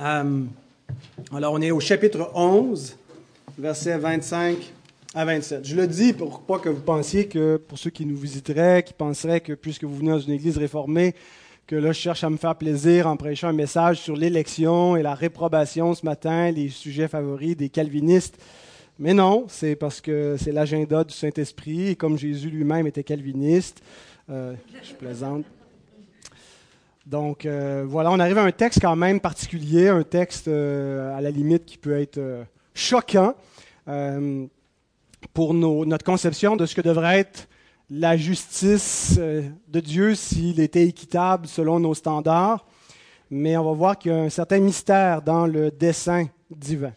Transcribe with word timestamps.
Euh, 0.00 0.42
alors, 1.34 1.52
on 1.52 1.60
est 1.60 1.70
au 1.70 1.80
chapitre 1.80 2.30
11, 2.34 2.96
versets 3.58 3.98
25 3.98 4.56
à 5.14 5.24
27. 5.24 5.64
Je 5.64 5.76
le 5.76 5.86
dis 5.86 6.12
pour 6.12 6.40
pas 6.40 6.58
que 6.58 6.68
vous 6.68 6.82
pensiez 6.82 7.26
que, 7.26 7.56
pour 7.56 7.78
ceux 7.78 7.90
qui 7.90 8.04
nous 8.04 8.16
visiteraient, 8.16 8.82
qui 8.82 8.92
penseraient 8.92 9.40
que 9.40 9.52
puisque 9.52 9.84
vous 9.84 9.96
venez 9.96 10.10
dans 10.10 10.18
une 10.18 10.32
église 10.32 10.58
réformée, 10.58 11.14
que 11.66 11.76
là, 11.76 11.92
je 11.92 11.98
cherche 11.98 12.24
à 12.24 12.30
me 12.30 12.36
faire 12.36 12.56
plaisir 12.56 13.06
en 13.06 13.16
prêchant 13.16 13.48
un 13.48 13.54
message 13.54 14.00
sur 14.00 14.16
l'élection 14.16 14.96
et 14.96 15.02
la 15.02 15.14
réprobation 15.14 15.94
ce 15.94 16.04
matin, 16.04 16.50
les 16.50 16.68
sujets 16.68 17.08
favoris 17.08 17.56
des 17.56 17.68
calvinistes. 17.68 18.38
Mais 18.98 19.14
non, 19.14 19.46
c'est 19.48 19.74
parce 19.74 20.00
que 20.00 20.36
c'est 20.38 20.52
l'agenda 20.52 21.04
du 21.04 21.14
Saint-Esprit, 21.14 21.88
et 21.88 21.96
comme 21.96 22.18
Jésus 22.18 22.50
lui-même 22.50 22.86
était 22.86 23.02
calviniste, 23.02 23.82
euh, 24.30 24.54
je 24.82 24.92
plaisante. 24.92 25.44
Donc 27.06 27.44
euh, 27.44 27.84
voilà, 27.86 28.10
on 28.10 28.18
arrive 28.18 28.38
à 28.38 28.44
un 28.44 28.50
texte 28.50 28.80
quand 28.80 28.96
même 28.96 29.20
particulier, 29.20 29.88
un 29.88 30.02
texte 30.02 30.48
euh, 30.48 31.16
à 31.16 31.20
la 31.20 31.30
limite 31.30 31.66
qui 31.66 31.76
peut 31.76 31.98
être 32.00 32.18
euh, 32.18 32.44
choquant 32.74 33.34
pour 35.34 35.52
notre 35.52 36.04
conception 36.04 36.56
de 36.56 36.64
ce 36.64 36.74
que 36.74 36.80
devrait 36.80 37.18
être 37.18 37.48
la 37.90 38.16
justice 38.16 39.18
de 39.18 39.80
Dieu 39.80 40.14
s'il 40.14 40.58
était 40.58 40.86
équitable 40.86 41.46
selon 41.46 41.80
nos 41.80 41.92
standards. 41.92 42.64
Mais 43.30 43.56
on 43.58 43.64
va 43.64 43.72
voir 43.72 43.98
qu'il 43.98 44.12
y 44.12 44.14
a 44.14 44.18
un 44.18 44.30
certain 44.30 44.60
mystère 44.60 45.20
dans 45.20 45.46
le 45.46 45.70
dessein 45.70 46.28
divin. 46.50 46.92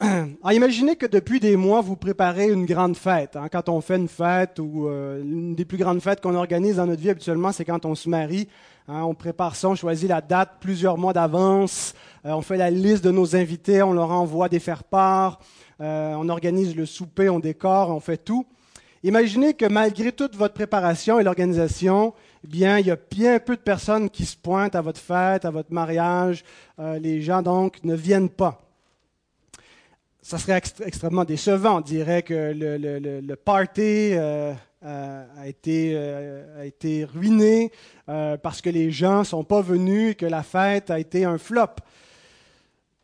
Imaginez 0.52 0.96
que 0.96 1.06
depuis 1.06 1.40
des 1.40 1.56
mois, 1.56 1.80
vous 1.80 1.96
préparez 1.96 2.50
une 2.50 2.66
grande 2.66 2.96
fête. 2.96 3.36
Hein. 3.36 3.48
Quand 3.50 3.68
on 3.68 3.80
fait 3.80 3.96
une 3.96 4.08
fête 4.08 4.58
ou 4.58 4.88
euh, 4.88 5.22
une 5.22 5.54
des 5.54 5.64
plus 5.64 5.78
grandes 5.78 6.00
fêtes 6.00 6.20
qu'on 6.20 6.34
organise 6.34 6.76
dans 6.76 6.86
notre 6.86 7.00
vie 7.00 7.10
habituellement, 7.10 7.52
c'est 7.52 7.64
quand 7.64 7.84
on 7.84 7.94
se 7.94 8.08
marie. 8.08 8.48
Hein. 8.88 9.02
On 9.02 9.14
prépare 9.14 9.54
ça, 9.54 9.68
on 9.68 9.74
choisit 9.74 10.08
la 10.08 10.20
date 10.20 10.56
plusieurs 10.60 10.98
mois 10.98 11.12
d'avance. 11.12 11.94
Euh, 12.26 12.32
on 12.32 12.42
fait 12.42 12.56
la 12.56 12.70
liste 12.70 13.04
de 13.04 13.12
nos 13.12 13.36
invités, 13.36 13.82
on 13.82 13.92
leur 13.92 14.10
envoie 14.10 14.48
des 14.48 14.58
faire-part. 14.58 15.38
Euh, 15.80 16.14
on 16.18 16.28
organise 16.28 16.74
le 16.74 16.86
souper, 16.86 17.28
on 17.28 17.38
décore, 17.38 17.90
on 17.90 18.00
fait 18.00 18.16
tout. 18.16 18.46
Imaginez 19.04 19.54
que 19.54 19.66
malgré 19.66 20.12
toute 20.12 20.34
votre 20.34 20.54
préparation 20.54 21.20
et 21.20 21.24
l'organisation, 21.24 22.14
eh 22.42 22.48
bien, 22.48 22.78
il 22.78 22.86
y 22.86 22.90
a 22.90 22.96
bien 23.10 23.38
peu 23.38 23.54
de 23.54 23.60
personnes 23.60 24.08
qui 24.10 24.24
se 24.24 24.36
pointent 24.36 24.74
à 24.74 24.80
votre 24.80 25.00
fête, 25.00 25.44
à 25.44 25.50
votre 25.50 25.72
mariage. 25.72 26.42
les 26.78 27.20
gens, 27.20 27.42
donc, 27.42 27.84
ne 27.84 27.94
viennent 27.94 28.30
pas 28.30 28.63
ça 30.24 30.38
serait 30.38 30.60
extrêmement 30.86 31.24
décevant. 31.24 31.76
On 31.76 31.80
dirait 31.82 32.22
que 32.22 32.54
le, 32.56 33.34
party 33.34 34.14
euh, 34.14 34.54
euh, 34.82 35.26
a, 35.38 35.46
été, 35.46 35.92
euh, 35.94 36.60
a, 36.60 36.64
été, 36.64 37.04
ruiné 37.04 37.70
parce 38.06 38.62
que 38.62 38.70
les 38.70 38.90
gens 38.90 39.18
ne 39.18 39.24
sont 39.24 39.44
pas 39.44 39.60
venus 39.60 40.12
et 40.12 40.14
que 40.14 40.24
la 40.24 40.42
fête 40.42 40.90
a 40.90 40.98
été 40.98 41.26
un 41.26 41.36
flop. 41.36 41.76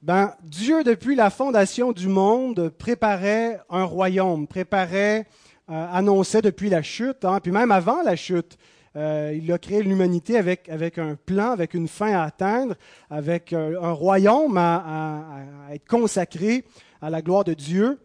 Ben, 0.00 0.32
Dieu, 0.44 0.82
depuis 0.82 1.14
la 1.14 1.28
fondation 1.28 1.92
du 1.92 2.08
monde, 2.08 2.70
préparait 2.70 3.60
un 3.68 3.84
royaume, 3.84 4.46
préparait, 4.46 5.26
annonçait 5.68 6.40
depuis 6.40 6.70
la 6.70 6.80
chute, 6.82 7.26
hein, 7.26 7.38
puis 7.42 7.52
même 7.52 7.70
avant 7.70 8.02
la 8.02 8.16
chute, 8.16 8.56
il 8.94 9.52
a 9.52 9.58
créé 9.58 9.82
l'humanité 9.82 10.38
avec, 10.38 10.70
avec 10.70 10.96
un 10.96 11.16
plan, 11.16 11.50
avec 11.50 11.74
une 11.74 11.86
fin 11.86 12.14
à 12.14 12.22
atteindre, 12.22 12.76
avec 13.10 13.52
un 13.52 13.92
royaume 13.92 14.56
à 14.56 15.44
être 15.70 15.86
consacré 15.86 16.64
à 17.00 17.10
la 17.10 17.22
gloire 17.22 17.44
de 17.44 17.54
Dieu. 17.54 17.98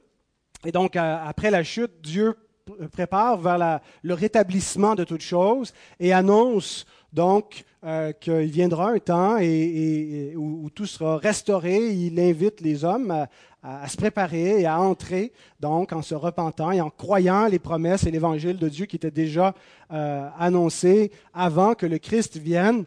Et 0.65 0.71
donc, 0.71 0.95
après 0.95 1.51
la 1.51 1.63
chute, 1.63 2.01
Dieu 2.01 2.35
prépare 2.91 3.37
vers 3.37 3.81
le 4.01 4.13
rétablissement 4.13 4.95
de 4.95 5.03
toutes 5.03 5.21
choses 5.21 5.73
et 5.99 6.13
annonce 6.13 6.85
donc 7.13 7.63
euh, 7.85 8.11
qu'il 8.11 8.51
viendra 8.51 8.89
un 8.89 8.99
temps 8.99 9.37
où, 9.39 10.69
tout 10.69 10.85
sera 10.85 11.17
restauré. 11.17 11.93
Il 11.93 12.19
invite 12.19 12.61
les 12.61 12.83
hommes 12.83 13.27
à, 13.63 13.87
se 13.87 13.95
préparer 13.95 14.61
et 14.61 14.65
à 14.65 14.79
entrer, 14.79 15.31
donc 15.59 15.93
en 15.93 16.01
se 16.01 16.13
repentant 16.13 16.71
et 16.71 16.81
en 16.81 16.89
croyant 16.89 17.47
les 17.47 17.59
promesses 17.59 18.05
et 18.05 18.11
l'évangile 18.11 18.57
de 18.57 18.69
Dieu 18.69 18.85
qui 18.85 18.97
étaient 18.97 19.11
déjà 19.11 19.55
euh, 19.91 20.27
annoncés 20.37 21.11
avant 21.33 21.73
que 21.73 21.85
le 21.85 21.97
Christ 21.97 22.37
vienne. 22.37 22.85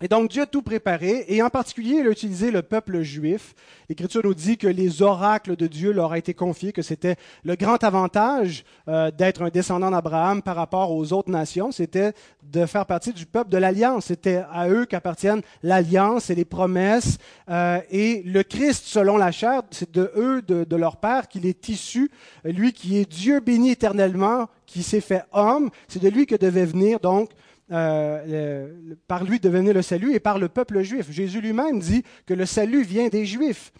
Et 0.00 0.06
donc 0.06 0.30
Dieu 0.30 0.42
a 0.42 0.46
tout 0.46 0.62
préparé, 0.62 1.24
et 1.26 1.42
en 1.42 1.50
particulier, 1.50 1.96
il 2.00 2.06
a 2.06 2.10
utilisé 2.10 2.52
le 2.52 2.62
peuple 2.62 3.02
juif. 3.02 3.54
L'Écriture 3.88 4.20
nous 4.22 4.34
dit 4.34 4.56
que 4.56 4.68
les 4.68 5.02
oracles 5.02 5.56
de 5.56 5.66
Dieu 5.66 5.92
leur 5.92 6.10
ont 6.10 6.14
été 6.14 6.34
confiés, 6.34 6.72
que 6.72 6.82
c'était 6.82 7.16
le 7.42 7.56
grand 7.56 7.82
avantage 7.82 8.64
euh, 8.86 9.10
d'être 9.10 9.42
un 9.42 9.48
descendant 9.48 9.90
d'Abraham 9.90 10.40
par 10.42 10.54
rapport 10.54 10.92
aux 10.92 11.12
autres 11.12 11.30
nations, 11.30 11.72
c'était 11.72 12.12
de 12.44 12.64
faire 12.64 12.86
partie 12.86 13.12
du 13.12 13.26
peuple 13.26 13.50
de 13.50 13.58
l'Alliance. 13.58 14.06
C'était 14.06 14.42
à 14.52 14.68
eux 14.68 14.86
qu'appartiennent 14.86 15.42
l'Alliance 15.62 16.30
et 16.30 16.34
les 16.34 16.44
promesses. 16.44 17.18
Euh, 17.50 17.80
et 17.90 18.22
le 18.24 18.42
Christ, 18.42 18.84
selon 18.86 19.16
la 19.16 19.32
chair, 19.32 19.62
c'est 19.70 19.92
de 19.92 20.12
eux, 20.16 20.42
de, 20.42 20.64
de 20.64 20.76
leur 20.76 20.98
Père, 20.98 21.28
qu'il 21.28 21.44
est 21.44 21.68
issu, 21.68 22.10
lui 22.44 22.72
qui 22.72 22.98
est 22.98 23.10
Dieu 23.10 23.40
béni 23.40 23.70
éternellement, 23.70 24.46
qui 24.66 24.82
s'est 24.82 25.00
fait 25.00 25.24
homme. 25.32 25.70
C'est 25.88 26.02
de 26.02 26.08
lui 26.08 26.26
que 26.26 26.36
devait 26.36 26.66
venir 26.66 27.00
donc 27.00 27.30
euh, 27.70 28.94
par 29.06 29.24
lui 29.24 29.40
devenir 29.40 29.74
le 29.74 29.82
salut 29.82 30.14
et 30.14 30.20
par 30.20 30.38
le 30.38 30.48
peuple 30.48 30.82
juif. 30.82 31.10
Jésus 31.10 31.42
lui-même 31.42 31.80
dit 31.80 32.02
que 32.24 32.32
le 32.32 32.46
salut 32.46 32.82
vient 32.82 33.08
des 33.08 33.26
Juifs. 33.26 33.72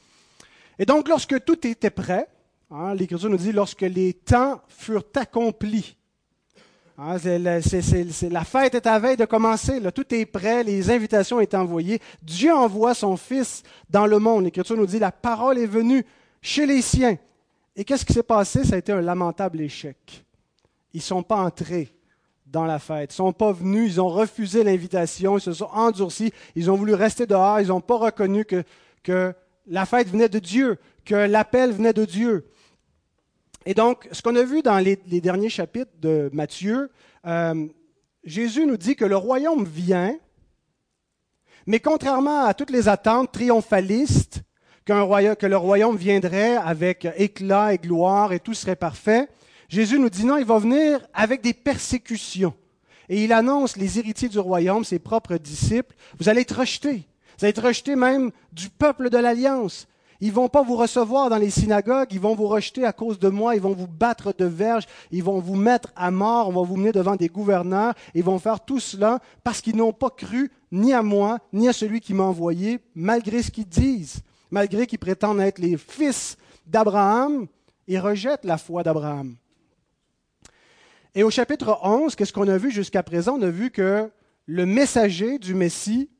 Et 0.78 0.84
donc, 0.84 1.08
lorsque 1.08 1.42
tout 1.44 1.66
était 1.66 1.90
prêt, 1.90 2.28
hein, 2.70 2.94
l'Écriture 2.94 3.30
nous 3.30 3.38
dit 3.38 3.50
lorsque 3.50 3.80
les 3.80 4.12
temps 4.12 4.60
furent 4.68 5.06
accomplis, 5.14 5.96
hein, 6.98 7.16
la, 7.24 8.44
fête 8.44 8.74
est 8.74 8.86
à 8.86 8.98
veille 8.98 9.16
de 9.16 9.24
commencer, 9.24 9.80
tout 9.92 10.14
est 10.14 10.26
prêt, 10.26 10.62
les 10.64 10.90
invitations 10.90 11.40
sont 11.40 11.54
envoyées. 11.56 11.98
Dieu 12.22 12.52
envoie 12.52 12.92
son 12.92 13.16
Fils 13.16 13.62
dans 13.88 14.06
le 14.06 14.18
monde. 14.18 14.44
L'Écriture 14.44 14.76
nous 14.76 14.86
dit 14.86 14.98
la 14.98 15.12
parole 15.12 15.58
est 15.58 15.66
venue 15.66 16.04
chez 16.42 16.66
les 16.66 16.82
siens. 16.82 17.16
Et 17.74 17.84
qu'est-ce 17.84 18.04
qui 18.04 18.12
s'est 18.12 18.22
passé? 18.22 18.64
Ça 18.64 18.74
a 18.74 18.78
été 18.78 18.92
un 18.92 19.00
lamentable 19.00 19.62
échec. 19.62 20.24
Ils 20.92 20.98
ne 20.98 21.02
sont 21.02 21.22
pas 21.22 21.36
entrés 21.36 21.97
dans 22.50 22.64
la 22.64 22.78
fête. 22.78 23.10
Ils 23.12 23.22
ne 23.22 23.28
sont 23.28 23.32
pas 23.32 23.52
venus, 23.52 23.94
ils 23.94 24.00
ont 24.00 24.08
refusé 24.08 24.64
l'invitation, 24.64 25.38
ils 25.38 25.42
se 25.42 25.52
sont 25.52 25.68
endurcis, 25.72 26.32
ils 26.54 26.70
ont 26.70 26.76
voulu 26.76 26.94
rester 26.94 27.26
dehors, 27.26 27.60
ils 27.60 27.68
n'ont 27.68 27.80
pas 27.80 27.96
reconnu 27.96 28.44
que, 28.44 28.62
que 29.02 29.34
la 29.66 29.86
fête 29.86 30.08
venait 30.08 30.28
de 30.28 30.38
Dieu, 30.38 30.78
que 31.04 31.14
l'appel 31.14 31.72
venait 31.72 31.92
de 31.92 32.04
Dieu. 32.04 32.50
Et 33.66 33.74
donc, 33.74 34.08
ce 34.12 34.22
qu'on 34.22 34.36
a 34.36 34.44
vu 34.44 34.62
dans 34.62 34.78
les, 34.78 34.96
derniers 34.96 35.50
chapitres 35.50 35.92
de 36.00 36.30
Matthieu, 36.32 36.90
euh, 37.26 37.66
Jésus 38.24 38.66
nous 38.66 38.76
dit 38.76 38.96
que 38.96 39.04
le 39.04 39.16
royaume 39.16 39.64
vient, 39.64 40.16
mais 41.66 41.80
contrairement 41.80 42.44
à 42.44 42.54
toutes 42.54 42.70
les 42.70 42.88
attentes 42.88 43.32
triomphalistes, 43.32 44.42
que 44.86 45.46
le 45.46 45.56
royaume 45.56 45.98
viendrait 45.98 46.56
avec 46.56 47.06
éclat 47.16 47.74
et 47.74 47.78
gloire 47.78 48.32
et 48.32 48.40
tout 48.40 48.54
serait 48.54 48.74
parfait, 48.74 49.28
Jésus 49.68 49.98
nous 49.98 50.08
dit 50.08 50.24
non, 50.24 50.38
il 50.38 50.46
va 50.46 50.58
venir 50.58 51.06
avec 51.12 51.42
des 51.42 51.52
persécutions. 51.52 52.54
Et 53.10 53.24
il 53.24 53.32
annonce 53.32 53.76
les 53.76 53.98
héritiers 53.98 54.28
du 54.28 54.38
royaume, 54.38 54.84
ses 54.84 54.98
propres 54.98 55.36
disciples, 55.36 55.94
vous 56.18 56.28
allez 56.28 56.42
être 56.42 56.58
rejetés. 56.58 57.06
Vous 57.38 57.44
allez 57.44 57.50
être 57.50 57.66
rejetés 57.66 57.96
même 57.96 58.30
du 58.52 58.68
peuple 58.68 59.10
de 59.10 59.18
l'Alliance. 59.18 59.86
Ils 60.20 60.32
vont 60.32 60.48
pas 60.48 60.62
vous 60.62 60.74
recevoir 60.74 61.30
dans 61.30 61.36
les 61.36 61.50
synagogues, 61.50 62.08
ils 62.10 62.20
vont 62.20 62.34
vous 62.34 62.48
rejeter 62.48 62.84
à 62.84 62.92
cause 62.92 63.20
de 63.20 63.28
moi, 63.28 63.54
ils 63.54 63.60
vont 63.60 63.74
vous 63.74 63.86
battre 63.86 64.34
de 64.36 64.46
verge, 64.46 64.84
ils 65.12 65.22
vont 65.22 65.38
vous 65.38 65.54
mettre 65.54 65.92
à 65.94 66.10
mort, 66.10 66.48
on 66.48 66.52
va 66.52 66.62
vous 66.62 66.76
mener 66.76 66.90
devant 66.90 67.14
des 67.14 67.28
gouverneurs, 67.28 67.94
ils 68.14 68.24
vont 68.24 68.40
faire 68.40 68.58
tout 68.58 68.80
cela 68.80 69.20
parce 69.44 69.60
qu'ils 69.60 69.76
n'ont 69.76 69.92
pas 69.92 70.10
cru 70.10 70.50
ni 70.72 70.92
à 70.92 71.02
moi, 71.02 71.38
ni 71.52 71.68
à 71.68 71.72
celui 71.72 72.00
qui 72.00 72.14
m'a 72.14 72.24
envoyé, 72.24 72.80
malgré 72.96 73.42
ce 73.42 73.52
qu'ils 73.52 73.68
disent, 73.68 74.22
malgré 74.50 74.88
qu'ils 74.88 74.98
prétendent 74.98 75.40
être 75.40 75.60
les 75.60 75.76
fils 75.76 76.36
d'Abraham, 76.66 77.46
ils 77.86 78.00
rejettent 78.00 78.44
la 78.44 78.58
foi 78.58 78.82
d'Abraham. 78.82 79.36
Et 81.14 81.22
au 81.22 81.30
chapitre 81.30 81.78
11, 81.82 82.14
qu'est-ce 82.14 82.32
qu'on 82.32 82.48
a 82.48 82.58
vu 82.58 82.70
jusqu'à 82.70 83.02
présent? 83.02 83.36
On 83.38 83.42
a 83.42 83.50
vu 83.50 83.70
que 83.70 84.10
le 84.46 84.66
messager 84.66 85.38
du 85.38 85.54
Messie 85.54 86.10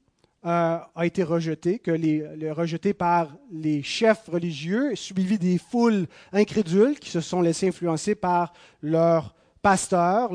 euh, 0.47 0.79
a 0.95 1.07
été 1.07 1.23
rejeté, 1.23 1.79
que 1.79 1.91
les, 1.91 2.51
rejeté 2.51 2.95
par 2.95 3.37
les 3.53 3.83
chefs 3.83 4.27
religieux, 4.29 4.95
suivi 4.95 5.39
des 5.39 5.59
foules 5.59 6.07
incrédules 6.33 6.99
qui 6.99 7.11
se 7.11 7.21
sont 7.21 7.43
laissés 7.43 7.69
influencer 7.69 8.15
par 8.15 8.55
leurs 8.83 9.35
pasteurs, 9.61 10.31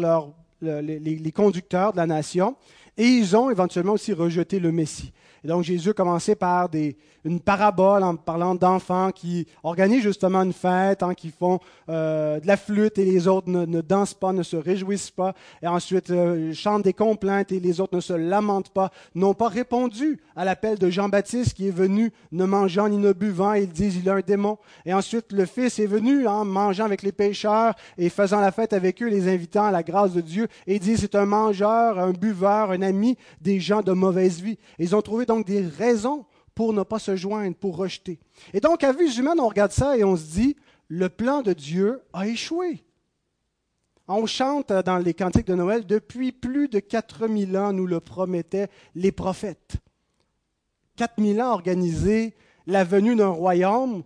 les, 0.61 1.31
conducteurs 1.33 1.91
de 1.91 1.97
la 1.97 2.06
nation, 2.06 2.56
et 2.95 3.06
ils 3.06 3.35
ont 3.35 3.49
éventuellement 3.49 3.94
aussi 3.94 4.13
rejeté 4.13 4.59
le 4.59 4.71
Messie. 4.71 5.13
Et 5.44 5.47
donc 5.47 5.63
Jésus 5.63 5.89
a 5.89 5.94
commencé 5.94 6.35
par 6.35 6.69
des, 6.69 6.95
une 7.25 7.39
parabole 7.39 8.03
en 8.03 8.15
parlant 8.15 8.55
d'enfants 8.55 9.11
qui 9.11 9.47
organisent 9.63 10.03
justement 10.03 10.41
une 10.43 10.53
fête, 10.53 11.03
hein, 11.03 11.13
qui 11.13 11.29
font 11.29 11.59
euh, 11.89 12.39
de 12.39 12.47
la 12.47 12.57
flûte 12.57 12.97
et 12.97 13.05
les 13.05 13.27
autres 13.27 13.49
ne, 13.49 13.81
dansent 13.81 14.13
pas, 14.13 14.33
ne 14.33 14.43
se 14.43 14.57
réjouissent 14.57 15.11
pas, 15.11 15.33
et 15.61 15.67
ensuite 15.67 16.09
euh, 16.09 16.53
chantent 16.53 16.83
des 16.83 16.93
complaintes 16.93 17.51
et 17.51 17.59
les 17.59 17.79
autres 17.79 17.95
ne 17.95 18.01
se 18.01 18.13
lamentent 18.13 18.69
pas, 18.69 18.91
n'ont 19.15 19.33
pas 19.33 19.47
répondu 19.47 20.19
à 20.35 20.45
l'appel 20.45 20.77
de 20.77 20.89
Jean-Baptiste 20.89 21.53
qui 21.53 21.67
est 21.67 21.71
venu 21.71 22.11
ne 22.31 22.45
mangeant 22.45 22.89
ni 22.89 22.97
ne 22.97 23.13
buvant, 23.13 23.53
et 23.53 23.63
ils 23.63 23.71
disent 23.71 23.97
il 23.97 24.09
a 24.09 24.15
un 24.15 24.21
démon. 24.21 24.57
Et 24.85 24.93
ensuite 24.93 25.31
le 25.31 25.45
Fils 25.45 25.79
est 25.79 25.85
venu 25.85 26.27
en 26.27 26.41
hein, 26.41 26.43
mangeant 26.45 26.85
avec 26.85 27.03
les 27.03 27.11
pécheurs 27.11 27.73
et 27.97 28.09
faisant 28.09 28.41
la 28.41 28.51
fête 28.51 28.73
avec 28.73 29.01
eux, 29.01 29.07
les 29.07 29.31
invitant 29.31 29.65
à 29.65 29.71
la 29.71 29.83
grâce 29.83 30.13
de 30.13 30.21
Dieu, 30.21 30.47
et 30.67 30.75
il 30.75 30.79
dit 30.79 30.97
c'est 30.97 31.15
un 31.15 31.25
mangeur, 31.25 31.99
un 31.99 32.11
buveur, 32.11 32.71
un 32.71 32.81
ami 32.81 33.17
des 33.41 33.59
gens 33.59 33.81
de 33.81 33.91
mauvaise 33.91 34.41
vie. 34.41 34.57
Ils 34.79 34.95
ont 34.95 35.01
trouvé 35.01 35.25
donc 35.25 35.45
des 35.45 35.61
raisons 35.61 36.25
pour 36.55 36.73
ne 36.73 36.83
pas 36.83 37.00
se 37.00 37.15
joindre, 37.15 37.55
pour 37.55 37.77
rejeter. 37.77 38.19
Et 38.53 38.59
donc, 38.59 38.83
à 38.83 38.91
vue 38.91 39.11
humaine, 39.17 39.39
on 39.39 39.47
regarde 39.47 39.71
ça 39.71 39.97
et 39.97 40.03
on 40.03 40.15
se 40.15 40.31
dit, 40.31 40.55
le 40.88 41.09
plan 41.09 41.41
de 41.41 41.53
Dieu 41.53 42.01
a 42.13 42.27
échoué. 42.27 42.83
On 44.07 44.25
chante 44.25 44.71
dans 44.71 44.97
les 44.97 45.13
cantiques 45.13 45.47
de 45.47 45.55
Noël, 45.55 45.85
depuis 45.85 46.31
plus 46.31 46.67
de 46.67 46.79
4000 46.79 47.57
ans, 47.57 47.73
nous 47.73 47.88
le 47.88 48.00
promettaient 48.00 48.69
les 48.95 49.11
prophètes. 49.11 49.77
4000 50.97 51.41
ans 51.41 51.53
organiser 51.53 52.35
la 52.67 52.83
venue 52.83 53.15
d'un 53.15 53.29
royaume, 53.29 54.03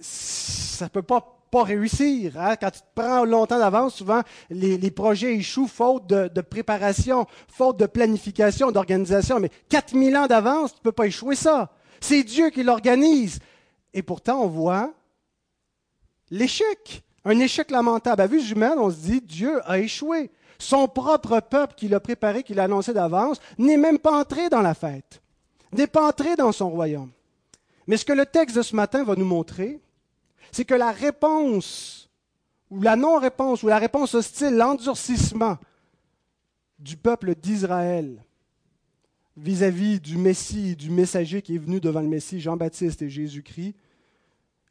ça 0.00 0.84
ne 0.84 0.90
peut 0.90 1.02
pas 1.02 1.35
réussir. 1.64 2.38
Hein. 2.38 2.56
Quand 2.56 2.70
tu 2.70 2.80
te 2.80 2.86
prends 2.94 3.24
longtemps 3.24 3.58
d'avance, 3.58 3.96
souvent 3.96 4.22
les, 4.50 4.90
projets 4.90 5.34
échouent 5.36 5.66
faute 5.66 6.06
de, 6.06 6.40
préparation, 6.40 7.26
faute 7.48 7.78
de 7.78 7.86
planification, 7.86 8.70
d'organisation. 8.70 9.40
Mais 9.40 9.50
4000 9.68 10.16
ans 10.16 10.26
d'avance, 10.26 10.72
tu 10.72 10.78
ne 10.80 10.82
peux 10.82 10.92
pas 10.92 11.06
échouer 11.06 11.36
ça. 11.36 11.72
C'est 12.00 12.22
Dieu 12.22 12.50
qui 12.50 12.62
l'organise. 12.62 13.38
Et 13.94 14.02
pourtant, 14.02 14.42
on 14.42 14.48
voit 14.48 14.92
l'échec. 16.30 17.02
Un 17.24 17.38
échec 17.40 17.70
lamentable. 17.70 18.22
À 18.22 18.26
vue 18.26 18.50
humaine, 18.50 18.78
on 18.78 18.90
se 18.90 18.96
dit, 18.96 19.20
Dieu 19.20 19.60
a 19.68 19.78
échoué. 19.78 20.30
Son 20.58 20.88
propre 20.88 21.40
peuple 21.40 21.74
qu'il 21.74 21.94
a 21.94 22.00
préparé, 22.00 22.42
qu'il 22.42 22.60
a 22.60 22.64
annoncé 22.64 22.92
d'avance, 22.92 23.40
n'est 23.58 23.76
même 23.76 23.98
pas 23.98 24.18
entré 24.18 24.48
dans 24.48 24.62
la 24.62 24.74
fête, 24.74 25.20
n'est 25.72 25.86
pas 25.86 26.08
entré 26.08 26.34
dans 26.36 26.52
son 26.52 26.70
royaume. 26.70 27.10
Mais 27.86 27.96
ce 27.96 28.04
que 28.04 28.12
le 28.12 28.26
texte 28.26 28.56
de 28.56 28.62
ce 28.62 28.74
matin 28.74 29.04
va 29.04 29.14
nous 29.16 29.26
montrer, 29.26 29.80
c'est 30.52 30.64
que 30.64 30.74
la 30.74 30.92
réponse, 30.92 32.10
ou 32.70 32.80
la 32.80 32.96
non-réponse, 32.96 33.62
ou 33.62 33.68
la 33.68 33.78
réponse 33.78 34.14
hostile, 34.14 34.56
l'endurcissement 34.56 35.58
du 36.78 36.96
peuple 36.96 37.34
d'Israël 37.34 38.22
vis-à-vis 39.36 40.00
du 40.00 40.16
Messie, 40.16 40.76
du 40.76 40.90
messager 40.90 41.42
qui 41.42 41.54
est 41.54 41.58
venu 41.58 41.80
devant 41.80 42.00
le 42.00 42.08
Messie, 42.08 42.40
Jean-Baptiste 42.40 43.02
et 43.02 43.10
Jésus-Christ, 43.10 43.74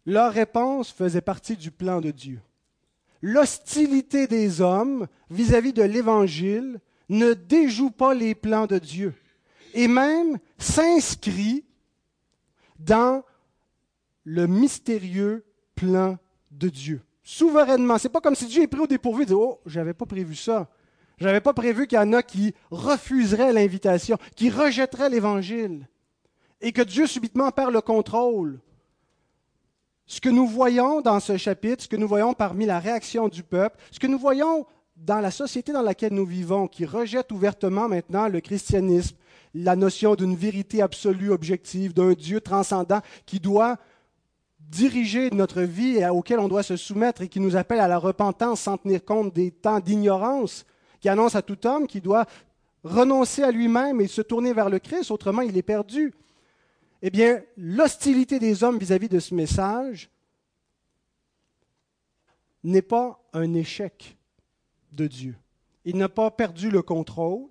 leur 0.06 0.34
réponse 0.34 0.92
faisait 0.92 1.22
partie 1.22 1.56
du 1.56 1.72
plan 1.72 2.02
de 2.02 2.12
Dieu. 2.12 2.40
L'hostilité 3.22 4.28
des 4.28 4.62
hommes 4.62 5.08
vis-à-vis 5.30 5.74
de 5.74 5.84
l'Évangile 5.84 6.80
ne 7.10 7.34
déjoue 7.34 7.92
pas 7.92 8.14
les 8.14 8.36
plans 8.36 8.68
de 8.68 8.78
Dieu 8.78 9.14
et 9.74 9.88
même 9.88 10.40
s'inscrit 10.58 11.66
dans 12.80 13.24
le 14.24 14.48
mystérieux 14.48 15.45
plan 15.76 16.18
de 16.52 16.70
Dieu. 16.70 17.02
Souverainement. 17.24 17.98
C'est 17.98 18.10
pas 18.10 18.22
comme 18.22 18.36
si 18.36 18.46
Dieu 18.46 18.64
est 18.64 18.68
pris 18.68 18.82
au 18.82 18.88
dépourvu 18.88 19.24
et 19.24 19.26
dit 19.26 19.34
Oh, 19.34 19.60
j'avais 19.66 19.94
pas 19.94 20.06
prévu 20.06 20.36
ça. 20.36 20.70
J'avais 21.18 21.42
pas 21.42 21.54
prévu 21.54 21.88
qu'il 21.88 21.98
y 21.98 22.02
en 22.02 22.14
a 22.14 22.22
qui 22.22 22.54
refuseraient 22.72 23.54
l'invitation, 23.54 24.18
qui 24.36 24.50
rejetteraient 24.50 25.10
l'Évangile. 25.10 25.88
Et 26.62 26.72
que 26.72 26.82
Dieu 26.82 27.08
subitement 27.08 27.52
perd 27.52 27.72
le 27.72 27.82
contrôle 27.82 28.60
ce 30.08 30.22
que 30.22 30.30
nous 30.30 30.48
voyons 30.48 31.02
dans 31.02 31.20
ce 31.20 31.38
chapitre, 31.38 31.84
ce 31.84 31.88
que 31.88 31.96
nous 31.96 32.08
voyons 32.08 32.34
parmi 32.34 32.66
la 32.66 32.80
réaction 32.80 33.28
du 33.28 33.44
peuple, 33.44 33.78
ce 33.92 34.00
que 34.00 34.08
nous 34.08 34.20
voyons 34.20 34.66
dans 34.96 35.20
la 35.20 35.32
société 35.32 35.72
dans 35.72 35.82
laquelle 35.82 36.14
nous 36.14 36.26
vivons, 36.26 36.68
qui 36.68 36.86
rejette 36.86 37.32
ouvertement 37.32 37.90
maintenant 37.90 38.28
le 38.28 38.40
christianisme, 38.40 39.18
la 39.54 39.76
notion 39.76 40.16
d'une 40.16 40.36
vérité 40.36 40.82
absolue, 40.82 41.32
objective, 41.32 41.94
d'un 41.94 42.14
Dieu 42.14 42.40
transcendant 42.40 43.02
qui 43.26 43.40
doit 43.40 43.78
diriger 44.70 45.30
notre 45.32 45.62
vie 45.62 45.98
et 45.98 46.08
auquel 46.08 46.40
on 46.40 46.48
doit 46.48 46.64
se 46.64 46.76
soumettre 46.76 47.22
et 47.22 47.30
qui 47.30 47.40
nous 47.40 47.56
appelle 47.56 47.80
à 47.80 47.88
la 47.88 47.98
repentance 47.98 48.62
sans 48.62 48.78
tenir 48.78 49.04
compte 49.04 49.34
des 49.34 49.52
temps 49.52 49.80
d'ignorance, 49.80 50.66
qui 51.00 51.10
annonce 51.10 51.36
à 51.36 51.42
tout 51.42 51.66
homme 51.68 51.88
qu'il 51.88 52.02
doit 52.02 52.26
renoncer 52.84 53.44
à 53.44 53.52
lui-même 53.52 54.02
et 54.02 54.08
se 54.08 54.22
tourner 54.22 54.54
vers 54.54 54.70
le 54.70 54.80
Christ, 54.80 55.12
autrement 55.12 55.42
il 55.42 55.58
est 55.58 55.64
perdu 55.64 56.14
eh 57.08 57.12
bien, 57.12 57.44
l'hostilité 57.56 58.40
des 58.40 58.64
hommes 58.64 58.80
vis-à-vis 58.80 59.10
de 59.10 59.20
ce 59.20 59.36
message 59.36 60.10
n'est 62.64 62.82
pas 62.82 63.24
un 63.32 63.54
échec 63.54 64.18
de 64.92 65.06
Dieu. 65.06 65.36
Il 65.84 65.98
n'a 65.98 66.10
pas 66.10 66.32
perdu 66.32 66.72
le 66.72 66.82
contrôle. 66.82 67.50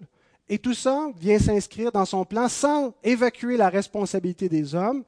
Et 0.48 0.58
tout 0.58 0.74
ça 0.74 1.08
vient 1.20 1.38
s'inscrire 1.38 1.92
dans 1.92 2.04
son 2.04 2.24
plan 2.24 2.48
sans 2.48 2.94
évacuer 3.04 3.56
la 3.56 3.68
responsabilité 3.68 4.48
des 4.48 4.74
hommes, 4.74 5.04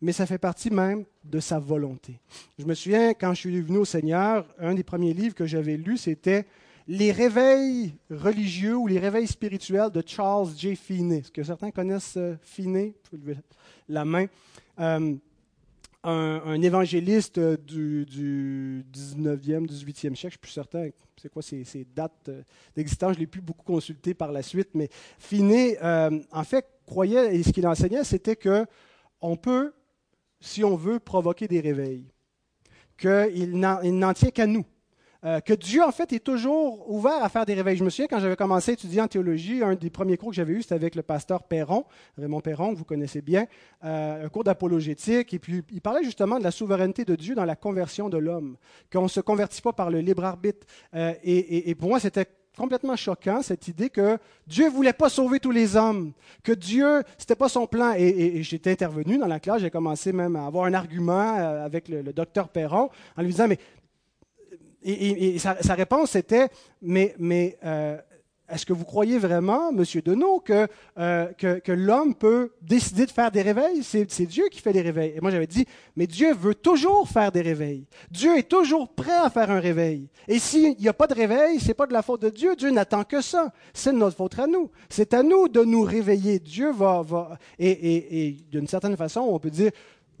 mais 0.00 0.12
ça 0.12 0.26
fait 0.26 0.38
partie 0.38 0.70
même 0.70 1.04
de 1.24 1.40
sa 1.40 1.58
volonté. 1.58 2.18
Je 2.58 2.64
me 2.64 2.74
souviens, 2.74 3.14
quand 3.14 3.34
je 3.34 3.40
suis 3.40 3.60
venu 3.60 3.78
au 3.78 3.84
Seigneur, 3.84 4.46
un 4.58 4.74
des 4.74 4.82
premiers 4.82 5.12
livres 5.12 5.34
que 5.34 5.46
j'avais 5.46 5.76
lu, 5.76 5.96
c'était 5.96 6.46
les 6.88 7.12
réveils 7.12 7.94
religieux 8.10 8.76
ou 8.76 8.86
les 8.86 8.98
réveils 8.98 9.26
spirituels 9.26 9.90
de 9.90 10.02
Charles 10.04 10.48
J. 10.56 10.74
Finney. 10.74 11.18
Est-ce 11.18 11.30
que 11.30 11.42
certains 11.42 11.70
connaissent 11.70 12.16
euh, 12.16 12.34
Finney? 12.42 12.94
La 13.88 14.04
main. 14.04 14.26
Euh, 14.78 15.14
un, 16.02 16.62
évangéliste 16.62 17.38
du, 17.38 18.84
19e, 18.92 19.66
18e 19.66 20.14
siècle, 20.14 20.14
je 20.14 20.26
ne 20.26 20.30
suis 20.30 20.38
plus 20.38 20.50
certain, 20.50 20.88
c'est 21.20 21.30
quoi 21.30 21.42
ces, 21.42 21.86
dates 21.94 22.28
euh, 22.28 22.42
d'existence, 22.74 23.12
je 23.12 23.16
ne 23.16 23.20
l'ai 23.20 23.26
plus 23.26 23.42
beaucoup 23.42 23.64
consulté 23.64 24.14
par 24.14 24.32
la 24.32 24.42
suite, 24.42 24.70
mais 24.74 24.88
Finney, 25.18 25.76
euh, 25.82 26.18
en 26.32 26.44
fait, 26.44 26.66
croyait, 26.86 27.36
et 27.36 27.42
ce 27.42 27.52
qu'il 27.52 27.66
enseignait, 27.66 28.04
c'était 28.04 28.36
que 28.36 28.64
on 29.20 29.36
peut, 29.36 29.74
si 30.40 30.64
on 30.64 30.76
veut, 30.76 30.98
provoquer 30.98 31.48
des 31.48 31.60
réveils, 31.60 32.06
qu'il 32.98 33.58
n'en 33.58 34.12
tient 34.12 34.30
qu'à 34.30 34.46
nous. 34.46 34.64
Euh, 35.22 35.40
que 35.40 35.52
Dieu, 35.52 35.82
en 35.82 35.92
fait, 35.92 36.14
est 36.14 36.24
toujours 36.24 36.90
ouvert 36.90 37.22
à 37.22 37.28
faire 37.28 37.44
des 37.44 37.52
réveils. 37.52 37.76
Je 37.76 37.84
me 37.84 37.90
souviens, 37.90 38.06
quand 38.06 38.20
j'avais 38.20 38.36
commencé 38.36 38.70
à 38.70 38.74
étudier 38.74 39.02
en 39.02 39.06
théologie, 39.06 39.62
un 39.62 39.74
des 39.74 39.90
premiers 39.90 40.16
cours 40.16 40.30
que 40.30 40.36
j'avais 40.36 40.54
eu, 40.54 40.62
c'était 40.62 40.74
avec 40.74 40.94
le 40.94 41.02
pasteur 41.02 41.42
Perron, 41.42 41.84
Raymond 42.16 42.40
Perron, 42.40 42.72
que 42.72 42.78
vous 42.78 42.84
connaissez 42.84 43.20
bien, 43.20 43.46
euh, 43.84 44.24
un 44.24 44.28
cours 44.30 44.44
d'apologétique, 44.44 45.34
et 45.34 45.38
puis 45.38 45.62
il 45.72 45.82
parlait 45.82 46.04
justement 46.04 46.38
de 46.38 46.44
la 46.44 46.50
souveraineté 46.50 47.04
de 47.04 47.14
Dieu 47.16 47.34
dans 47.34 47.44
la 47.44 47.56
conversion 47.56 48.08
de 48.08 48.16
l'homme, 48.16 48.56
qu'on 48.90 49.02
ne 49.02 49.08
se 49.08 49.20
convertit 49.20 49.60
pas 49.60 49.74
par 49.74 49.90
le 49.90 50.00
libre 50.00 50.24
arbitre. 50.24 50.66
Euh, 50.94 51.12
et, 51.22 51.74
pour 51.74 51.90
moi, 51.90 52.00
c'était 52.00 52.26
complètement 52.60 52.94
choquant, 52.94 53.40
cette 53.40 53.68
idée 53.68 53.88
que 53.88 54.18
Dieu 54.46 54.66
ne 54.66 54.70
voulait 54.70 54.92
pas 54.92 55.08
sauver 55.08 55.40
tous 55.40 55.50
les 55.50 55.76
hommes, 55.76 56.12
que 56.44 56.52
Dieu, 56.52 57.02
ce 57.16 57.22
n'était 57.22 57.34
pas 57.34 57.48
son 57.48 57.66
plan. 57.66 57.94
Et, 57.96 58.42
j'étais 58.42 58.72
intervenu 58.72 59.16
dans 59.16 59.26
la 59.26 59.40
classe, 59.40 59.62
j'ai 59.62 59.70
commencé 59.70 60.12
même 60.12 60.36
à 60.36 60.44
avoir 60.44 60.66
un 60.66 60.74
argument 60.74 61.34
avec 61.64 61.88
le, 61.88 62.12
docteur 62.12 62.50
Perron 62.50 62.90
en 63.16 63.22
lui 63.22 63.30
disant, 63.30 63.48
mais 63.48 63.58
et, 64.82 65.38
sa, 65.38 65.74
réponse 65.74 66.16
était 66.16 66.48
Mais, 66.82 67.14
mais 67.18 67.58
euh, 67.64 67.98
est-ce 68.50 68.66
que 68.66 68.72
vous 68.72 68.84
croyez 68.84 69.18
vraiment, 69.18 69.70
M. 69.70 69.84
Deneau, 70.04 70.40
que, 70.40 70.66
euh, 70.98 71.26
que, 71.38 71.58
que 71.58 71.72
l'homme 71.72 72.14
peut 72.14 72.52
décider 72.62 73.06
de 73.06 73.10
faire 73.10 73.30
des 73.30 73.42
réveils? 73.42 73.82
C'est 73.82 74.26
Dieu 74.26 74.44
qui 74.50 74.60
fait 74.60 74.72
des 74.72 74.82
réveils. 74.82 75.12
Et 75.16 75.20
moi, 75.20 75.30
j'avais 75.30 75.46
dit 75.46 75.66
Mais 75.96 76.06
Dieu 76.06 76.34
veut 76.34 76.54
toujours 76.54 77.08
faire 77.08 77.32
des 77.32 77.42
réveils. 77.42 77.86
Dieu 78.10 78.36
est 78.38 78.48
toujours 78.48 78.88
prêt 78.88 79.16
à 79.16 79.30
faire 79.30 79.50
un 79.50 79.60
réveil. 79.60 80.08
Et 80.28 80.38
s'il 80.38 80.76
n'y 80.76 80.88
a 80.88 80.92
pas 80.92 81.06
de 81.06 81.14
réveil, 81.14 81.60
ce 81.60 81.68
n'est 81.68 81.74
pas 81.74 81.86
de 81.86 81.92
la 81.92 82.02
faute 82.02 82.22
de 82.22 82.30
Dieu. 82.30 82.56
Dieu 82.56 82.70
n'attend 82.70 83.04
que 83.04 83.20
ça. 83.20 83.52
C'est 83.72 83.92
de 83.92 83.98
notre 83.98 84.16
faute 84.16 84.38
à 84.38 84.46
nous. 84.46 84.70
C'est 84.88 85.14
à 85.14 85.22
nous 85.22 85.48
de 85.48 85.62
nous 85.62 85.82
réveiller. 85.82 86.38
Dieu 86.38 86.72
va. 86.72 87.38
et, 87.58 88.26
et, 88.26 88.36
d'une 88.50 88.66
certaine 88.66 88.96
façon, 88.96 89.20
on 89.20 89.38
peut 89.38 89.50
dire 89.50 89.70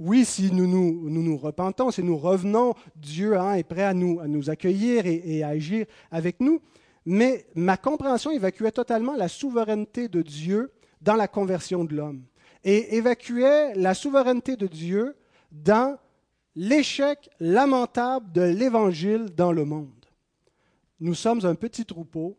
oui, 0.00 0.24
si 0.24 0.50
nous 0.50 0.66
nous, 0.66 1.10
nous, 1.10 1.36
repentons, 1.36 1.90
si 1.90 2.02
nous 2.02 2.16
revenons, 2.16 2.72
Dieu 2.96 3.36
hein, 3.38 3.52
est 3.52 3.64
prêt 3.64 3.82
à 3.82 3.92
nous, 3.92 4.18
à 4.18 4.26
nous 4.26 4.48
accueillir 4.48 5.04
et, 5.04 5.42
à 5.42 5.48
agir 5.48 5.84
avec 6.10 6.40
nous. 6.40 6.58
Mais 7.06 7.46
ma 7.54 7.76
compréhension 7.76 8.30
évacuait 8.30 8.72
totalement 8.72 9.16
la 9.16 9.28
souveraineté 9.28 10.08
de 10.08 10.22
Dieu 10.22 10.72
dans 11.00 11.16
la 11.16 11.28
conversion 11.28 11.84
de 11.84 11.94
l'homme 11.94 12.24
et 12.64 12.96
évacuait 12.96 13.74
la 13.74 13.94
souveraineté 13.94 14.56
de 14.56 14.66
Dieu 14.66 15.16
dans 15.50 15.98
l'échec 16.56 17.30
lamentable 17.40 18.30
de 18.32 18.42
l'Évangile 18.42 19.26
dans 19.34 19.52
le 19.52 19.64
monde. 19.64 20.06
Nous 21.00 21.14
sommes 21.14 21.44
un 21.46 21.54
petit 21.54 21.86
troupeau 21.86 22.36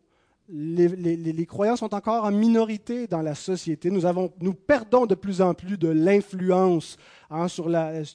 les, 0.48 1.46
croyants 1.46 1.76
sont 1.76 1.94
encore 1.94 2.24
en 2.24 2.30
minorité 2.30 3.06
dans 3.06 3.22
la 3.22 3.34
société. 3.34 3.90
Nous, 3.90 4.54
perdons 4.54 5.06
de 5.06 5.14
plus 5.14 5.40
en 5.40 5.54
plus 5.54 5.78
de 5.78 5.88
l'influence 5.88 6.96
hein, 7.30 7.46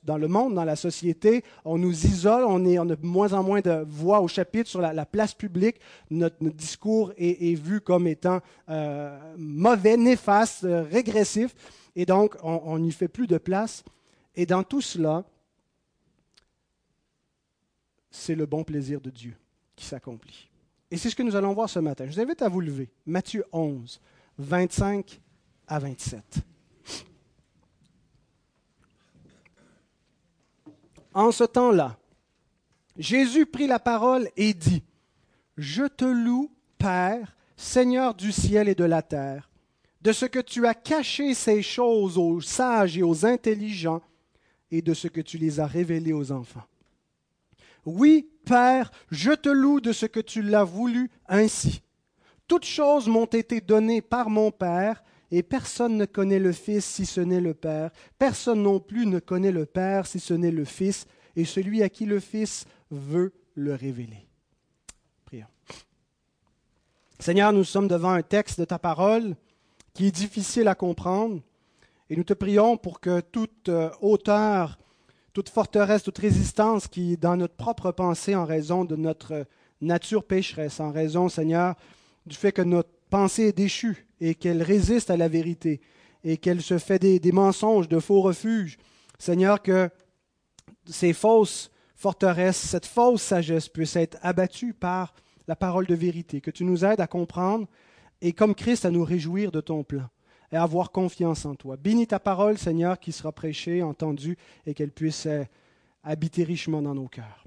dans 0.04 0.18
le 0.18 0.28
monde, 0.28 0.54
dans 0.54 0.66
la 0.66 0.76
société. 0.76 1.44
On 1.66 1.78
nous 1.78 2.06
isole, 2.06 2.44
on, 2.46 2.64
a 2.66 2.86
de 2.86 2.98
moins 3.02 3.34
en 3.34 3.44
moins 3.44 3.62
de 3.62 3.86
voix 3.88 4.22
au 4.22 4.28
chapitre 4.28 4.70
sur 4.70 4.82
la, 4.82 5.06
place 5.06 5.34
publique. 5.34 5.78
Notre, 6.12 6.38
discours 6.50 7.14
est, 7.18 7.56
vu 7.56 7.82
comme 7.82 8.08
étant 8.08 8.40
euh, 8.70 9.18
mauvais, 9.38 9.98
néfaste, 9.98 10.64
euh, 10.64 10.84
régressif. 10.84 11.56
Et 11.96 12.06
donc, 12.06 12.36
on 12.44 12.78
n'y 12.78 12.92
fait 12.92 13.08
plus 13.08 13.26
de 13.26 13.40
place. 13.40 13.84
Et 14.36 14.46
dans 14.46 14.62
tout 14.62 14.82
cela, 14.82 15.24
c'est 18.12 18.36
le 18.36 18.46
bon 18.46 18.64
plaisir 18.64 19.02
de 19.02 19.10
Dieu 19.10 19.36
qui 19.76 19.86
s'accomplit. 19.86 20.48
Et 20.90 20.98
c'est 20.98 21.10
ce 21.10 21.16
que 21.16 21.24
nous 21.24 21.36
allons 21.36 21.54
voir 21.54 21.70
ce 21.70 21.80
matin. 21.80 22.06
Je 22.06 22.14
vous 22.14 22.20
invite 22.20 22.42
à 22.42 22.50
vous 22.50 22.62
lever. 22.62 22.90
Matthieu 23.06 23.44
11, 23.52 24.00
25 24.38 25.20
à 25.68 25.80
27. 25.80 26.24
En 31.14 31.32
ce 31.32 31.44
temps-là, 31.44 31.98
Jésus 32.98 33.46
prit 33.46 33.68
la 33.68 33.80
parole 33.80 34.30
et 34.38 34.54
dit, 34.54 34.84
Je 35.58 35.84
te 35.84 36.06
loue, 36.06 36.52
Père, 36.78 37.36
Seigneur 37.56 38.14
du 38.14 38.32
ciel 38.32 38.70
et 38.70 38.76
de 38.76 38.84
la 38.84 39.02
terre, 39.02 39.50
de 40.02 40.12
ce 40.12 40.26
que 40.26 40.40
tu 40.40 40.68
as 40.68 40.76
caché 40.76 41.34
ces 41.34 41.62
choses 41.64 42.18
aux 42.18 42.40
sages 42.40 42.98
et 42.98 43.04
aux 43.04 43.26
intelligents, 43.26 44.02
et 44.70 44.82
de 44.82 44.94
ce 44.94 45.08
que 45.08 45.22
tu 45.22 45.38
les 45.38 45.60
as 45.60 45.66
révélées 45.66 46.14
aux 46.14 46.32
enfants. 46.32 46.66
Oui, 47.88 48.30
Père, 48.44 48.92
je 49.12 49.32
te 49.32 49.48
loue 49.48 49.80
de 49.80 49.94
ce 49.94 50.06
que 50.06 50.20
tu 50.20 50.42
l'as 50.42 50.66
voulu 50.66 51.10
ainsi. 51.30 51.82
Toutes 52.46 52.66
choses 52.66 53.08
m'ont 53.08 53.24
été 53.28 53.62
données 53.62 54.02
par 54.02 54.30
mon 54.30 54.52
Père, 54.52 55.02
et 55.32 55.42
personne 55.42 55.96
ne 55.96 56.04
connaît 56.04 56.38
le 56.38 56.52
Fils 56.52 56.84
si 56.84 57.06
ce 57.06 57.22
n'est 57.22 57.40
le 57.40 57.54
Père. 57.54 57.92
Personne 58.20 58.62
non 58.62 58.82
plus 58.82 59.06
ne 59.06 59.20
connaît 59.20 59.54
le 59.54 59.66
Père 59.66 60.06
si 60.06 60.20
ce 60.20 60.34
n'est 60.34 60.52
le 60.52 60.66
Fils, 60.66 61.08
et 61.38 61.46
celui 61.46 61.82
à 61.82 61.88
qui 61.88 62.06
le 62.06 62.20
Fils 62.20 62.66
veut 62.92 63.32
le 63.56 63.74
révéler. 63.74 64.28
Prions. 65.24 65.48
Seigneur, 67.20 67.54
nous 67.54 67.64
sommes 67.64 67.88
devant 67.88 68.12
un 68.12 68.22
texte 68.22 68.60
de 68.60 68.66
ta 68.66 68.80
parole 68.80 69.34
qui 69.94 70.08
est 70.08 70.12
difficile 70.12 70.68
à 70.68 70.76
comprendre, 70.76 71.42
et 72.10 72.18
nous 72.18 72.26
te 72.26 72.34
prions 72.34 72.76
pour 72.76 73.00
que 73.00 73.22
toute 73.22 73.70
euh, 73.70 73.90
hauteur, 74.02 74.78
toute 75.38 75.50
forteresse, 75.50 76.02
toute 76.02 76.18
résistance 76.18 76.88
qui 76.88 77.14
est 77.14 77.18
dans 77.18 77.38
notre 77.38 77.54
propre 77.54 77.92
pensée 77.92 78.34
en 78.34 78.44
raison 78.44 78.86
de 78.86 78.96
notre 78.96 79.46
nature 79.82 80.24
pécheresse, 80.24 80.80
en 80.80 80.92
raison, 80.92 81.30
Seigneur, 81.30 81.76
du 82.26 82.36
fait 82.36 82.52
que 82.52 82.64
notre 82.64 82.90
pensée 83.12 83.44
est 83.44 83.56
déchue 83.56 84.08
et 84.20 84.34
qu'elle 84.34 84.64
résiste 84.64 85.12
à 85.12 85.16
la 85.16 85.28
vérité 85.28 85.80
et 86.24 86.38
qu'elle 86.38 86.64
se 86.64 86.80
fait 86.80 86.98
des, 86.98 87.32
mensonges, 87.32 87.88
de 87.88 88.00
faux 88.00 88.22
refuges. 88.22 88.80
Seigneur, 89.20 89.62
que 89.62 89.92
ces 90.88 91.14
fausses 91.14 91.70
forteresses, 91.96 92.58
cette 92.58 92.88
fausse 92.88 93.22
sagesse 93.22 93.70
puisse 93.70 93.96
être 93.96 94.18
abattue 94.24 94.74
par 94.74 95.14
la 95.48 95.56
parole 95.56 95.86
de 95.86 95.94
vérité, 95.94 96.42
que 96.42 96.50
tu 96.50 96.64
nous 96.64 96.84
aides 96.84 97.00
à 97.00 97.06
comprendre 97.06 97.68
et 98.22 98.34
comme 98.34 98.56
Christ 98.56 98.86
à 98.86 98.90
nous 98.90 99.04
réjouir 99.04 99.52
de 99.52 99.62
ton 99.62 99.84
plan 99.84 100.10
et 100.52 100.56
avoir 100.56 100.92
confiance 100.92 101.46
en 101.46 101.56
toi. 101.56 101.78
Bénis 101.78 102.08
ta 102.08 102.20
parole, 102.20 102.58
Seigneur, 102.58 103.00
qui 103.00 103.12
sera 103.12 103.32
prêchée, 103.32 103.84
entendue 103.84 104.38
et 104.66 104.74
qu'elle 104.74 104.92
puisse 104.92 105.26
euh, 105.26 105.44
habiter 106.04 106.44
richement 106.44 106.82
dans 106.82 106.96
nos 106.96 107.08
cœurs. 107.08 107.44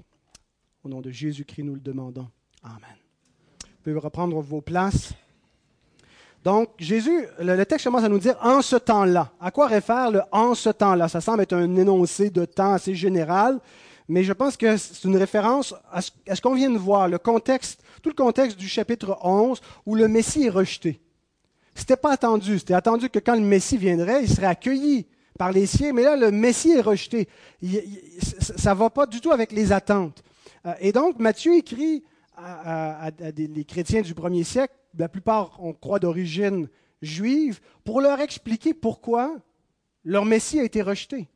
Au 0.83 0.89
nom 0.89 1.01
de 1.01 1.11
Jésus-Christ, 1.11 1.63
nous 1.63 1.75
le 1.75 1.79
demandons. 1.79 2.27
Amen. 2.63 2.97
Vous 3.63 3.83
pouvez 3.83 3.97
reprendre 3.97 4.39
vos 4.41 4.61
places. 4.61 5.13
Donc, 6.43 6.69
Jésus, 6.79 7.27
le, 7.39 7.63
texte 7.65 7.85
commence 7.85 8.03
à 8.03 8.09
nous 8.09 8.19
dire 8.19 8.35
en 8.41 8.61
ce 8.61 8.75
temps-là. 8.75 9.31
À 9.39 9.51
quoi 9.51 9.67
réfère 9.67 10.09
le 10.09 10.21
en 10.31 10.55
ce 10.55 10.69
temps-là 10.69 11.07
Ça 11.07 11.21
semble 11.21 11.41
être 11.41 11.53
un 11.53 11.75
énoncé 11.75 12.31
de 12.31 12.45
temps 12.45 12.73
assez 12.73 12.95
général, 12.95 13.59
mais 14.07 14.23
je 14.23 14.33
pense 14.33 14.57
que 14.57 14.75
c'est 14.77 15.07
une 15.07 15.17
référence 15.17 15.75
à 15.91 16.01
ce, 16.01 16.09
à 16.27 16.35
ce 16.35 16.41
qu'on 16.41 16.55
vient 16.55 16.71
de 16.71 16.79
voir, 16.79 17.07
le 17.07 17.19
contexte, 17.19 17.83
tout 18.01 18.09
le 18.09 18.15
contexte 18.15 18.57
du 18.57 18.67
chapitre 18.67 19.17
11 19.23 19.61
où 19.85 19.93
le 19.93 20.07
Messie 20.07 20.45
est 20.45 20.49
rejeté. 20.49 20.99
C'était 21.75 21.97
pas 21.97 22.11
attendu. 22.11 22.59
C'était 22.59 22.73
attendu 22.73 23.09
que 23.09 23.19
quand 23.19 23.35
le 23.35 23.41
Messie 23.41 23.77
viendrait, 23.77 24.23
il 24.23 24.29
serait 24.29 24.47
accueilli 24.47 25.07
par 25.37 25.51
les 25.51 25.65
siens, 25.65 25.93
mais 25.93 26.03
là, 26.03 26.15
le 26.15 26.31
Messie 26.31 26.71
est 26.71 26.81
rejeté. 26.81 27.27
ça 28.21 28.73
ne 28.73 28.79
va 28.79 28.89
pas 28.89 29.05
du 29.05 29.21
tout 29.21 29.31
avec 29.31 29.51
les 29.51 29.71
attentes. 29.71 30.23
Euh, 30.65 30.73
et 30.79 30.91
donc, 30.91 31.19
Matthieu 31.19 31.55
écrit 31.55 32.03
à, 32.37 33.11
des, 33.11 33.65
chrétiens 33.65 34.01
du 34.01 34.13
premier 34.15 34.43
siècle, 34.43 34.73
la 34.97 35.09
plupart 35.09 35.57
on 35.59 35.73
croit 35.73 35.99
d'origine 35.99 36.67
juive, 37.01 37.59
pour 37.83 38.01
leur 38.01 38.19
expliquer 38.19 38.73
pourquoi 38.73 39.35
leur 40.03 40.25
Messie 40.25 40.59
a 40.59 40.63
été 40.63 40.81
rejeté 40.81 41.27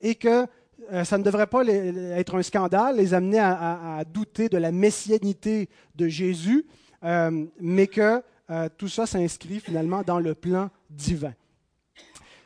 et 0.00 0.14
que 0.14 0.46
euh, 0.92 1.04
ça 1.04 1.18
ne 1.18 1.22
devrait 1.22 1.46
pas 1.46 1.64
être 1.64 2.36
un 2.36 2.42
scandale, 2.42 2.96
les 2.96 3.14
amener 3.14 3.38
à, 3.38 4.02
douter 4.06 4.48
de 4.48 4.58
la 4.58 4.72
messianité 4.72 5.68
de 5.94 6.08
Jésus, 6.08 6.66
euh, 7.02 7.44
mais 7.60 7.86
que 7.86 8.22
euh, 8.50 8.68
tout 8.76 8.88
ça 8.88 9.06
s'inscrit 9.06 9.60
finalement 9.60 10.02
dans 10.02 10.20
le 10.20 10.34
plan 10.34 10.70
divin. 10.90 11.34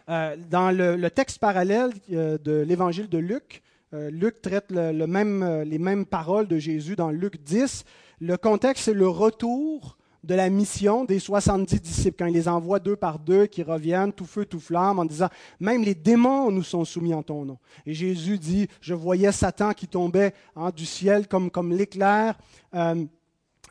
dans 0.07 0.71
le, 0.71 1.09
texte 1.09 1.39
parallèle 1.39 1.93
de 2.09 2.65
l'évangile 2.67 3.09
de 3.09 3.19
Luc, 3.19 3.63
Luc 3.93 4.41
traite 4.41 4.71
les 4.71 5.07
mêmes 5.09 6.07
paroles 6.07 6.49
de 6.49 6.59
Jésus 6.59 6.97
dans 6.97 7.11
Luc 7.11 7.43
10, 7.43 7.85
le 8.21 8.37
contexte, 8.37 8.85
c'est 8.85 8.95
le 8.95 9.09
retour 9.09 9.97
de 10.25 10.35
la 10.35 10.51
mission 10.51 11.05
des 11.05 11.21
70 11.21 11.81
disciples, 11.81 12.17
quand 12.19 12.27
il 12.27 12.35
les 12.35 12.49
envoie 12.49 12.81
deux 12.81 12.97
par 12.97 13.21
deux, 13.21 13.47
qui 13.47 13.63
reviennent 13.63 14.13
tout 14.13 14.27
feu, 14.27 14.45
tout 14.45 14.59
flamme, 14.59 14.99
en 14.99 15.05
disant, 15.05 15.29
même 15.61 15.83
les 15.85 15.95
démons 15.95 16.51
nous 16.51 16.65
sont 16.65 16.85
soumis 16.85 17.15
en 17.15 17.23
ton 17.23 17.45
nom. 17.45 17.59
Et 17.87 17.95
Jésus 17.95 18.39
dit, 18.39 18.67
je 18.81 18.95
voyais 18.95 19.31
Satan 19.31 19.73
qui 19.73 19.87
tombait 19.87 20.35
hein, 20.57 20.71
du 20.75 20.85
ciel 20.85 21.29
comme, 21.29 21.51
comme 21.51 21.73
l'éclair. 21.73 22.37
Euh, 22.75 23.05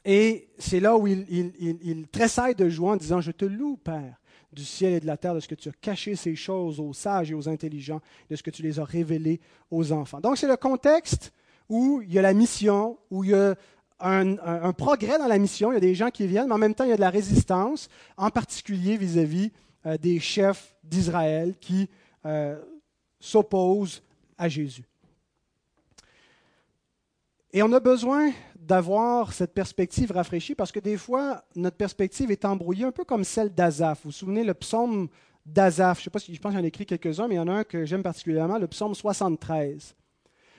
et 0.10 0.48
c'est 0.58 0.80
là 0.80 0.98
où 0.98 1.06
il, 1.06 1.26
il, 1.28 2.08
tressaille 2.08 2.56
de 2.56 2.70
joie 2.70 2.94
en 2.94 2.96
disant, 2.96 3.20
je 3.20 3.32
te 3.32 3.44
loue, 3.44 3.76
Père, 3.76 4.22
du 4.54 4.64
ciel 4.64 4.94
et 4.94 5.00
de 5.02 5.06
la 5.06 5.18
terre, 5.18 5.36
de 5.36 5.42
ce 5.42 5.50
que 5.50 5.56
tu 5.56 5.68
as 5.68 5.74
caché 5.82 6.16
ces 6.16 6.34
choses 6.34 6.80
aux 6.80 6.94
sages 6.94 7.30
et 7.30 7.34
aux 7.34 7.50
intelligents, 7.50 8.00
de 8.30 8.38
ce 8.38 8.42
que 8.42 8.50
tu 8.50 8.64
les 8.64 8.80
as 8.80 8.86
révélées 8.86 9.42
aux 9.70 9.92
enfants. 9.92 10.22
Donc 10.22 10.38
c'est 10.38 10.48
le 10.48 10.56
contexte 10.56 11.34
où 11.68 12.02
il 12.02 12.14
y 12.14 12.18
a 12.18 12.22
la 12.22 12.34
mission, 12.34 12.98
où 13.12 13.26
il 13.26 13.32
y 13.32 13.34
a 13.34 13.56
un, 14.00 14.72
progrès 14.72 15.20
dans 15.20 15.28
la 15.28 15.38
mission. 15.38 15.72
Il 15.72 15.74
y 15.74 15.78
a 15.78 15.82
des 15.82 15.96
gens 15.96 16.10
qui 16.10 16.26
viennent, 16.26 16.48
mais 16.48 16.54
en 16.54 16.60
même 16.60 16.74
temps, 16.74 16.86
il 16.86 16.92
y 16.92 16.94
a 16.94 16.96
de 16.96 17.02
la 17.02 17.10
résistance, 17.10 17.90
en 18.16 18.30
particulier 18.30 18.96
vis-à-vis 18.96 19.52
euh, 19.86 19.98
des 19.98 20.22
chefs 20.22 20.74
d'Israël 20.86 21.56
qui 21.60 21.90
euh, 22.26 22.58
s'opposent 23.20 24.02
à 24.38 24.48
Jésus. 24.48 24.86
Et 27.54 27.64
on 27.64 27.72
a 27.72 27.80
besoin 27.80 28.32
d'avoir 28.56 29.34
cette 29.34 29.54
perspective 29.54 30.12
rafraîchie 30.12 30.56
parce 30.56 30.72
que 30.72 30.80
des 30.80 30.98
fois, 30.98 31.44
notre 31.56 31.78
perspective 31.78 32.32
est 32.32 32.44
embrouillée, 32.44 32.86
un 32.86 32.92
peu 32.92 33.06
comme 33.06 33.24
celle 33.24 33.54
d'Azaph. 33.54 34.00
Vous 34.04 34.10
vous 34.10 34.12
souvenez, 34.12 34.44
le 34.44 34.54
psaume 34.54 35.08
d'Azaph, 35.46 36.00
je 36.00 36.04
sais 36.06 36.10
pas 36.10 36.20
si 36.20 36.36
je 36.36 36.42
pense 36.42 36.54
j'en 36.54 36.64
ai 36.64 36.68
écrit 36.68 36.86
quelques-uns, 36.86 37.28
mais 37.28 37.36
il 37.36 37.38
y 37.38 37.42
en 37.42 37.48
a 37.48 37.54
un 37.54 37.64
que 37.64 37.86
j'aime 37.86 38.04
particulièrement, 38.04 38.58
le 38.58 38.68
psaume 38.68 38.94
73, 38.94 39.96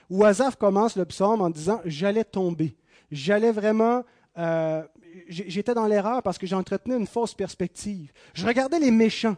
où 0.09 0.25
Azaph 0.25 0.55
commence 0.55 0.95
le 0.95 1.05
psaume 1.05 1.41
en 1.41 1.49
disant 1.49 1.81
J'allais 1.85 2.23
tomber 2.23 2.75
j'allais 3.11 3.51
vraiment... 3.51 4.03
Euh, 4.37 4.83
j'étais 5.27 5.73
dans 5.73 5.87
l'erreur 5.87 6.21
parce 6.23 6.37
que 6.37 6.47
j'entretenais 6.47 6.95
une 6.95 7.07
fausse 7.07 7.33
perspective. 7.33 8.11
Je 8.33 8.45
regardais 8.45 8.79
les 8.79 8.91
méchants 8.91 9.37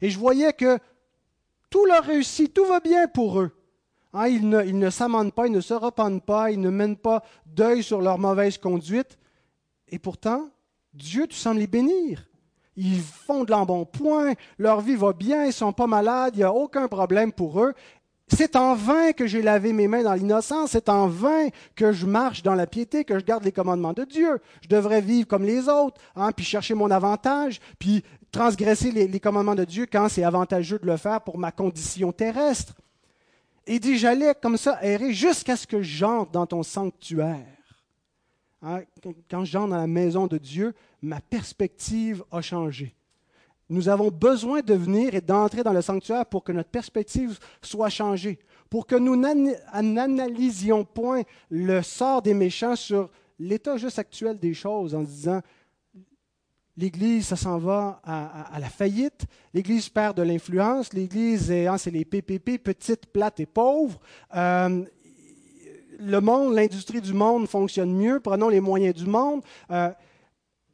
et 0.00 0.10
je 0.10 0.18
voyais 0.18 0.52
que 0.52 0.78
tout 1.70 1.84
leur 1.86 2.04
réussit, 2.04 2.52
tout 2.52 2.64
va 2.64 2.80
bien 2.80 3.06
pour 3.06 3.40
eux. 3.40 3.52
Hein, 4.12 4.28
ils 4.28 4.48
ne, 4.48 4.90
s'amendent 4.90 5.32
pas, 5.32 5.46
ils 5.46 5.52
ne 5.52 5.60
se 5.60 5.74
repentent 5.74 6.24
pas, 6.24 6.50
ils 6.50 6.60
ne 6.60 6.70
mènent 6.70 6.96
pas 6.96 7.22
deuil 7.46 7.82
sur 7.82 8.00
leur 8.00 8.18
mauvaise 8.18 8.58
conduite. 8.58 9.18
Et 9.88 9.98
pourtant, 9.98 10.48
Dieu, 10.92 11.26
tu 11.26 11.36
sembles 11.36 11.60
les 11.60 11.66
bénir. 11.66 12.26
Ils 12.76 13.00
font 13.00 13.44
de 13.44 13.50
l'embonpoint, 13.50 14.32
leur 14.58 14.80
vie 14.80 14.96
va 14.96 15.12
bien, 15.12 15.44
ils 15.44 15.48
ne 15.48 15.52
sont 15.52 15.72
pas 15.72 15.86
malades, 15.86 16.34
il 16.34 16.38
n'y 16.38 16.44
a 16.44 16.52
aucun 16.52 16.88
problème 16.88 17.32
pour 17.32 17.62
eux. 17.62 17.74
C'est 18.32 18.54
en 18.54 18.74
vain 18.74 19.12
que 19.12 19.26
j'ai 19.26 19.42
lavé 19.42 19.72
mes 19.72 19.88
mains 19.88 20.04
dans 20.04 20.14
l'innocence, 20.14 20.70
c'est 20.70 20.88
en 20.88 21.08
vain 21.08 21.48
que 21.74 21.92
je 21.92 22.06
marche 22.06 22.42
dans 22.42 22.54
la 22.54 22.66
piété, 22.66 23.04
que 23.04 23.18
je 23.18 23.24
garde 23.24 23.44
les 23.44 23.52
commandements 23.52 23.92
de 23.92 24.04
Dieu. 24.04 24.40
Je 24.62 24.68
devrais 24.68 25.00
vivre 25.00 25.26
comme 25.26 25.44
les 25.44 25.68
autres, 25.68 26.00
hein, 26.14 26.30
puis 26.32 26.44
chercher 26.44 26.74
mon 26.74 26.90
avantage, 26.92 27.60
puis 27.78 28.04
transgresser 28.30 28.92
les, 28.92 29.20
commandements 29.20 29.56
de 29.56 29.64
Dieu 29.64 29.86
quand 29.90 30.08
c'est 30.08 30.22
avantageux 30.22 30.78
de 30.78 30.86
le 30.86 30.96
faire 30.96 31.20
pour 31.22 31.38
ma 31.38 31.50
condition 31.50 32.12
terrestre. 32.12 32.74
Et 33.66 33.78
dit, 33.78 33.98
j'allais 33.98 34.34
comme 34.40 34.56
ça 34.56 34.82
errer 34.82 35.12
jusqu'à 35.12 35.56
ce 35.56 35.66
que 35.66 35.82
j'entre 35.82 36.30
dans 36.32 36.46
ton 36.46 36.62
sanctuaire. 36.62 37.46
Hein, 38.62 38.82
quand 39.30 39.44
j'entre 39.44 39.70
dans 39.70 39.76
la 39.76 39.86
maison 39.86 40.26
de 40.26 40.38
Dieu, 40.38 40.74
ma 41.00 41.20
perspective 41.20 42.24
a 42.30 42.40
changé. 42.40 42.94
Nous 43.68 43.88
avons 43.88 44.10
besoin 44.10 44.60
de 44.60 44.74
venir 44.74 45.14
et 45.14 45.20
d'entrer 45.20 45.62
dans 45.62 45.72
le 45.72 45.80
sanctuaire 45.80 46.26
pour 46.26 46.42
que 46.42 46.52
notre 46.52 46.70
perspective 46.70 47.38
soit 47.62 47.88
changée, 47.88 48.38
pour 48.68 48.86
que 48.86 48.96
nous 48.96 49.16
n'analysions 49.16 50.84
point 50.84 51.22
le 51.50 51.80
sort 51.82 52.20
des 52.20 52.34
méchants 52.34 52.76
sur 52.76 53.08
l'état 53.38 53.76
juste 53.76 53.98
actuel 53.98 54.38
des 54.38 54.54
choses 54.54 54.94
en 54.94 55.02
disant 55.02 55.40
l'Église, 56.76 57.26
ça 57.26 57.36
s'en 57.36 57.58
va 57.58 58.00
à, 58.04 58.58
la 58.58 58.68
faillite, 58.68 59.26
l'Église 59.52 59.88
perd 59.88 60.16
de 60.16 60.22
l'influence, 60.22 60.92
l'Église, 60.92 61.50
hein, 61.50 61.78
c'est 61.78 61.90
les 61.90 62.04
PPP, 62.04 62.58
petite, 62.58 63.06
plate 63.06 63.40
et 63.40 63.46
pauvre. 63.46 64.00
Euh, 64.34 64.84
le 65.98 66.20
monde, 66.20 66.54
l'industrie 66.54 67.00
du 67.00 67.12
monde 67.12 67.46
fonctionne 67.46 67.94
mieux, 67.94 68.20
prenons 68.20 68.48
les 68.48 68.60
moyens 68.60 68.94
du 68.94 69.06
monde. 69.06 69.42
Euh, 69.70 69.90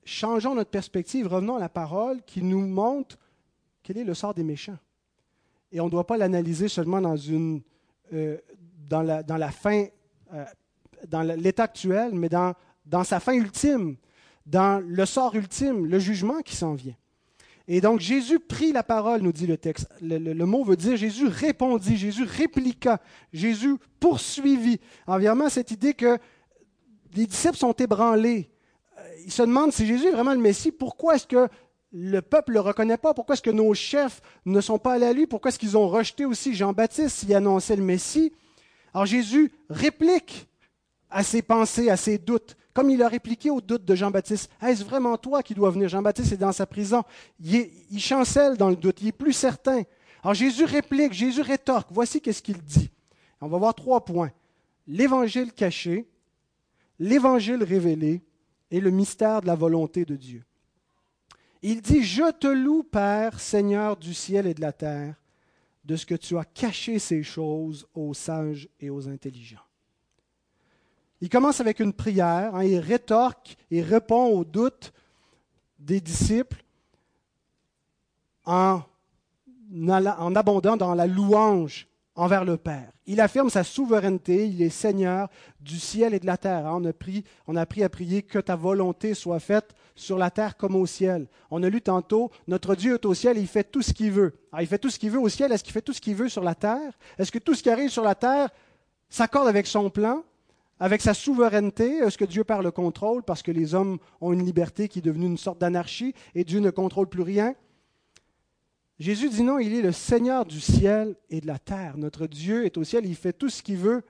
changeons 0.05 0.55
notre 0.55 0.71
perspective, 0.71 1.27
revenons 1.27 1.57
à 1.57 1.61
la 1.61 1.69
parole 1.69 2.23
qui 2.23 2.43
nous 2.43 2.65
montre 2.65 3.19
quel 3.83 3.99
est 3.99 4.05
le 4.05 4.15
sort 4.15 4.35
des 4.35 4.45
méchants. 4.45 4.79
Et 5.73 5.81
on 5.81 5.87
ne 5.87 5.91
doit 5.91 6.07
pas 6.07 6.17
l'analyser 6.17 6.69
seulement 6.69 7.01
dans, 7.01 7.17
euh, 8.13 8.39
la, 8.93 9.51
fin, 9.51 9.87
dans 11.09 11.23
l'état 11.23 11.65
actuel, 11.65 12.11
mais 12.13 12.29
dans 12.29 13.05
sa 13.05 13.19
fin 13.19 13.33
ultime, 13.33 13.97
dans 14.47 14.83
le 14.83 15.05
sort 15.05 15.35
ultime, 15.35 15.87
le 15.87 15.99
jugement 15.99 16.41
qui 16.41 16.57
s'en 16.57 16.75
vient. 16.75 16.95
Et 17.69 17.81
donc 17.81 17.99
Jésus 17.99 18.39
prit 18.39 18.73
la 18.73 18.85
parole, 18.85 19.23
nous 19.23 19.33
dit 19.33 19.47
le 19.47 19.57
texte. 19.57 19.89
Le, 20.01 20.45
mot 20.45 20.63
veut 20.63 20.77
dire 20.77 20.97
Jésus 20.97 21.27
répondit, 21.27 21.97
Jésus 21.97 22.23
répliqua, 22.23 23.01
Jésus 23.33 23.77
poursuivit. 23.99 24.81
Environnement, 25.07 25.49
cette 25.49 25.73
idée 25.73 25.95
que 25.95 26.17
les 27.15 27.27
disciples 27.27 27.57
sont 27.57 27.73
ébranlés, 27.73 28.49
il 29.25 29.33
se 29.33 29.43
demande 29.43 29.73
si 29.73 29.87
Jésus 29.87 30.07
est 30.07 30.13
vraiment 30.13 30.35
le 30.35 30.41
Messie, 30.41 30.71
pourquoi 30.71 31.17
est-ce 31.17 31.27
que 31.27 31.49
le 31.93 32.23
peuple 32.23 32.53
ne 32.53 32.55
le 32.55 32.61
reconnaît 32.61 32.97
pas? 32.97 33.15
Pourquoi 33.15 33.35
est-ce 33.35 33.43
que 33.43 33.51
nos 33.51 33.75
chefs 33.75 34.21
ne 34.45 34.61
sont 34.61 34.79
pas 34.79 34.95
allés 34.95 35.07
à 35.07 35.13
lui? 35.13 35.27
Pourquoi 35.27 35.49
est-ce 35.49 35.59
qu'ils 35.59 35.77
ont 35.77 35.89
rejeté 35.89 36.25
aussi 36.25 36.55
Jean-Baptiste 36.55 37.17
s'il 37.17 37.35
annonçait 37.35 37.77
le 37.77 37.83
Messie? 37.83 38.33
Alors 38.95 39.07
Jésus 39.07 39.51
réplique 39.69 40.47
à 41.11 41.23
ses 41.23 41.43
pensées, 41.43 41.91
à 41.91 41.97
ses 41.97 42.19
doutes, 42.19 42.57
comme 42.77 42.91
il 42.91 43.03
a 43.03 43.09
répliqué 43.09 43.49
aux 43.49 43.63
doutes 43.63 43.87
de 43.87 43.95
Jean-Baptiste. 43.95 44.51
Est-ce 44.61 44.85
vraiment 44.85 45.17
toi 45.17 45.43
qui 45.43 45.55
dois 45.55 45.71
venir? 45.71 45.89
Jean-Baptiste 45.89 46.33
est 46.33 46.37
dans 46.37 46.53
sa 46.53 46.67
prison. 46.67 47.05
Il, 47.43 47.71
il, 47.91 47.99
chancelle 47.99 48.59
dans 48.59 48.69
le 48.69 48.77
doute, 48.77 49.01
il 49.01 49.09
est 49.09 49.13
plus 49.13 49.33
certain. 49.33 49.83
Alors 50.23 50.35
Jésus 50.35 50.67
réplique, 50.67 51.15
Jésus 51.15 51.41
rétorque. 51.41 51.89
Voici 51.91 52.21
qu'est-ce 52.21 52.43
qu'il 52.43 52.61
dit. 52.61 52.91
On 53.41 53.49
va 53.49 53.57
voir 53.57 53.75
trois 53.75 54.05
points. 54.05 54.31
L'évangile 54.87 55.55
caché, 55.55 56.07
l'évangile 56.99 57.65
révélé 57.65 58.21
et 58.71 58.81
le 58.81 58.91
mystère 58.91 59.41
de 59.41 59.47
la 59.47 59.55
volonté 59.55 60.05
de 60.05 60.15
Dieu. 60.15 60.45
Il 61.63 61.81
dit, 61.81 62.03
Je 62.03 62.31
te 62.31 62.47
loue, 62.47 62.83
Père, 62.83 63.41
Seigneur 63.41 63.97
du 63.97 64.13
ciel 64.13 64.47
et 64.47 64.53
de 64.53 64.61
la 64.61 64.73
terre, 64.75 65.15
de 65.87 65.97
ce 65.97 66.05
que 66.05 66.15
tu 66.15 66.37
as 66.37 66.45
caché 66.45 66.99
ces 66.99 67.23
choses 67.23 67.89
aux 67.95 68.13
sages 68.13 68.69
et 68.81 68.91
aux 68.91 69.09
intelligents. 69.09 69.66
Il 71.21 71.29
commence 71.29 71.61
avec 71.61 71.81
une 71.81 71.93
prière, 71.93 72.55
hein, 72.55 72.65
il 72.65 72.79
rétorque 72.79 73.57
et 73.71 73.83
répond 73.83 74.27
aux 74.27 74.45
doutes 74.45 74.93
des 75.79 76.01
disciples 76.01 76.63
en, 78.45 78.83
abondant 80.35 80.77
dans 80.77 80.95
la 80.95 81.07
louange 81.07 81.89
envers 82.15 82.45
le 82.45 82.57
Père. 82.57 82.91
Il 83.07 83.21
affirme 83.21 83.51
sa 83.51 83.63
souveraineté, 83.63 84.47
il 84.47 84.61
est 84.63 84.71
Seigneur 84.71 85.29
du 85.61 85.79
ciel 85.79 86.13
et 86.13 86.21
de 86.21 86.27
la 86.27 86.37
terre. 86.37 86.65
On 86.67 86.85
a, 86.85 86.93
pris, 86.93 87.25
appris 87.55 87.83
à 87.83 87.89
prier 87.89 88.23
que 88.23 88.39
ta 88.39 88.57
volonté 88.57 89.15
soit 89.15 89.39
faite 89.39 89.75
sur 89.95 90.19
la 90.19 90.31
terre 90.31 90.57
comme 90.57 90.77
au 90.77 90.87
ciel. 90.87 91.29
On 91.51 91.63
a 91.63 91.69
lu 91.69 91.81
tantôt, 91.81 92.31
notre 92.49 92.75
Dieu 92.75 92.95
est 92.95 93.07
au 93.07 93.15
ciel 93.15 93.39
il 93.39 93.47
fait 93.47 93.65
tout 93.65 93.83
ce 93.83 93.93
qu'il 93.93 94.11
veut. 94.11 94.35
Il 94.59 94.67
fait 94.67 94.79
tout 94.79 94.91
ce 94.91 94.99
qu'il 94.99 95.11
veut 95.11 95.21
au 95.21 95.29
ciel, 95.29 95.53
est-ce 95.53 95.65
qu'il 95.65 95.73
fait 95.73 95.83
tout 95.83 95.93
ce 95.93 96.01
qu'il 96.01 96.15
veut 96.15 96.29
sur 96.29 96.43
la 96.43 96.55
terre? 96.55 96.93
Est-ce 97.19 97.33
que 97.33 97.39
tout 97.39 97.55
ce 97.55 97.63
qui 97.63 97.71
arrive 97.71 97.91
sur 97.91 98.03
la 98.03 98.15
terre 98.15 98.51
s'accorde 99.09 99.49
avec 99.49 99.67
son 99.67 99.89
plan? 99.89 100.23
Avec 100.79 101.01
sa 101.01 101.15
souveraineté, 101.15 101.99
est-ce 101.99 102.19
que 102.19 102.25
Dieu 102.25 102.45
perd 102.45 102.63
le 102.63 102.71
contrôle 102.71 103.23
parce 103.23 103.43
que 103.43 103.51
les 103.51 103.75
hommes 103.75 103.99
ont 104.21 104.33
une 104.33 104.45
liberté 104.45 104.89
qui 104.89 104.99
est 104.99 105.03
devenue 105.03 105.27
une 105.27 105.39
sorte 105.39 105.59
d'anarchie 105.59 106.15
et 106.35 106.45
Dieu 106.45 106.61
ne 106.61 106.71
contrôle 106.71 107.09
plus 107.09 107.23
rien 107.23 107.55
Jésus 108.99 109.29
dit 109.29 109.43
non, 109.43 109.59
il 109.59 109.75
est 109.75 109.83
le 109.83 109.93
Seigneur 109.93 110.47
du 110.47 110.61
ciel 110.61 111.17
et 111.29 111.43
de 111.43 111.47
la 111.47 111.59
terre. 111.59 111.99
Notre 111.99 112.27
Dieu 112.27 112.65
est 112.65 112.79
au 112.79 112.85
ciel, 112.85 113.05
il 113.05 113.15
fait 113.15 113.35
tout 113.35 113.51
ce 113.51 113.63
qu'il 113.63 113.77
veut 113.77 114.03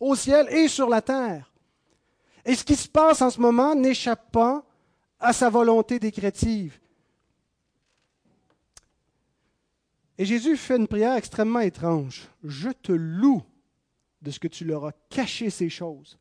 au 0.00 0.16
ciel 0.16 0.48
et 0.50 0.66
sur 0.66 0.88
la 0.88 1.00
terre. 1.00 1.52
Et 2.44 2.54
ce 2.54 2.64
qui 2.64 2.74
se 2.74 2.88
passe 2.88 3.22
en 3.22 3.30
ce 3.30 3.40
moment 3.40 3.74
n'échappe 3.74 4.32
pas 4.32 4.64
à 5.20 5.32
sa 5.32 5.50
volonté 5.50 6.00
décrétive. 6.00 6.80
Et 10.16 10.24
Jésus 10.24 10.56
fait 10.56 10.76
une 10.76 10.88
prière 10.88 11.14
extrêmement 11.14 11.60
étrange. 11.60 12.28
Je 12.42 12.70
te 12.70 12.90
loue 12.90 13.42
de 14.22 14.30
ce 14.30 14.38
que 14.38 14.48
tu 14.48 14.64
leur 14.64 14.86
as 14.86 14.92
caché 15.10 15.50
ces 15.50 15.68
choses. 15.68 16.18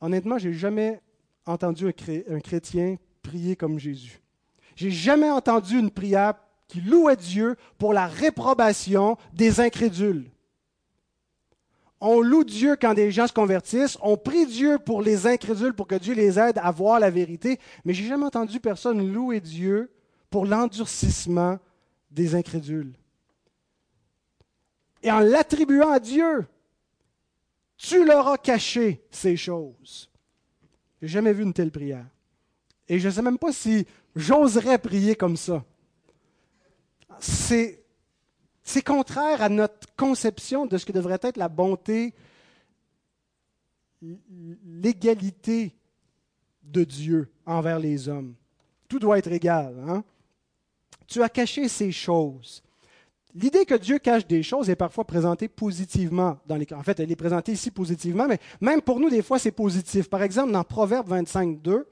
Honnêtement, 0.00 0.38
je 0.38 0.48
n'ai 0.48 0.54
jamais 0.54 1.00
entendu 1.46 1.86
un 1.86 2.40
chrétien 2.40 2.96
prier 3.22 3.56
comme 3.56 3.78
Jésus. 3.78 4.20
J'ai 4.74 4.90
jamais 4.90 5.30
entendu 5.30 5.78
une 5.78 5.90
prière 5.90 6.34
qui 6.68 6.80
louait 6.80 7.16
Dieu 7.16 7.56
pour 7.78 7.92
la 7.92 8.06
réprobation 8.06 9.16
des 9.32 9.60
incrédules. 9.60 10.30
On 12.00 12.20
loue 12.20 12.42
Dieu 12.42 12.76
quand 12.80 12.94
des 12.94 13.12
gens 13.12 13.28
se 13.28 13.32
convertissent, 13.32 13.96
on 14.02 14.16
prie 14.16 14.46
Dieu 14.46 14.78
pour 14.78 15.02
les 15.02 15.28
incrédules, 15.28 15.74
pour 15.74 15.86
que 15.86 15.94
Dieu 15.94 16.14
les 16.14 16.36
aide 16.36 16.58
à 16.60 16.72
voir 16.72 16.98
la 16.98 17.10
vérité, 17.10 17.60
mais 17.84 17.94
j'ai 17.94 18.06
jamais 18.06 18.24
entendu 18.24 18.58
personne 18.58 19.12
louer 19.12 19.40
Dieu 19.40 19.92
pour 20.28 20.44
l'endurcissement 20.44 21.58
des 22.10 22.34
incrédules. 22.34 22.92
Et 25.02 25.10
en 25.10 25.20
l'attribuant 25.20 25.90
à 25.90 25.98
Dieu, 25.98 26.46
tu 27.76 28.04
leur 28.04 28.28
as 28.28 28.38
caché 28.38 29.04
ces 29.10 29.36
choses. 29.36 30.08
J'ai 31.00 31.08
jamais 31.08 31.32
vu 31.32 31.42
une 31.42 31.52
telle 31.52 31.72
prière. 31.72 32.06
Et 32.88 32.98
je 32.98 33.08
ne 33.08 33.12
sais 33.12 33.22
même 33.22 33.38
pas 33.38 33.52
si 33.52 33.86
j'oserais 34.14 34.78
prier 34.78 35.16
comme 35.16 35.36
ça. 35.36 35.64
C'est, 37.18 37.82
c'est 38.62 38.82
contraire 38.82 39.42
à 39.42 39.48
notre 39.48 39.92
conception 39.96 40.66
de 40.66 40.78
ce 40.78 40.86
que 40.86 40.92
devrait 40.92 41.18
être 41.22 41.36
la 41.36 41.48
bonté, 41.48 42.14
l'égalité 44.64 45.74
de 46.62 46.84
Dieu 46.84 47.32
envers 47.46 47.78
les 47.78 48.08
hommes. 48.08 48.34
Tout 48.88 48.98
doit 48.98 49.18
être 49.18 49.32
égal. 49.32 49.76
Hein? 49.86 50.04
Tu 51.06 51.22
as 51.22 51.28
caché 51.28 51.68
ces 51.68 51.92
choses. 51.92 52.62
L'idée 53.34 53.64
que 53.64 53.74
Dieu 53.74 53.98
cache 53.98 54.26
des 54.26 54.42
choses 54.42 54.68
est 54.68 54.76
parfois 54.76 55.04
présentée 55.04 55.48
positivement. 55.48 56.38
Dans 56.46 56.56
les, 56.56 56.66
en 56.74 56.82
fait, 56.82 57.00
elle 57.00 57.10
est 57.10 57.16
présentée 57.16 57.52
ici 57.52 57.70
positivement, 57.70 58.26
mais 58.28 58.38
même 58.60 58.82
pour 58.82 59.00
nous, 59.00 59.08
des 59.08 59.22
fois, 59.22 59.38
c'est 59.38 59.52
positif. 59.52 60.10
Par 60.10 60.22
exemple, 60.22 60.52
dans 60.52 60.64
Proverbe 60.64 61.08
25, 61.08 61.62
2, 61.62 61.86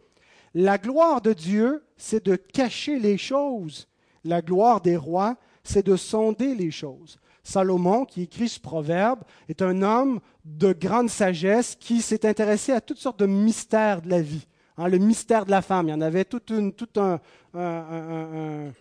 la 0.54 0.76
gloire 0.76 1.22
de 1.22 1.32
Dieu, 1.32 1.82
c'est 1.96 2.24
de 2.26 2.36
cacher 2.36 2.98
les 2.98 3.16
choses. 3.16 3.88
La 4.24 4.42
gloire 4.42 4.82
des 4.82 4.96
rois, 4.96 5.36
c'est 5.64 5.86
de 5.86 5.96
sonder 5.96 6.54
les 6.54 6.70
choses. 6.70 7.18
Salomon, 7.42 8.04
qui 8.04 8.22
écrit 8.22 8.48
ce 8.48 8.60
proverbe, 8.60 9.20
est 9.48 9.62
un 9.62 9.82
homme 9.82 10.20
de 10.44 10.72
grande 10.72 11.08
sagesse 11.08 11.74
qui 11.78 12.02
s'est 12.02 12.26
intéressé 12.26 12.72
à 12.72 12.82
toutes 12.82 12.98
sortes 12.98 13.18
de 13.18 13.26
mystères 13.26 14.02
de 14.02 14.10
la 14.10 14.20
vie. 14.20 14.46
Hein, 14.76 14.88
le 14.88 14.98
mystère 14.98 15.46
de 15.46 15.50
la 15.50 15.62
femme, 15.62 15.88
il 15.88 15.90
y 15.90 15.94
en 15.94 16.00
avait 16.00 16.24
tout, 16.24 16.42
une, 16.52 16.72
tout 16.72 16.88
un, 17.00 17.18
un, 17.54 18.72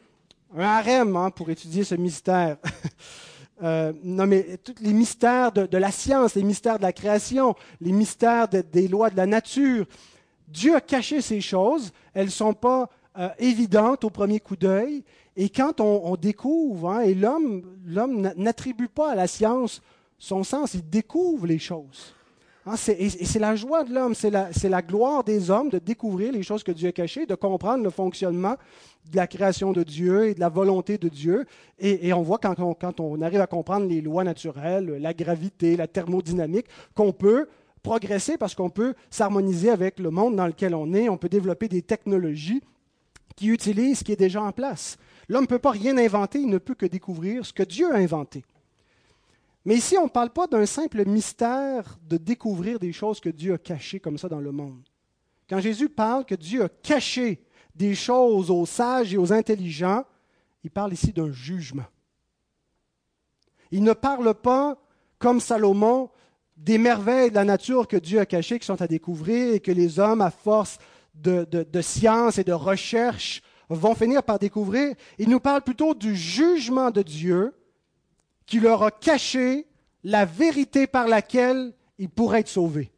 harem 0.58 1.16
hein, 1.16 1.32
pour 1.32 1.50
étudier 1.50 1.84
ce 1.84 1.96
mystère. 1.96 2.58
euh, 3.64 3.94
non, 4.04 4.28
mais 4.28 4.58
tous 4.64 4.76
les 4.82 4.94
mystères 4.94 5.52
de, 5.52 5.78
la 5.78 5.92
science, 5.92 6.36
les 6.36 6.44
mystères 6.44 6.78
de 6.78 6.84
la 6.84 6.94
création, 6.94 7.56
les 7.82 7.92
mystères 7.92 8.48
des 8.48 8.88
lois 8.88 9.10
de 9.10 9.18
la 9.18 9.26
nature, 9.26 9.86
Dieu 10.48 10.76
a 10.76 10.82
caché 10.82 11.22
ces 11.22 11.42
choses, 11.42 11.92
elles 12.14 12.26
ne 12.26 12.32
sont 12.32 12.54
pas 12.54 12.90
euh, 13.18 13.30
évidentes 13.38 14.04
au 14.04 14.10
premier 14.10 14.40
coup 14.40 14.56
d'œil, 14.56 15.04
et 15.36 15.50
quand 15.50 15.80
on, 15.80 16.16
découvre, 16.16 16.90
hein, 16.90 17.02
et 17.02 17.14
l'homme, 17.14 17.64
l'homme 17.86 18.34
n'attribue 18.36 18.90
pas 18.90 19.12
à 19.12 19.16
la 19.16 19.28
science 19.28 19.82
son 20.18 20.44
sens, 20.44 20.74
il 20.74 20.88
découvre 20.90 21.48
les 21.48 21.60
choses. 21.60 22.14
Hein, 22.70 22.76
et 23.00 23.10
c'est 23.10 23.40
la 23.40 23.56
joie 23.56 23.84
de 23.84 23.92
l'homme, 23.92 24.14
c'est 24.14 24.30
la, 24.30 24.82
gloire 24.84 25.24
des 25.24 25.50
hommes 25.50 25.70
de 25.70 25.80
découvrir 25.80 26.32
les 26.32 26.44
choses 26.44 26.62
que 26.62 26.72
Dieu 26.72 26.90
a 26.90 26.92
cachées, 26.92 27.26
de 27.26 27.34
comprendre 27.34 27.84
le 27.84 27.90
fonctionnement 27.90 28.58
de 29.12 29.16
la 29.16 29.26
création 29.26 29.72
de 29.72 29.82
Dieu 29.82 30.28
et 30.28 30.36
de 30.36 30.40
la 30.40 30.50
volonté 30.50 31.00
de 31.00 31.10
Dieu. 31.10 31.46
Et, 31.80 32.14
on 32.14 32.22
voit 32.22 32.38
quand 32.38 32.60
on, 32.60 32.76
quand 32.76 33.00
on 33.00 33.22
arrive 33.24 33.42
à 33.42 33.48
comprendre 33.48 33.88
les 33.88 34.02
lois 34.02 34.24
naturelles, 34.24 34.86
la 35.02 35.14
gravité, 35.16 35.78
la 35.78 35.88
thermodynamique, 35.88 36.68
qu'on 36.94 37.12
peut 37.12 37.48
progresser 37.82 38.38
parce 38.38 38.54
qu'on 38.54 38.70
peut 38.70 38.94
s'harmoniser 39.10 39.72
avec 39.72 40.00
le 40.00 40.12
monde 40.12 40.36
dans 40.36 40.46
lequel 40.46 40.76
on 40.76 40.94
est, 40.94 41.10
on 41.10 41.18
peut 41.18 41.30
développer 41.30 41.68
des 41.70 41.82
technologies 41.82 42.62
qui 43.36 43.48
utilisent 43.48 44.00
ce 44.00 44.04
qui 44.04 44.12
est 44.12 44.20
déjà 44.20 44.44
en 44.44 44.52
place. 44.52 44.98
L'homme 45.28 45.44
ne 45.44 45.48
peut 45.48 45.60
pas 45.60 45.72
rien 45.72 45.98
inventer, 45.98 46.40
il 46.40 46.50
ne 46.50 46.60
peut 46.60 46.76
que 46.76 46.86
découvrir 46.86 47.44
ce 47.44 47.54
que 47.54 47.64
Dieu 47.64 47.92
a 47.92 47.98
inventé. 47.98 48.44
Mais 49.66 49.76
ici, 49.76 49.98
on 49.98 50.06
ne 50.06 50.10
parle 50.10 50.30
pas 50.30 50.48
d'un 50.48 50.66
simple 50.66 51.06
mystère 51.06 51.98
de 52.08 52.18
découvrir 52.18 52.80
des 52.80 52.94
choses 52.94 53.20
que 53.20 53.30
Dieu 53.30 53.54
a 53.54 53.58
cachées 53.58 54.00
comme 54.00 54.18
ça 54.18 54.30
dans 54.30 54.40
le 54.40 54.52
monde. 54.52 54.88
Quand 55.50 55.60
Jésus 55.60 55.90
parle 55.90 56.26
que 56.26 56.36
Dieu 56.36 56.64
a 56.64 56.70
caché 56.70 57.44
des 57.76 57.96
choses 57.96 58.52
aux 58.52 58.66
sages 58.66 59.14
et 59.14 59.18
aux 59.18 59.34
intelligents, 59.34 60.06
il 60.64 60.70
parle 60.70 60.94
ici 60.94 61.12
d'un 61.12 61.32
jugement. 61.32 61.86
Il 63.72 63.84
ne 63.84 63.94
parle 63.94 64.34
pas, 64.34 64.78
comme 65.18 65.40
Salomon, 65.40 66.10
des 66.58 66.78
merveilles 66.78 67.30
de 67.30 67.36
la 67.36 67.46
nature 67.46 67.88
que 67.88 67.98
Dieu 67.98 68.20
a 68.20 68.26
cachées, 68.26 68.60
qui 68.60 68.66
sont 68.66 68.82
à 68.82 68.88
découvrir 68.88 69.54
et 69.54 69.60
que 69.60 69.72
les 69.72 70.00
hommes, 70.00 70.22
à 70.22 70.32
force 70.32 70.78
de, 71.14 71.82
science 71.82 72.38
et 72.38 72.44
de 72.44 72.54
recherche, 72.54 73.42
vont 73.70 73.96
finir 73.96 74.24
par 74.24 74.40
découvrir. 74.40 74.96
Il 75.18 75.30
nous 75.30 75.40
parle 75.40 75.62
plutôt 75.62 75.94
du 75.94 76.16
jugement 76.16 76.92
de 76.92 77.02
Dieu 77.02 77.54
qui 78.50 78.60
leur 78.60 78.82
a 78.82 78.90
caché 78.90 79.68
la 80.04 80.26
vérité 80.26 80.88
par 80.88 81.08
laquelle 81.08 81.72
ils 82.00 82.10
pourraient 82.10 82.40
être 82.40 82.48
sauvés. 82.48 82.92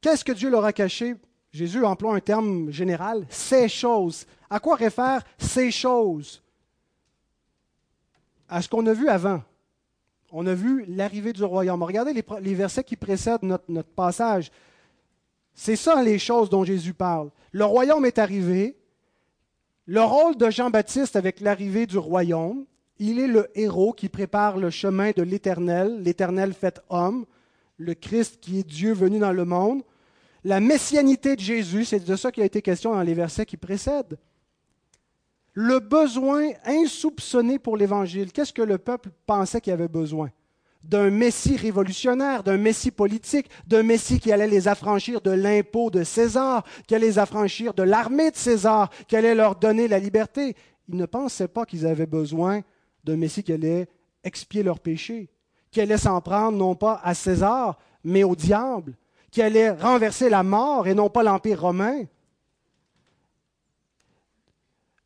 Qu'est-ce 0.00 0.24
que 0.24 0.32
Dieu 0.32 0.50
leur 0.50 0.64
a 0.64 0.72
caché? 0.72 1.16
Jésus 1.50 1.84
emploie 1.84 2.14
un 2.14 2.20
terme 2.20 2.70
général, 2.70 3.26
ces 3.28 3.68
choses. 3.68 4.24
À 4.48 4.60
quoi 4.60 4.76
réfèrent 4.76 5.24
ces 5.36 5.70
choses? 5.70 6.42
À 8.48 8.62
ce 8.62 8.68
qu'on 8.68 8.86
a 8.86 8.92
vu 8.92 9.08
avant. 9.08 9.42
On 10.30 10.46
a 10.46 10.54
vu 10.54 10.84
l'arrivée 10.86 11.32
du 11.32 11.42
royaume. 11.44 11.82
Regardez 11.82 12.12
les, 12.12 12.54
versets 12.54 12.84
qui 12.84 12.96
précèdent 12.96 13.42
notre, 13.42 13.64
notre 13.68 13.90
passage. 13.90 14.50
C'est 15.54 15.76
ça 15.76 16.02
les 16.02 16.18
choses 16.18 16.48
dont 16.48 16.64
Jésus 16.64 16.94
parle. 16.94 17.30
Le 17.50 17.64
royaume 17.64 18.06
est 18.06 18.18
arrivé. 18.18 18.76
Le 19.86 20.00
rôle 20.02 20.36
de 20.36 20.48
Jean-Baptiste 20.48 21.16
avec 21.16 21.40
l'arrivée 21.40 21.86
du 21.86 21.98
royaume, 21.98 22.66
il 22.98 23.18
est 23.18 23.26
le 23.26 23.48
héros 23.56 23.92
qui 23.92 24.08
prépare 24.08 24.56
le 24.56 24.70
chemin 24.70 25.10
de 25.10 25.22
l'Éternel, 25.22 26.02
l'Éternel 26.02 26.52
fait 26.52 26.80
homme, 26.88 27.26
le 27.78 27.94
Christ 27.94 28.38
qui 28.40 28.60
est 28.60 28.66
Dieu 28.66 28.92
venu 28.92 29.18
dans 29.18 29.32
le 29.32 29.44
monde, 29.44 29.82
la 30.44 30.60
messianité 30.60 31.34
de 31.34 31.40
Jésus, 31.40 31.84
c'est 31.84 32.04
de 32.04 32.16
ça 32.16 32.30
qu'il 32.30 32.42
a 32.44 32.46
été 32.46 32.62
question 32.62 32.92
dans 32.92 33.02
les 33.02 33.14
versets 33.14 33.46
qui 33.46 33.56
précèdent. 33.56 34.18
Le 35.52 35.80
besoin 35.80 36.50
insoupçonné 36.64 37.58
pour 37.58 37.76
l'Évangile. 37.76 38.32
Qu'est-ce 38.32 38.52
que 38.52 38.62
le 38.62 38.78
peuple 38.78 39.10
pensait 39.26 39.60
qu'il 39.60 39.72
avait 39.72 39.88
besoin? 39.88 40.30
D'un 40.84 41.10
Messie 41.10 41.56
révolutionnaire, 41.56 42.42
d'un 42.42 42.56
Messie 42.56 42.90
politique, 42.90 43.48
d'un 43.66 43.82
Messie 43.82 44.18
qui 44.18 44.32
allait 44.32 44.48
les 44.48 44.68
affranchir 44.68 45.20
de 45.20 45.30
l'impôt 45.30 45.90
de 45.90 46.02
César, 46.04 46.64
qui 46.86 46.94
allait 46.94 47.06
les 47.06 47.18
affranchir 47.18 47.72
de 47.72 47.82
l'armée 47.82 48.30
de 48.30 48.36
César, 48.36 48.90
qui 49.06 49.16
allait 49.16 49.34
leur 49.34 49.56
donner 49.56 49.86
la 49.88 49.98
liberté. 49.98 50.56
Ils 50.88 50.96
ne 50.96 51.06
pensaient 51.06 51.48
pas 51.48 51.64
qu'ils 51.64 51.86
avaient 51.86 52.06
besoin 52.06 52.62
d'un 53.04 53.16
Messie 53.16 53.42
qui 53.42 53.52
allait 53.52 53.88
expier 54.24 54.62
leurs 54.62 54.80
péchés, 54.80 55.28
qui 55.70 55.80
allait 55.80 55.98
s'en 55.98 56.20
prendre 56.20 56.58
non 56.58 56.74
pas 56.74 57.00
à 57.02 57.14
César, 57.14 57.78
mais 58.04 58.24
au 58.24 58.34
diable, 58.34 58.94
qui 59.30 59.40
allait 59.40 59.70
renverser 59.70 60.28
la 60.28 60.42
mort 60.42 60.86
et 60.86 60.94
non 60.94 61.08
pas 61.08 61.22
l'Empire 61.22 61.62
romain. 61.62 62.02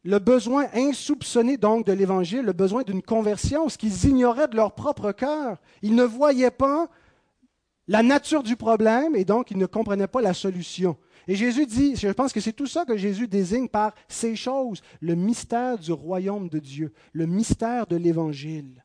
Le 0.06 0.20
besoin 0.20 0.68
insoupçonné 0.72 1.56
donc 1.56 1.84
de 1.84 1.92
l'Évangile, 1.92 2.42
le 2.42 2.52
besoin 2.52 2.84
d'une 2.84 3.02
conversion, 3.02 3.68
ce 3.68 3.76
qu'ils 3.76 4.04
ignoraient 4.04 4.46
de 4.46 4.54
leur 4.54 4.72
propre 4.72 5.10
cœur. 5.10 5.58
Ils 5.82 5.96
ne 5.96 6.04
voyaient 6.04 6.52
pas 6.52 6.88
la 7.88 8.04
nature 8.04 8.44
du 8.44 8.54
problème 8.54 9.16
et 9.16 9.24
donc 9.24 9.50
ils 9.50 9.58
ne 9.58 9.66
comprenaient 9.66 10.06
pas 10.06 10.22
la 10.22 10.32
solution. 10.32 10.96
Et 11.26 11.34
Jésus 11.34 11.66
dit, 11.66 11.96
je 11.96 12.06
pense 12.06 12.32
que 12.32 12.38
c'est 12.38 12.52
tout 12.52 12.68
ça 12.68 12.84
que 12.84 12.96
Jésus 12.96 13.26
désigne 13.26 13.66
par 13.66 13.96
ces 14.06 14.36
choses, 14.36 14.80
le 15.00 15.16
mystère 15.16 15.76
du 15.76 15.90
royaume 15.90 16.48
de 16.48 16.60
Dieu, 16.60 16.92
le 17.12 17.26
mystère 17.26 17.88
de 17.88 17.96
l'Évangile. 17.96 18.84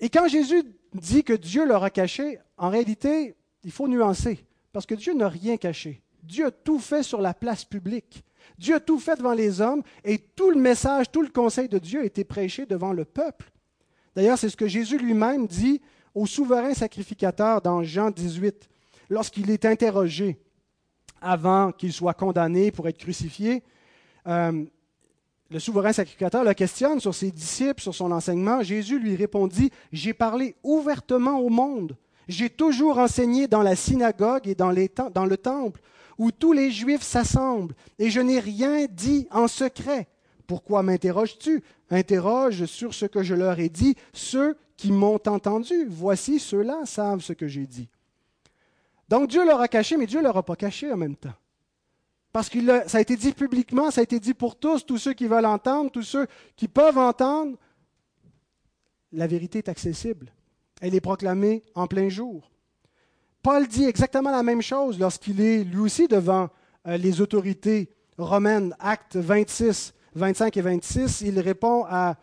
Et 0.00 0.08
quand 0.08 0.28
Jésus 0.28 0.62
dit 0.94 1.24
que 1.24 1.34
Dieu 1.34 1.66
leur 1.66 1.84
a 1.84 1.90
caché, 1.90 2.38
en 2.56 2.70
réalité, 2.70 3.34
il 3.62 3.70
faut 3.70 3.86
nuancer, 3.86 4.46
parce 4.72 4.86
que 4.86 4.94
Dieu 4.94 5.12
n'a 5.12 5.28
rien 5.28 5.58
caché. 5.58 6.00
Dieu 6.22 6.46
a 6.46 6.50
tout 6.50 6.78
fait 6.78 7.02
sur 7.02 7.20
la 7.20 7.34
place 7.34 7.66
publique. 7.66 8.24
Dieu 8.58 8.76
a 8.76 8.80
tout 8.80 8.98
fait 8.98 9.16
devant 9.16 9.32
les 9.32 9.60
hommes 9.60 9.82
et 10.04 10.18
tout 10.18 10.50
le 10.50 10.60
message, 10.60 11.10
tout 11.10 11.22
le 11.22 11.28
conseil 11.28 11.68
de 11.68 11.78
Dieu 11.78 12.00
a 12.00 12.04
été 12.04 12.24
prêché 12.24 12.66
devant 12.66 12.92
le 12.92 13.04
peuple. 13.04 13.50
D'ailleurs, 14.14 14.38
c'est 14.38 14.48
ce 14.48 14.56
que 14.56 14.68
Jésus 14.68 14.98
lui-même 14.98 15.46
dit 15.46 15.80
au 16.14 16.26
souverain 16.26 16.74
sacrificateur 16.74 17.60
dans 17.60 17.82
Jean 17.82 18.10
18, 18.10 18.68
lorsqu'il 19.10 19.50
est 19.50 19.64
interrogé 19.64 20.38
avant 21.20 21.72
qu'il 21.72 21.92
soit 21.92 22.14
condamné 22.14 22.70
pour 22.70 22.86
être 22.86 22.98
crucifié. 22.98 23.62
Euh, 24.26 24.64
le 25.50 25.58
souverain 25.58 25.92
sacrificateur 25.92 26.44
le 26.44 26.54
questionne 26.54 27.00
sur 27.00 27.14
ses 27.14 27.30
disciples, 27.30 27.82
sur 27.82 27.94
son 27.94 28.10
enseignement. 28.12 28.62
Jésus 28.62 28.98
lui 28.98 29.16
répondit, 29.16 29.70
J'ai 29.92 30.14
parlé 30.14 30.54
ouvertement 30.62 31.38
au 31.38 31.48
monde. 31.48 31.96
J'ai 32.28 32.50
toujours 32.50 32.98
enseigné 32.98 33.46
dans 33.46 33.62
la 33.62 33.76
synagogue 33.76 34.48
et 34.48 34.54
dans, 34.54 34.72
dans 35.12 35.26
le 35.26 35.36
temple, 35.36 35.80
où 36.18 36.30
tous 36.30 36.52
les 36.52 36.70
Juifs 36.70 37.02
s'assemblent, 37.02 37.74
et 37.98 38.10
je 38.10 38.20
n'ai 38.20 38.40
rien 38.40 38.86
dit 38.86 39.26
en 39.30 39.48
secret. 39.48 40.08
Pourquoi 40.46 40.82
m'interroges-tu? 40.82 41.62
Interroge 41.90 42.66
sur 42.66 42.94
ce 42.94 43.06
que 43.06 43.22
je 43.22 43.34
leur 43.34 43.58
ai 43.58 43.68
dit 43.68 43.94
ceux 44.12 44.56
qui 44.76 44.92
m'ont 44.92 45.20
entendu. 45.26 45.86
Voici, 45.88 46.38
ceux-là 46.38 46.84
savent 46.84 47.20
ce 47.20 47.32
que 47.32 47.48
j'ai 47.48 47.66
dit. 47.66 47.88
Donc 49.08 49.28
Dieu 49.28 49.44
leur 49.44 49.60
a 49.60 49.68
caché, 49.68 49.96
mais 49.96 50.06
Dieu 50.06 50.18
ne 50.18 50.24
leur 50.24 50.36
a 50.36 50.42
pas 50.42 50.56
caché 50.56 50.92
en 50.92 50.96
même 50.96 51.16
temps. 51.16 51.34
Parce 52.32 52.48
que 52.48 52.58
ça 52.88 52.98
a 52.98 53.00
été 53.00 53.16
dit 53.16 53.32
publiquement, 53.32 53.90
ça 53.90 54.00
a 54.00 54.04
été 54.04 54.18
dit 54.18 54.34
pour 54.34 54.56
tous, 54.56 54.84
tous 54.84 54.98
ceux 54.98 55.12
qui 55.12 55.26
veulent 55.26 55.46
entendre, 55.46 55.90
tous 55.90 56.02
ceux 56.02 56.26
qui 56.56 56.66
peuvent 56.66 56.98
entendre. 56.98 57.56
La 59.12 59.26
vérité 59.26 59.58
est 59.58 59.68
accessible. 59.68 60.32
Elle 60.80 60.94
est 60.94 61.00
proclamée 61.00 61.62
en 61.74 61.86
plein 61.86 62.08
jour. 62.08 62.50
Paul 63.44 63.68
dit 63.68 63.84
exactement 63.84 64.30
la 64.30 64.42
même 64.42 64.62
chose 64.62 64.98
lorsqu'il 64.98 65.38
est 65.42 65.64
lui 65.64 65.80
aussi 65.80 66.08
devant 66.08 66.48
euh, 66.88 66.96
les 66.96 67.20
autorités 67.20 67.90
romaines, 68.16 68.74
actes 68.80 69.16
26, 69.16 69.92
25 70.14 70.56
et 70.56 70.60
26. 70.62 71.20
Il 71.20 71.38
répond 71.38 71.84
à 71.86 72.16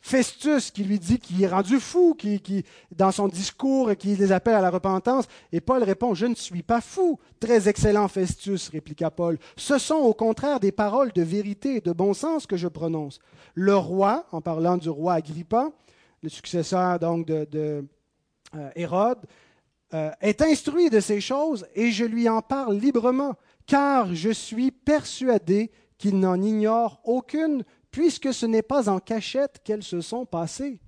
Festus 0.00 0.72
qui 0.72 0.82
lui 0.82 0.98
dit 0.98 1.20
qu'il 1.20 1.40
est 1.40 1.46
rendu 1.46 1.78
fou, 1.78 2.16
qui, 2.18 2.64
dans 2.90 3.12
son 3.12 3.28
discours, 3.28 3.94
qui 3.96 4.16
les 4.16 4.32
appelle 4.32 4.56
à 4.56 4.60
la 4.60 4.70
repentance. 4.70 5.26
Et 5.52 5.60
Paul 5.60 5.84
répond, 5.84 6.14
je 6.14 6.26
ne 6.26 6.34
suis 6.34 6.64
pas 6.64 6.80
fou. 6.80 7.20
Très 7.38 7.68
excellent 7.68 8.08
Festus, 8.08 8.68
répliqua 8.68 9.12
Paul. 9.12 9.38
Ce 9.56 9.78
sont 9.78 9.94
au 9.94 10.14
contraire 10.14 10.58
des 10.58 10.72
paroles 10.72 11.12
de 11.12 11.22
vérité 11.22 11.76
et 11.76 11.80
de 11.80 11.92
bon 11.92 12.12
sens 12.12 12.44
que 12.44 12.56
je 12.56 12.66
prononce. 12.66 13.20
Le 13.54 13.76
roi, 13.76 14.26
en 14.32 14.40
parlant 14.40 14.78
du 14.78 14.88
roi 14.88 15.14
Agrippa, 15.14 15.70
le 16.24 16.28
successeur 16.28 16.98
donc 16.98 17.24
de, 17.26 17.46
euh, 18.56 18.70
Hérode, 18.74 19.26
euh, 19.94 20.10
est 20.20 20.42
instruit 20.42 20.90
de 20.90 21.00
ces 21.00 21.20
choses 21.20 21.66
et 21.74 21.92
je 21.92 22.04
lui 22.04 22.28
en 22.28 22.42
parle 22.42 22.76
librement, 22.76 23.36
car 23.66 24.14
je 24.14 24.30
suis 24.30 24.70
persuadé 24.70 25.70
qu'il 25.98 26.18
n'en 26.18 26.40
ignore 26.40 27.00
aucune 27.04 27.64
puisque 27.90 28.34
ce 28.34 28.46
n'est 28.46 28.62
pas 28.62 28.88
en 28.88 28.98
cachette 28.98 29.62
qu'elles 29.64 29.82
se 29.82 30.00
sont 30.00 30.26
passées. 30.26 30.80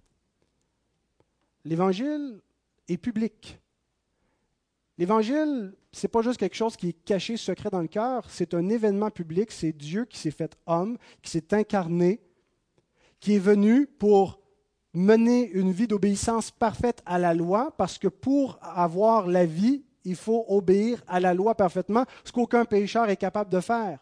L'Évangile 1.65 2.41
est 2.89 2.97
public. 2.97 3.61
L'Évangile, 4.99 5.77
ce 5.93 6.07
n'est 6.07 6.11
pas 6.11 6.23
juste 6.23 6.41
quelque 6.41 6.57
chose 6.57 6.77
qui 6.77 6.89
est 6.89 7.05
caché, 7.05 7.37
secret 7.37 7.71
dans 7.71 7.81
le 7.81 7.89
cœur, 7.89 8.29
c'est 8.29 8.53
un 8.53 8.69
événement 8.69 9.11
public, 9.11 9.53
c'est 9.53 9.73
Dieu 9.73 10.05
qui 10.07 10.19
s'est 10.19 10.33
fait 10.33 10.57
homme, 10.67 10.99
qui 11.23 11.31
s'est 11.31 11.55
incarné, 11.55 12.21
qui 13.21 13.37
est 13.37 13.39
venu 13.39 13.87
pour 13.87 14.41
mener 14.99 15.51
une 15.51 15.73
vie 15.73 15.87
d'obéissance 15.87 16.51
parfaite 16.51 17.03
à 17.07 17.19
la 17.19 17.33
loi, 17.33 17.73
parce 17.77 17.99
que 17.99 18.09
pour 18.09 18.59
avoir 18.63 19.27
la 19.27 19.47
vie, 19.47 19.85
il 20.05 20.17
faut 20.17 20.45
obéir 20.49 21.03
à 21.07 21.21
la 21.21 21.35
loi 21.35 21.55
parfaitement, 21.55 22.05
ce 22.25 22.33
qu'aucun 22.33 22.65
pécheur 22.65 23.09
est 23.09 23.17
capable 23.17 23.51
de 23.51 23.61
faire. 23.61 23.99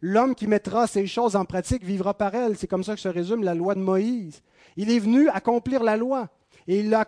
L'homme 0.00 0.34
qui 0.34 0.46
mettra 0.46 0.86
ces 0.86 1.06
choses 1.06 1.36
en 1.36 1.44
pratique 1.44 1.84
vivra 1.84 2.14
par 2.14 2.34
elles. 2.34 2.56
C'est 2.56 2.66
comme 2.66 2.84
ça 2.84 2.94
que 2.94 3.00
se 3.00 3.08
résume 3.08 3.44
la 3.44 3.54
loi 3.54 3.74
de 3.74 3.80
Moïse. 3.80 4.40
Il 4.76 4.90
est 4.90 4.98
venu 4.98 5.28
accomplir 5.28 5.82
la 5.82 5.96
loi. 5.96 6.28
Et 6.66 6.80
il 6.80 6.88
l'a 6.88 7.06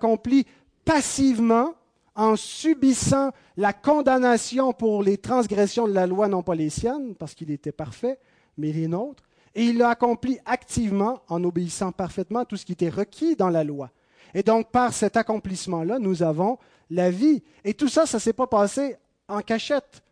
passivement 0.84 1.74
en 2.14 2.36
subissant 2.36 3.30
la 3.56 3.72
condamnation 3.72 4.74
pour 4.74 5.02
les 5.02 5.16
transgressions 5.16 5.88
de 5.88 5.94
la 5.94 6.06
loi, 6.06 6.28
non 6.28 6.42
pas 6.42 6.54
les 6.54 6.68
siennes, 6.68 7.14
parce 7.14 7.34
qu'il 7.34 7.50
était 7.50 7.72
parfait, 7.72 8.18
mais 8.58 8.72
les 8.72 8.88
nôtres. 8.88 9.22
Et 9.54 9.64
il 9.64 9.78
l'a 9.78 9.90
accompli 9.90 10.38
activement 10.44 11.22
en 11.28 11.42
obéissant 11.44 11.92
parfaitement 11.92 12.40
à 12.40 12.44
tout 12.44 12.56
ce 12.56 12.64
qui 12.64 12.72
était 12.72 12.88
requis 12.88 13.36
dans 13.36 13.50
la 13.50 13.64
loi. 13.64 13.90
Et 14.34 14.42
donc, 14.42 14.70
par 14.70 14.92
cet 14.92 15.16
accomplissement-là, 15.16 15.98
nous 15.98 16.22
avons 16.22 16.58
la 16.90 17.10
vie. 17.10 17.42
Et 17.64 17.74
tout 17.74 17.88
ça, 17.88 18.06
ça 18.06 18.16
ne 18.16 18.20
s'est 18.22 18.32
pas 18.32 18.46
passé 18.46 18.96
en 19.28 19.40
cachette 19.40 20.02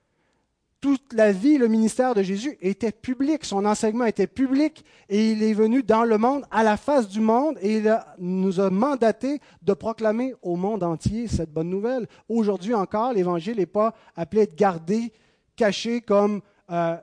toute 0.81 1.13
la 1.13 1.31
vie, 1.31 1.59
le 1.59 1.69
ministère 1.69 2.15
de 2.15 2.23
Jésus 2.23 2.57
était 2.63 2.93
public, 2.93 3.45
son 3.45 3.67
enseignement 3.67 4.07
était 4.07 4.27
public, 4.27 4.85
et 5.11 5.33
il 5.33 5.43
est 5.43 5.53
venu 5.53 5.83
dans 5.83 6.05
le 6.05 6.17
monde, 6.17 6.45
à 6.51 6.63
la 6.63 6.77
face 6.79 7.07
du 7.09 7.21
monde, 7.21 7.59
et 7.61 7.79
il 7.79 7.99
nous 8.19 8.61
a 8.61 8.71
mandaté 8.71 9.41
de 9.63 9.75
proclamer 9.75 10.35
au 10.43 10.57
monde 10.57 10.83
entier 10.83 11.29
cette 11.29 11.53
bonne 11.53 11.69
nouvelle. 11.69 12.09
Aujourd'hui 12.29 12.75
encore, 12.75 13.13
l'Évangile 13.13 13.59
n'est 13.59 13.67
pas 13.67 13.95
appelé 14.17 14.41
à 14.41 14.45
être 14.45 14.57
gardé, 14.57 15.13
caché 15.55 16.01
comme 16.01 16.41
euh, 16.71 16.97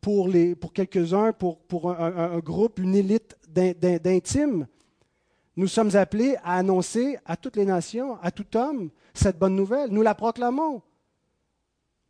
pour, 0.00 0.28
pour 0.60 0.72
quelques-uns, 0.72 1.32
pour, 1.32 1.58
pour 1.58 1.90
un, 1.90 2.32
un 2.32 2.38
groupe, 2.38 2.78
une 2.78 2.94
élite 2.94 3.36
d'intimes. 3.48 4.66
Nous 5.56 5.66
sommes 5.66 5.94
appelés 5.96 6.36
à 6.42 6.56
annoncer 6.56 7.18
à 7.26 7.36
toutes 7.36 7.56
les 7.56 7.66
nations, 7.66 8.18
à 8.22 8.30
tout 8.30 8.56
homme, 8.56 8.90
cette 9.12 9.38
bonne 9.38 9.56
nouvelle. 9.56 9.90
Nous 9.90 10.02
la 10.02 10.14
proclamons. 10.14 10.82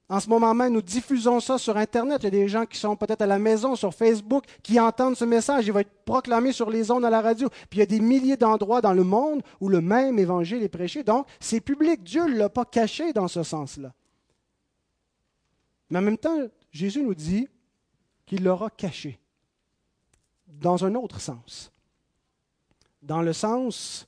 En 0.09 0.19
ce 0.19 0.29
moment 0.29 0.53
même, 0.55 0.73
nous 0.73 0.83
diffusons 0.83 1.39
ça 1.39 1.57
sur 1.57 1.77
Internet. 1.77 2.19
Il 2.23 2.25
y 2.25 2.27
a 2.27 2.31
des 2.31 2.49
gens 2.49 2.67
qui 2.67 2.77
sont 2.77 2.97
peut-être 2.97 3.23
à 3.23 3.27
la 3.27 3.39
maison, 3.39 3.77
sur 3.77 3.95
Facebook, 3.95 4.45
qui 4.61 4.81
entendent 4.81 5.17
ce 5.17 5.25
message. 5.25 5.69
Il 5.69 5.73
va 5.73 5.83
être 5.83 6.05
proclamé 6.05 6.51
sur 6.51 6.69
les 6.69 6.91
ondes 6.91 7.05
à 7.05 7.11
la 7.11 7.21
radio. 7.21 7.49
Puis 7.71 7.79
il 7.79 7.79
y 7.79 7.83
a 7.83 7.87
des 7.87 8.01
milliers 8.01 8.37
d'endroits 8.37 8.81
dans 8.81 8.93
le 8.93 9.05
monde 9.05 9.41
où 9.61 9.69
le 9.69 9.81
même 9.81 10.19
évangile 10.19 10.65
est 10.65 10.69
prêché. 10.69 11.05
Donc, 11.05 11.27
c'est 11.39 11.61
public. 11.61 12.03
Dieu 12.03 12.25
ne 12.25 12.37
l'a 12.37 12.49
pas 12.49 12.65
caché 12.65 13.13
dans 13.13 13.29
ce 13.29 13.45
sens-là. 13.45 13.93
Mais 15.91 16.01
en 16.01 16.03
même 16.03 16.19
temps, 16.19 16.39
Jésus 16.73 17.05
nous 17.05 17.15
dit 17.15 17.49
qu'il 18.31 18.45
l'aura 18.45 18.71
caché 18.71 19.19
dans 20.47 20.85
un 20.85 20.95
autre 20.95 21.21
sens. 21.21 21.73
Dans 23.03 23.23
le 23.23 23.33
sens 23.33 24.07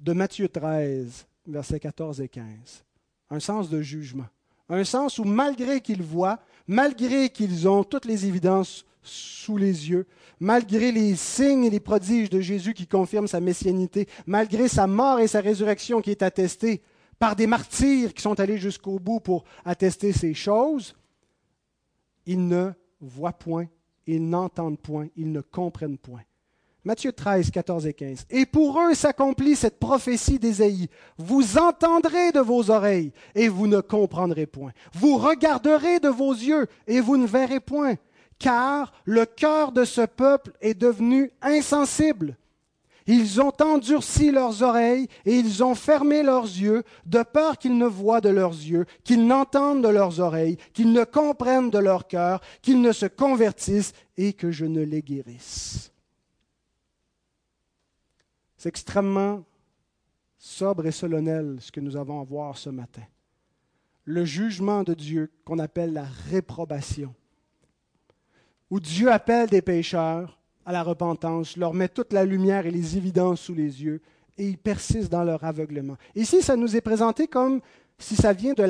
de 0.00 0.12
Matthieu 0.12 0.48
13, 0.48 1.26
versets 1.48 1.80
14 1.80 2.20
et 2.20 2.28
15 2.28 2.84
un 3.30 3.40
sens 3.40 3.68
de 3.68 3.82
jugement. 3.82 4.28
Un 4.68 4.84
sens 4.84 5.18
où 5.18 5.24
malgré 5.24 5.80
qu'ils 5.80 6.04
voient, 6.04 6.38
malgré 6.68 7.30
qu'ils 7.30 7.66
ont 7.66 7.82
toutes 7.82 8.04
les 8.04 8.26
évidences 8.26 8.84
sous 9.02 9.56
les 9.56 9.90
yeux, 9.90 10.06
malgré 10.38 10.92
les 10.92 11.16
signes 11.16 11.64
et 11.64 11.70
les 11.70 11.80
prodiges 11.80 12.30
de 12.30 12.40
Jésus 12.40 12.74
qui 12.74 12.86
confirment 12.86 13.26
sa 13.26 13.40
messianité, 13.40 14.06
malgré 14.24 14.68
sa 14.68 14.86
mort 14.86 15.18
et 15.18 15.26
sa 15.26 15.40
résurrection 15.40 16.00
qui 16.00 16.12
est 16.12 16.22
attestée 16.22 16.80
par 17.18 17.34
des 17.34 17.48
martyrs 17.48 18.14
qui 18.14 18.22
sont 18.22 18.38
allés 18.38 18.58
jusqu'au 18.58 19.00
bout 19.00 19.18
pour 19.18 19.42
attester 19.64 20.12
ces 20.12 20.34
choses, 20.34 20.94
ils 22.26 22.46
ne 22.46 22.70
voient 23.00 23.32
point, 23.32 23.66
ils 24.06 24.28
n'entendent 24.28 24.78
point, 24.78 25.08
ils 25.16 25.30
ne 25.30 25.40
comprennent 25.40 25.98
point. 25.98 26.22
Matthieu 26.84 27.12
13, 27.12 27.52
14 27.52 27.86
et 27.86 27.94
15. 27.94 28.26
Et 28.28 28.44
pour 28.44 28.80
eux 28.80 28.94
s'accomplit 28.94 29.54
cette 29.54 29.78
prophétie 29.78 30.40
d'Ésaïe. 30.40 30.88
Vous 31.16 31.56
entendrez 31.56 32.32
de 32.32 32.40
vos 32.40 32.70
oreilles 32.70 33.12
et 33.36 33.48
vous 33.48 33.68
ne 33.68 33.80
comprendrez 33.80 34.46
point. 34.46 34.72
Vous 34.92 35.16
regarderez 35.16 36.00
de 36.00 36.08
vos 36.08 36.32
yeux 36.32 36.66
et 36.88 37.00
vous 37.00 37.16
ne 37.16 37.26
verrez 37.26 37.60
point. 37.60 37.94
Car 38.40 38.92
le 39.04 39.26
cœur 39.26 39.70
de 39.70 39.84
ce 39.84 40.00
peuple 40.00 40.52
est 40.60 40.74
devenu 40.74 41.30
insensible. 41.40 42.36
Ils 43.06 43.40
ont 43.40 43.52
endurci 43.60 44.30
leurs 44.30 44.62
oreilles 44.62 45.08
et 45.24 45.36
ils 45.36 45.62
ont 45.64 45.74
fermé 45.74 46.22
leurs 46.22 46.44
yeux, 46.44 46.84
de 47.06 47.22
peur 47.22 47.58
qu'ils 47.58 47.76
ne 47.76 47.86
voient 47.86 48.20
de 48.20 48.28
leurs 48.28 48.52
yeux, 48.52 48.86
qu'ils 49.04 49.26
n'entendent 49.26 49.82
de 49.82 49.88
leurs 49.88 50.20
oreilles, 50.20 50.56
qu'ils 50.72 50.92
ne 50.92 51.04
comprennent 51.04 51.70
de 51.70 51.78
leur 51.78 52.06
cœur, 52.06 52.40
qu'ils 52.60 52.80
ne 52.80 52.92
se 52.92 53.06
convertissent 53.06 53.92
et 54.16 54.32
que 54.32 54.50
je 54.50 54.64
ne 54.64 54.82
les 54.82 55.02
guérisse. 55.02 55.92
C'est 58.56 58.68
extrêmement 58.68 59.44
sobre 60.38 60.86
et 60.86 60.92
solennel 60.92 61.56
ce 61.60 61.72
que 61.72 61.80
nous 61.80 61.96
avons 61.96 62.20
à 62.20 62.24
voir 62.24 62.56
ce 62.56 62.70
matin. 62.70 63.02
Le 64.04 64.24
jugement 64.24 64.82
de 64.82 64.94
Dieu 64.94 65.32
qu'on 65.44 65.58
appelle 65.58 65.92
la 65.92 66.06
réprobation, 66.30 67.14
où 68.70 68.80
Dieu 68.80 69.10
appelle 69.10 69.48
des 69.48 69.62
pécheurs 69.62 70.38
à 70.64 70.72
la 70.72 70.82
repentance, 70.82 71.56
leur 71.56 71.74
met 71.74 71.88
toute 71.88 72.12
la 72.12 72.24
lumière 72.24 72.66
et 72.66 72.70
les 72.70 72.96
évidences 72.96 73.40
sous 73.40 73.54
les 73.54 73.82
yeux, 73.82 74.00
et 74.38 74.48
ils 74.48 74.58
persistent 74.58 75.10
dans 75.10 75.24
leur 75.24 75.44
aveuglement. 75.44 75.96
Ici, 76.14 76.42
ça 76.42 76.56
nous 76.56 76.76
est 76.76 76.80
présenté 76.80 77.26
comme 77.26 77.60
si 77.98 78.16
ça 78.16 78.32
vient 78.32 78.54
de 78.54 78.66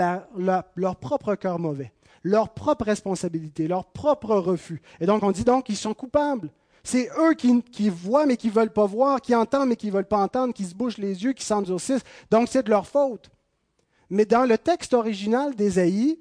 leur 0.77 0.97
propre 0.97 1.35
cœur 1.35 1.59
mauvais, 1.59 1.93
leur 2.23 2.51
propre 2.51 2.85
responsabilité, 2.85 3.69
leur 3.69 3.87
propre 3.87 4.35
refus. 4.35 4.83
Et 5.01 5.07
donc, 5.07 5.23
on 5.23 5.31
dit 5.31 5.45
donc 5.45 5.65
qu'ils 5.65 5.77
sont 5.77 5.95
coupables. 5.95 6.51
C'est 6.85 7.09
eux 7.19 7.35
qui, 7.35 7.89
voient 7.89 8.27
mais 8.27 8.37
qui 8.37 8.49
ne 8.49 8.53
veulent 8.53 8.73
pas 8.73 8.87
voir, 8.87 9.21
qui 9.21 9.35
entendent 9.35 9.69
mais 9.69 9.77
qui 9.77 9.87
ne 9.87 9.93
veulent 9.93 10.05
pas 10.05 10.19
entendre, 10.19 10.53
qui 10.53 10.65
se 10.65 10.75
bouchent 10.75 10.99
les 10.99 11.23
yeux, 11.23 11.33
qui 11.33 11.45
s'endurcissent. 11.45 12.03
Donc 12.31 12.49
c'est 12.49 12.65
de 12.65 12.71
leur 12.71 12.87
faute. 12.87 13.31
Mais 14.11 14.25
dans 14.25 14.45
le 14.45 14.59
texte 14.59 14.93
original 14.93 15.55
d'Ésaïe, 15.55 16.19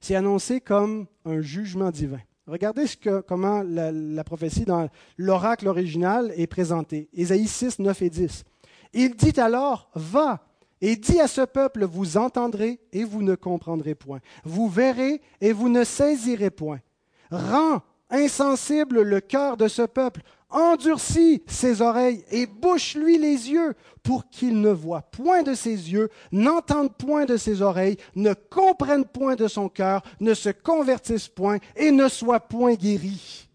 c'est 0.00 0.14
annoncé 0.14 0.60
comme 0.60 1.06
un 1.24 1.40
jugement 1.40 1.90
divin. 1.90 2.20
Regardez 2.46 2.84
comment 3.26 3.62
la, 3.62 4.24
prophétie 4.24 4.64
dans 4.64 4.88
l'oracle 5.16 5.66
original 5.66 6.32
est 6.36 6.46
présentée. 6.46 7.08
Ésaïe 7.14 7.48
6, 7.48 7.78
9 7.78 8.02
et 8.02 8.10
10. 8.10 8.44
Il 8.92 9.16
dit 9.16 9.40
alors, 9.40 9.90
va 9.94 10.46
et 10.80 10.96
dis 10.96 11.18
à 11.20 11.28
ce 11.28 11.40
peuple, 11.40 11.86
vous 11.86 12.18
entendrez 12.18 12.78
et 12.92 13.04
vous 13.04 13.22
ne 13.22 13.34
comprendrez 13.34 13.94
point. 13.94 14.20
Vous 14.44 14.68
verrez 14.68 15.22
et 15.40 15.52
vous 15.52 15.70
ne 15.70 15.84
saisirez 15.84 16.50
point. 16.50 16.80
Rends 17.30 17.80
insensible 18.10 19.00
le 19.00 19.20
cœur 19.20 19.56
de 19.56 19.66
ce 19.66 19.82
peuple, 19.82 20.20
endurcis 20.50 21.42
ses 21.46 21.82
oreilles 21.82 22.24
et 22.30 22.46
bouche-lui 22.46 23.18
les 23.18 23.50
yeux 23.50 23.74
pour 24.02 24.28
qu'il 24.28 24.60
ne 24.60 24.70
voie 24.70 25.02
point 25.02 25.42
de 25.42 25.54
ses 25.54 25.92
yeux, 25.92 26.10
n'entende 26.30 26.94
point 26.96 27.24
de 27.24 27.36
ses 27.36 27.62
oreilles, 27.62 27.96
ne 28.14 28.34
comprenne 28.34 29.04
point 29.04 29.34
de 29.34 29.48
son 29.48 29.68
cœur, 29.68 30.02
ne 30.20 30.34
se 30.34 30.50
convertisse 30.50 31.28
point 31.28 31.58
et 31.76 31.90
ne 31.90 32.08
soit 32.08 32.40
point 32.40 32.74
guéri. 32.74 33.48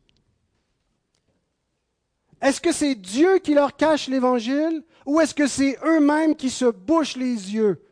Est-ce 2.41 2.62
que 2.62 2.71
c'est 2.71 2.95
Dieu 2.95 3.39
qui 3.39 3.54
leur 3.54 3.75
cache 3.75 4.08
l'évangile 4.08 4.84
ou 5.06 5.19
est-ce 5.19 5.36
que 5.36 5.47
c'est 5.47 5.78
eux-mêmes 5.84 6.36
qui 6.36 6.49
se 6.49 6.65
bouchent 6.65 7.17
les 7.17 7.54
yeux, 7.54 7.84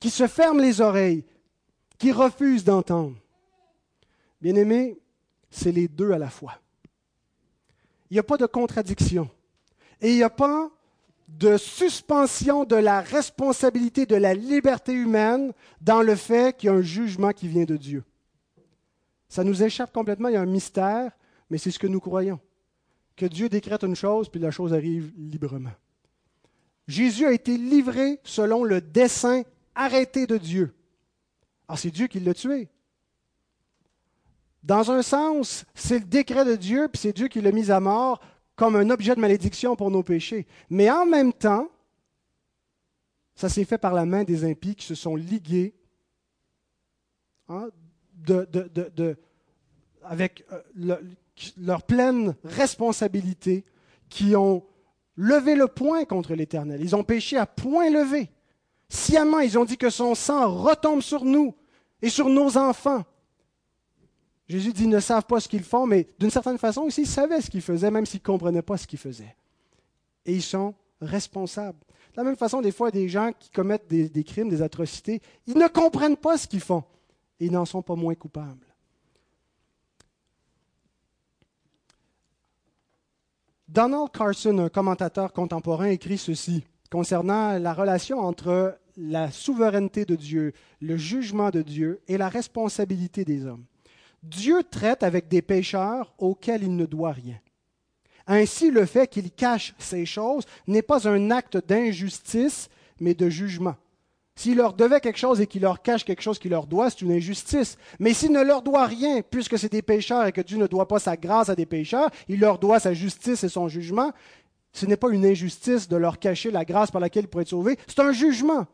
qui 0.00 0.10
se 0.10 0.26
ferment 0.26 0.60
les 0.60 0.80
oreilles, 0.80 1.24
qui 1.98 2.12
refusent 2.12 2.64
d'entendre? 2.64 3.16
Bien-aimés, 4.40 4.98
c'est 5.50 5.72
les 5.72 5.86
deux 5.86 6.10
à 6.12 6.18
la 6.18 6.30
fois. 6.30 6.58
Il 8.12 8.16
n'y 8.16 8.20
a 8.20 8.24
pas 8.24 8.36
de 8.36 8.44
contradiction. 8.44 9.30
Et 10.02 10.10
il 10.10 10.16
n'y 10.16 10.22
a 10.22 10.28
pas 10.28 10.70
de 11.28 11.56
suspension 11.56 12.66
de 12.66 12.76
la 12.76 13.00
responsabilité 13.00 14.04
de 14.04 14.16
la 14.16 14.34
liberté 14.34 14.92
humaine 14.92 15.54
dans 15.80 16.02
le 16.02 16.14
fait 16.14 16.54
qu'il 16.54 16.66
y 16.66 16.70
a 16.70 16.74
un 16.74 16.82
jugement 16.82 17.30
qui 17.30 17.48
vient 17.48 17.64
de 17.64 17.78
Dieu. 17.78 18.04
Ça 19.30 19.44
nous 19.44 19.62
échappe 19.62 19.94
complètement, 19.94 20.28
il 20.28 20.34
y 20.34 20.36
a 20.36 20.42
un 20.42 20.46
mystère, 20.46 21.12
mais 21.48 21.56
c'est 21.56 21.70
ce 21.70 21.78
que 21.78 21.86
nous 21.86 22.00
croyons. 22.00 22.38
Que 23.16 23.24
Dieu 23.24 23.48
décrète 23.48 23.82
une 23.82 23.96
chose, 23.96 24.28
puis 24.28 24.42
la 24.42 24.50
chose 24.50 24.74
arrive 24.74 25.10
librement. 25.16 25.72
Jésus 26.86 27.24
a 27.24 27.32
été 27.32 27.56
livré 27.56 28.20
selon 28.24 28.62
le 28.62 28.82
dessein 28.82 29.44
arrêté 29.74 30.26
de 30.26 30.36
Dieu. 30.36 30.74
Alors 31.66 31.78
c'est 31.78 31.90
Dieu 31.90 32.08
qui 32.08 32.20
l'a 32.20 32.34
tué. 32.34 32.68
Dans 34.62 34.90
un 34.90 35.02
sens, 35.02 35.64
c'est 35.74 35.98
le 35.98 36.04
décret 36.04 36.44
de 36.44 36.54
Dieu, 36.54 36.88
puis 36.92 37.00
c'est 37.00 37.12
Dieu 37.12 37.28
qui 37.28 37.40
l'a 37.40 37.52
mis 37.52 37.70
à 37.70 37.80
mort 37.80 38.20
comme 38.54 38.76
un 38.76 38.90
objet 38.90 39.14
de 39.14 39.20
malédiction 39.20 39.74
pour 39.74 39.90
nos 39.90 40.02
péchés. 40.02 40.46
Mais 40.70 40.90
en 40.90 41.04
même 41.04 41.32
temps, 41.32 41.68
ça 43.34 43.48
s'est 43.48 43.64
fait 43.64 43.78
par 43.78 43.94
la 43.94 44.04
main 44.04 44.24
des 44.24 44.44
impies 44.44 44.76
qui 44.76 44.86
se 44.86 44.94
sont 44.94 45.16
ligués 45.16 45.74
hein, 47.48 47.68
avec 50.04 50.44
euh, 50.52 50.96
leur 51.56 51.82
pleine 51.82 52.36
responsabilité, 52.44 53.64
qui 54.08 54.36
ont 54.36 54.64
levé 55.16 55.54
le 55.54 55.66
poing 55.66 56.04
contre 56.04 56.34
l'Éternel. 56.34 56.80
Ils 56.80 56.94
ont 56.94 57.04
péché 57.04 57.36
à 57.36 57.46
point 57.46 57.90
levé. 57.90 58.30
Sciemment, 58.88 59.40
ils 59.40 59.58
ont 59.58 59.64
dit 59.64 59.78
que 59.78 59.90
son 59.90 60.14
sang 60.14 60.52
retombe 60.52 61.00
sur 61.00 61.24
nous 61.24 61.54
et 62.02 62.10
sur 62.10 62.28
nos 62.28 62.58
enfants. 62.58 63.04
Jésus 64.52 64.74
dit, 64.74 64.82
ils 64.82 64.90
ne 64.90 65.00
savent 65.00 65.24
pas 65.24 65.40
ce 65.40 65.48
qu'ils 65.48 65.64
font, 65.64 65.86
mais 65.86 66.06
d'une 66.18 66.28
certaine 66.28 66.58
façon 66.58 66.82
aussi, 66.82 67.02
ils 67.02 67.06
savaient 67.06 67.40
ce 67.40 67.48
qu'ils 67.48 67.62
faisaient, 67.62 67.90
même 67.90 68.04
s'ils 68.04 68.20
ne 68.20 68.26
comprenaient 68.26 68.60
pas 68.60 68.76
ce 68.76 68.86
qu'ils 68.86 68.98
faisaient. 68.98 69.34
Et 70.26 70.34
ils 70.34 70.42
sont 70.42 70.74
responsables. 71.00 71.78
De 72.12 72.18
la 72.18 72.24
même 72.24 72.36
façon, 72.36 72.60
des 72.60 72.70
fois, 72.70 72.90
des 72.90 73.08
gens 73.08 73.32
qui 73.32 73.48
commettent 73.48 73.88
des, 73.88 74.10
des 74.10 74.24
crimes, 74.24 74.50
des 74.50 74.60
atrocités, 74.60 75.22
ils 75.46 75.56
ne 75.56 75.68
comprennent 75.68 76.18
pas 76.18 76.36
ce 76.36 76.46
qu'ils 76.46 76.60
font. 76.60 76.84
Et 77.40 77.46
ils 77.46 77.50
n'en 77.50 77.64
sont 77.64 77.80
pas 77.80 77.94
moins 77.94 78.14
coupables. 78.14 78.66
Donald 83.66 84.10
Carson, 84.12 84.58
un 84.58 84.68
commentateur 84.68 85.32
contemporain, 85.32 85.86
écrit 85.86 86.18
ceci 86.18 86.62
concernant 86.90 87.58
la 87.58 87.72
relation 87.72 88.18
entre 88.18 88.78
la 88.98 89.30
souveraineté 89.30 90.04
de 90.04 90.14
Dieu, 90.14 90.52
le 90.82 90.98
jugement 90.98 91.48
de 91.48 91.62
Dieu 91.62 92.02
et 92.06 92.18
la 92.18 92.28
responsabilité 92.28 93.24
des 93.24 93.46
hommes. 93.46 93.64
Dieu 94.22 94.62
traite 94.62 95.02
avec 95.02 95.28
des 95.28 95.42
pécheurs 95.42 96.14
auxquels 96.18 96.62
il 96.62 96.76
ne 96.76 96.86
doit 96.86 97.12
rien. 97.12 97.38
Ainsi, 98.26 98.70
le 98.70 98.86
fait 98.86 99.08
qu'il 99.08 99.32
cache 99.32 99.74
ces 99.78 100.06
choses 100.06 100.44
n'est 100.66 100.82
pas 100.82 101.08
un 101.08 101.30
acte 101.30 101.56
d'injustice, 101.56 102.68
mais 103.00 103.14
de 103.14 103.28
jugement. 103.28 103.74
S'il 104.34 104.56
leur 104.56 104.72
devait 104.72 105.00
quelque 105.00 105.18
chose 105.18 105.40
et 105.40 105.46
qu'il 105.46 105.62
leur 105.62 105.82
cache 105.82 106.04
quelque 106.04 106.22
chose 106.22 106.38
qu'il 106.38 106.52
leur 106.52 106.66
doit, 106.66 106.88
c'est 106.88 107.02
une 107.02 107.12
injustice. 107.12 107.76
Mais 107.98 108.14
s'il 108.14 108.32
ne 108.32 108.42
leur 108.42 108.62
doit 108.62 108.86
rien, 108.86 109.20
puisque 109.22 109.58
c'est 109.58 109.70
des 109.70 109.82
pécheurs 109.82 110.26
et 110.26 110.32
que 110.32 110.40
Dieu 110.40 110.56
ne 110.56 110.66
doit 110.66 110.88
pas 110.88 110.98
sa 110.98 111.16
grâce 111.16 111.48
à 111.48 111.54
des 111.54 111.66
pécheurs, 111.66 112.10
il 112.28 112.40
leur 112.40 112.58
doit 112.58 112.80
sa 112.80 112.94
justice 112.94 113.44
et 113.44 113.48
son 113.48 113.68
jugement, 113.68 114.12
ce 114.72 114.86
n'est 114.86 114.96
pas 114.96 115.10
une 115.10 115.26
injustice 115.26 115.86
de 115.88 115.96
leur 115.96 116.18
cacher 116.18 116.50
la 116.50 116.64
grâce 116.64 116.90
par 116.90 117.00
laquelle 117.00 117.24
ils 117.24 117.28
pourraient 117.28 117.42
être 117.42 117.48
sauvés, 117.48 117.78
c'est 117.86 118.00
un 118.00 118.12
jugement. 118.12 118.66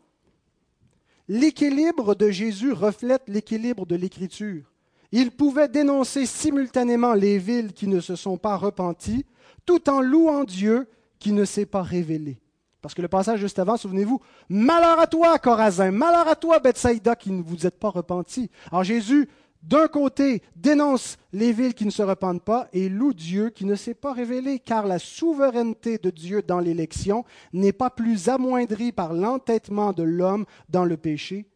L'équilibre 1.27 2.15
de 2.15 2.31
Jésus 2.31 2.73
reflète 2.73 3.23
l'équilibre 3.27 3.85
de 3.85 3.97
l'Écriture. 3.97 4.73
Il 5.13 5.31
pouvait 5.31 5.69
dénoncer 5.69 6.27
simultanément 6.27 7.15
les 7.15 7.39
villes 7.39 7.73
qui 7.73 7.87
ne 7.87 8.01
se 8.01 8.17
sont 8.17 8.37
pas 8.37 8.57
repenties, 8.57 9.25
tout 9.65 9.89
en 9.89 10.01
louant 10.01 10.45
Dieu 10.45 10.89
qui 11.19 11.33
ne 11.33 11.45
s'est 11.45 11.67
pas 11.67 11.83
révélé. 11.83 12.41
Parce 12.81 12.95
que 12.95 13.03
le 13.03 13.09
passage 13.09 13.41
juste 13.41 13.59
avant, 13.59 13.77
souvenez-vous, 13.77 14.21
malheur 14.49 15.01
à 15.01 15.07
toi, 15.07 15.39
Corazin, 15.39 15.91
malheur 15.91 16.29
à 16.29 16.37
toi, 16.37 16.61
Bethsaïda, 16.61 17.17
qui 17.17 17.33
ne 17.33 17.43
vous 17.43 17.67
êtes 17.67 17.79
pas 17.79 17.89
repentis. 17.89 18.51
Alors 18.71 18.85
Jésus, 18.85 19.29
d'un 19.63 19.89
côté, 19.89 20.43
dénonce 20.55 21.17
les 21.33 21.53
villes 21.53 21.75
qui 21.75 21.85
ne 21.85 21.91
se 21.91 22.03
repentent 22.03 22.45
pas 22.45 22.69
et 22.73 22.89
loue 22.89 23.13
Dieu 23.13 23.51
qui 23.51 23.65
ne 23.65 23.75
s'est 23.75 23.95
pas 23.95 24.13
révélé, 24.13 24.61
car 24.61 24.87
la 24.87 25.01
souveraineté 25.01 25.99
de 25.99 26.11
Dieu 26.11 26.43
dans 26.43 26.61
l'élection 26.61 27.25
n'est 27.53 27.73
pas 27.73 27.91
plus 27.91 28.29
amoindrie 28.29 28.93
par 28.93 29.13
l'entêtement 29.13 29.93
de 29.93 30.05
l'homme 30.05 30.47
dans 30.69 30.85
le 30.85 30.97
péché, 30.97 31.47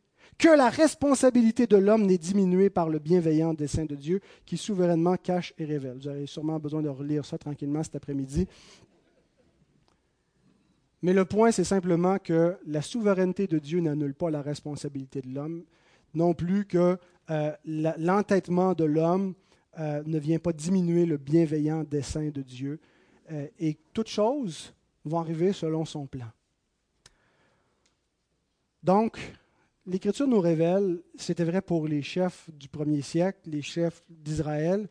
que 0.42 0.48
la 0.48 0.70
responsabilité 0.70 1.68
de 1.68 1.76
l'homme 1.76 2.04
n'est 2.04 2.18
diminuée 2.18 2.68
par 2.68 2.88
le 2.88 2.98
bienveillant 2.98 3.54
dessein 3.54 3.84
de 3.84 3.94
Dieu 3.94 4.20
qui 4.44 4.56
souverainement 4.56 5.16
cache 5.16 5.54
et 5.56 5.64
révèle. 5.64 5.98
Vous 5.98 6.08
avez 6.08 6.26
sûrement 6.26 6.58
besoin 6.58 6.82
de 6.82 6.88
relire 6.88 7.24
ça 7.24 7.38
tranquillement 7.38 7.84
cet 7.84 7.94
après-midi. 7.94 8.48
Mais 11.00 11.12
le 11.12 11.24
point, 11.24 11.52
c'est 11.52 11.62
simplement 11.62 12.18
que 12.18 12.58
la 12.66 12.82
souveraineté 12.82 13.46
de 13.46 13.60
Dieu 13.60 13.78
n'annule 13.78 14.14
pas 14.14 14.30
la 14.30 14.42
responsabilité 14.42 15.22
de 15.22 15.28
l'homme, 15.32 15.62
non 16.12 16.34
plus 16.34 16.64
que 16.64 16.98
euh, 17.30 17.52
l'entêtement 17.64 18.74
de 18.74 18.84
l'homme 18.84 19.34
euh, 19.78 20.02
ne 20.06 20.18
vient 20.18 20.40
pas 20.40 20.52
diminuer 20.52 21.06
le 21.06 21.18
bienveillant 21.18 21.84
dessein 21.84 22.30
de 22.30 22.42
Dieu. 22.42 22.80
Euh, 23.30 23.46
et 23.60 23.78
toutes 23.92 24.08
choses 24.08 24.74
vont 25.04 25.20
arriver 25.20 25.52
selon 25.52 25.84
son 25.84 26.08
plan. 26.08 26.32
Donc, 28.82 29.20
l'Écriture 29.86 30.26
nous 30.26 30.40
révèle, 30.40 31.00
c'était 31.16 31.44
vrai 31.44 31.62
pour 31.62 31.88
les 31.88 32.02
chefs 32.02 32.48
du 32.50 32.68
premier 32.68 33.02
siècle, 33.02 33.40
les 33.46 33.62
chefs 33.62 34.02
d'Israël, 34.08 34.88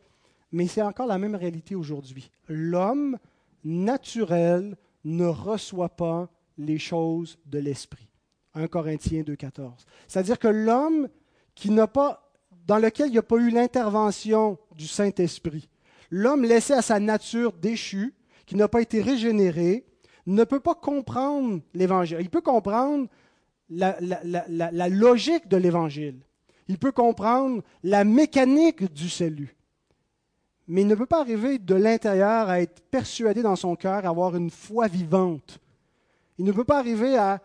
mais 0.50 0.66
c'est 0.66 0.82
encore 0.82 1.06
la 1.06 1.18
même 1.18 1.34
réalité 1.34 1.74
aujourd'hui. 1.74 2.30
L'homme 2.48 3.18
naturel 3.64 4.76
ne 5.04 5.26
reçoit 5.26 5.96
pas 5.96 6.28
les 6.58 6.78
choses 6.78 7.38
de 7.46 7.58
l'esprit. 7.58 8.08
1 8.54 8.68
Corinthiens 8.68 9.22
2,14. 9.22 9.70
C'est-à-dire 10.06 10.38
que 10.38 10.48
l'homme 10.48 11.08
qui 11.54 11.70
n'a 11.70 11.86
pas, 11.86 12.30
dans 12.66 12.78
lequel 12.78 13.08
il 13.08 13.12
n'y 13.12 13.18
a 13.18 13.22
pas 13.22 13.36
eu 13.36 13.50
l'intervention 13.50 14.58
du 14.76 14.86
Saint-Esprit, 14.86 15.68
l'homme 16.10 16.44
laissé 16.44 16.74
à 16.74 16.82
sa 16.82 17.00
nature 17.00 17.52
déchue, 17.52 18.14
qui 18.44 18.56
n'a 18.56 18.68
pas 18.68 18.82
été 18.82 19.00
régénéré, 19.00 19.86
ne 20.26 20.44
peut 20.44 20.60
pas 20.60 20.74
comprendre 20.74 21.60
l'Évangile. 21.72 22.18
Il 22.20 22.30
peut 22.30 22.42
comprendre 22.42 23.08
la, 23.74 24.88
logique 24.88 25.48
de 25.48 25.56
l'Évangile. 25.56 26.20
Il 26.68 26.78
peut 26.78 26.92
comprendre 26.92 27.62
la 27.82 28.04
mécanique 28.04 28.92
du 28.92 29.08
salut 29.08 29.56
mais 30.68 30.82
il 30.82 30.86
ne 30.86 30.94
peut 30.94 31.06
pas 31.06 31.20
arriver 31.20 31.58
de 31.58 31.74
l'intérieur 31.74 32.48
à 32.48 32.60
être 32.60 32.80
persuadé 32.90 33.42
dans 33.42 33.56
son 33.56 33.76
cœur, 33.76 34.06
à 34.06 34.08
avoir 34.08 34.36
une 34.36 34.50
foi 34.50 34.88
vivante. 34.88 35.58
Il 36.38 36.44
ne 36.44 36.52
peut 36.52 36.64
pas 36.64 36.78
arriver 36.78 37.16
à 37.16 37.40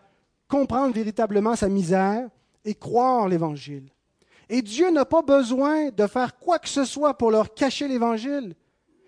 comprendre 0.48 0.94
véritablement 0.94 1.56
sa 1.56 1.68
misère 1.68 2.28
et 2.64 2.74
croire 2.74 3.28
l'Évangile. 3.28 3.90
Et 4.48 4.62
Dieu 4.62 4.90
n'a 4.90 5.04
pas 5.04 5.22
besoin 5.22 5.90
de 5.90 6.06
faire 6.06 6.38
quoi 6.38 6.58
que 6.58 6.68
ce 6.68 6.84
soit 6.84 7.18
pour 7.18 7.30
leur 7.30 7.52
cacher 7.52 7.86
l'Évangile. 7.86 8.54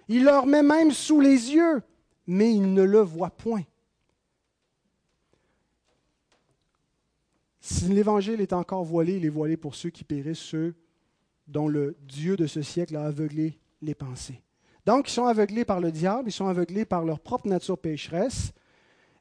Il 0.08 0.24
leur 0.24 0.44
met 0.44 0.62
même 0.62 0.90
sous 0.90 1.20
les 1.20 1.54
yeux, 1.54 1.80
mais 2.26 2.52
ils 2.52 2.74
ne 2.74 2.82
le 2.82 3.00
voient 3.00 3.30
point. 3.30 3.62
Si 7.60 7.84
l'Évangile 7.84 8.40
est 8.40 8.54
encore 8.54 8.84
voilé, 8.84 9.16
il 9.16 9.24
est 9.24 9.30
voilé 9.30 9.56
pour 9.56 9.74
ceux 9.74 9.90
qui 9.90 10.02
périssent, 10.04 10.38
ceux 10.38 10.74
dont 11.46 11.68
le 11.68 11.96
Dieu 12.02 12.36
de 12.36 12.46
ce 12.46 12.62
siècle 12.62 12.96
a 12.96 13.04
aveuglé 13.04 13.58
les 13.82 13.94
pensées. 13.94 14.40
Donc, 14.86 15.08
ils 15.08 15.12
sont 15.12 15.26
aveuglés 15.26 15.64
par 15.64 15.80
le 15.80 15.92
diable, 15.92 16.28
ils 16.30 16.32
sont 16.32 16.48
aveuglés 16.48 16.84
par 16.84 17.04
leur 17.04 17.20
propre 17.20 17.48
nature 17.48 17.76
pécheresse. 17.76 18.52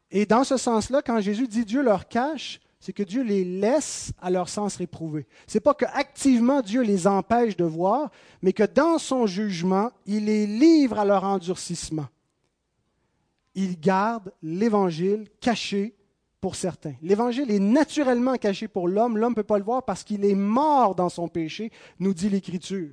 Et 0.09 0.25
dans 0.25 0.43
ce 0.43 0.57
sens-là, 0.57 1.01
quand 1.01 1.19
Jésus 1.19 1.47
dit 1.47 1.65
Dieu 1.65 1.83
leur 1.83 2.07
cache, 2.07 2.61
c'est 2.79 2.93
que 2.93 3.03
Dieu 3.03 3.23
les 3.23 3.43
laisse 3.43 4.13
à 4.21 4.29
leur 4.29 4.47
sens 4.47 4.77
réprouvé. 4.77 5.27
Ce 5.47 5.57
n'est 5.57 5.61
pas 5.61 5.73
qu'activement 5.73 6.61
Dieu 6.61 6.81
les 6.81 7.07
empêche 7.07 7.57
de 7.57 7.65
voir, 7.65 8.09
mais 8.41 8.53
que 8.53 8.63
dans 8.63 8.97
son 8.97 9.27
jugement, 9.27 9.91
il 10.05 10.25
les 10.25 10.47
livre 10.47 10.97
à 10.97 11.03
leur 11.03 11.25
endurcissement. 11.25 12.07
Il 13.53 13.79
garde 13.79 14.31
l'Évangile 14.41 15.27
caché 15.41 15.98
pour 16.41 16.55
certains. 16.55 16.93
L'Évangile 17.01 17.51
est 17.51 17.59
naturellement 17.59 18.35
caché 18.35 18.67
pour 18.67 18.87
l'homme. 18.87 19.17
L'homme 19.17 19.31
ne 19.31 19.35
peut 19.35 19.43
pas 19.43 19.57
le 19.57 19.63
voir 19.63 19.83
parce 19.83 20.03
qu'il 20.03 20.23
est 20.25 20.35
mort 20.35 20.95
dans 20.95 21.09
son 21.09 21.27
péché, 21.27 21.71
nous 21.99 22.13
dit 22.13 22.29
l'Écriture. 22.29 22.91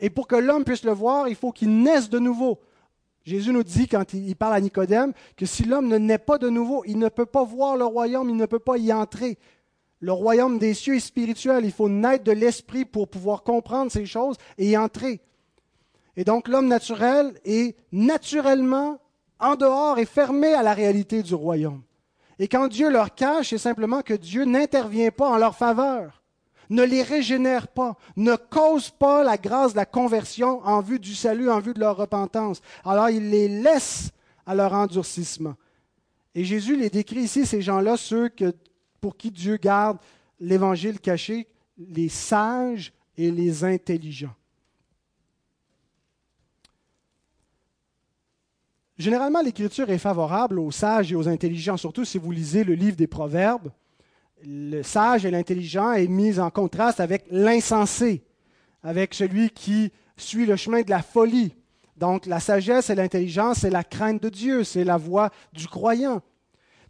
Et 0.00 0.10
pour 0.10 0.26
que 0.26 0.36
l'homme 0.36 0.64
puisse 0.64 0.84
le 0.84 0.92
voir, 0.92 1.28
il 1.28 1.36
faut 1.36 1.52
qu'il 1.52 1.82
naisse 1.82 2.08
de 2.08 2.18
nouveau. 2.18 2.60
Jésus 3.24 3.52
nous 3.52 3.62
dit, 3.62 3.86
quand 3.86 4.14
il 4.14 4.34
parle 4.34 4.54
à 4.54 4.60
Nicodème, 4.60 5.12
que 5.36 5.46
si 5.46 5.64
l'homme 5.64 5.86
ne 5.86 5.98
naît 5.98 6.18
pas 6.18 6.38
de 6.38 6.48
nouveau, 6.48 6.82
il 6.86 6.98
ne 6.98 7.08
peut 7.08 7.26
pas 7.26 7.44
voir 7.44 7.76
le 7.76 7.84
royaume, 7.84 8.28
il 8.30 8.36
ne 8.36 8.46
peut 8.46 8.58
pas 8.58 8.78
y 8.78 8.92
entrer. 8.92 9.38
Le 10.00 10.12
royaume 10.12 10.58
des 10.58 10.74
cieux 10.74 10.96
est 10.96 11.00
spirituel. 11.00 11.64
Il 11.64 11.70
faut 11.70 11.88
naître 11.88 12.24
de 12.24 12.32
l'esprit 12.32 12.84
pour 12.84 13.08
pouvoir 13.08 13.44
comprendre 13.44 13.92
ces 13.92 14.04
choses 14.04 14.36
et 14.58 14.70
y 14.70 14.76
entrer. 14.76 15.20
Et 16.16 16.24
donc 16.24 16.48
l'homme 16.48 16.66
naturel 16.66 17.34
est 17.44 17.76
naturellement 17.92 18.98
en 19.38 19.54
dehors 19.54 19.98
et 19.98 20.04
fermé 20.04 20.52
à 20.54 20.64
la 20.64 20.74
réalité 20.74 21.22
du 21.22 21.34
royaume. 21.34 21.82
Et 22.42 22.48
quand 22.48 22.66
Dieu 22.66 22.90
leur 22.90 23.14
cache, 23.14 23.50
c'est 23.50 23.58
simplement 23.58 24.02
que 24.02 24.14
Dieu 24.14 24.44
n'intervient 24.44 25.12
pas 25.12 25.30
en 25.30 25.36
leur 25.36 25.54
faveur 25.54 26.18
ne 26.70 26.82
les 26.82 27.02
régénère 27.02 27.68
pas, 27.68 27.96
ne 28.16 28.34
cause 28.34 28.90
pas 28.90 29.22
la 29.22 29.36
grâce 29.36 29.72
de 29.72 29.76
la 29.76 29.84
conversion 29.84 30.60
en 30.64 30.80
vue 30.80 30.98
du 30.98 31.14
salut, 31.14 31.50
en 31.50 31.60
vue 31.60 31.74
de 31.74 31.80
leur 31.80 31.96
repentance. 31.96 32.62
Alors 32.84 33.10
il 33.10 33.28
les 33.30 33.46
laisse 33.46 34.10
à 34.46 34.54
leur 34.54 34.72
endurcissement. 34.72 35.54
Et 36.34 36.44
Jésus 36.44 36.74
les 36.74 36.88
décrit 36.88 37.20
ici, 37.20 37.44
ces 37.44 37.60
gens-là, 37.60 37.98
ceux 37.98 38.30
que, 38.30 38.54
pour 39.00 39.16
qui 39.18 39.30
Dieu 39.30 39.58
garde 39.58 39.98
l'évangile 40.40 40.98
caché, 40.98 41.46
les 41.76 42.08
sages 42.08 42.92
et 43.18 43.30
les 43.30 43.64
intelligents. 43.64 44.34
Généralement, 49.02 49.42
l'Écriture 49.42 49.90
est 49.90 49.98
favorable 49.98 50.58
aux 50.58 50.70
sages 50.70 51.12
et 51.12 51.16
aux 51.16 51.28
intelligents, 51.28 51.76
surtout 51.76 52.04
si 52.04 52.18
vous 52.18 52.30
lisez 52.30 52.64
le 52.64 52.74
livre 52.74 52.96
des 52.96 53.06
Proverbes 53.06 53.70
le 54.44 54.82
sage 54.82 55.24
et 55.24 55.30
l'intelligent 55.30 55.92
est 55.92 56.08
mis 56.08 56.38
en 56.40 56.50
contraste 56.50 57.00
avec 57.00 57.24
l'insensé, 57.30 58.22
avec 58.82 59.14
celui 59.14 59.50
qui 59.50 59.92
suit 60.16 60.46
le 60.46 60.56
chemin 60.56 60.82
de 60.82 60.90
la 60.90 61.02
folie. 61.02 61.54
Donc 61.96 62.26
la 62.26 62.40
sagesse 62.40 62.90
et 62.90 62.94
l'intelligence, 62.94 63.58
c'est 63.58 63.70
la 63.70 63.84
crainte 63.84 64.22
de 64.22 64.28
Dieu, 64.28 64.64
c'est 64.64 64.84
la 64.84 64.96
voie 64.96 65.30
du 65.52 65.68
croyant. 65.68 66.22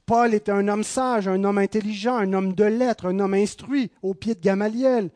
Paul 0.07 0.35
est 0.35 0.49
un 0.49 0.67
homme 0.69 0.83
sage, 0.83 1.29
un 1.29 1.45
homme 1.45 1.59
intelligent, 1.59 2.17
un 2.17 2.33
homme 2.33 2.55
de 2.55 2.65
lettres, 2.65 3.07
un 3.07 3.21
homme 3.21 3.35
instruit 3.35 3.91
au 4.03 4.15
pied 4.15 4.35
de 4.35 4.41
Gamaliel. 4.41 5.11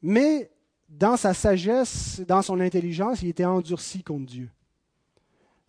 Mais 0.00 0.50
dans 0.88 1.16
sa 1.16 1.32
sagesse, 1.32 2.22
dans 2.26 2.42
son 2.42 2.60
intelligence, 2.60 3.22
il 3.22 3.28
était 3.28 3.44
endurci 3.44 4.02
contre 4.02 4.26
Dieu. 4.26 4.50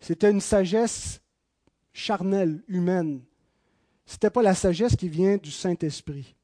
C'était 0.00 0.30
une 0.30 0.40
sagesse 0.40 1.20
charnelle, 1.92 2.62
humaine, 2.68 3.22
ce 4.06 4.14
n'était 4.14 4.30
pas 4.30 4.42
la 4.42 4.54
sagesse 4.54 4.96
qui 4.96 5.08
vient 5.08 5.36
du 5.36 5.50
Saint-Esprit. 5.50 6.34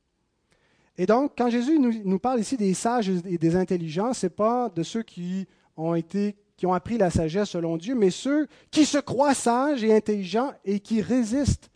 Et 0.97 1.07
donc, 1.07 1.33
quand 1.37 1.51
Jésus 1.51 1.79
nous, 1.79 2.19
parle 2.19 2.41
ici 2.41 2.57
des 2.57 2.75
sages 2.75 3.09
et 3.09 3.39
des 3.39 3.57
intelligents, 3.57 4.13
ce 4.13 4.27
n'est 4.27 4.31
pas 4.31 4.69
de 4.69 4.83
ceux 4.83 5.03
qui 5.03 5.47
ont, 5.77 5.95
été, 5.95 6.37
qui 6.57 6.67
ont 6.67 6.75
appris 6.75 6.99
la 6.99 7.11
sagesse 7.11 7.51
selon 7.51 7.77
Dieu, 7.77 7.95
mais 7.95 8.11
ceux 8.11 8.47
qui 8.71 8.85
se 8.85 8.99
croient 8.99 9.35
sages 9.35 9.85
et 9.85 9.95
intelligents 9.95 10.53
et 10.65 10.81
qui 10.81 11.01
résistent 11.01 11.71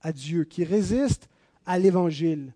à 0.00 0.12
Dieu, 0.12 0.44
qui 0.44 0.64
résistent 0.64 1.28
à 1.64 1.78
l'Évangile. 1.78 2.54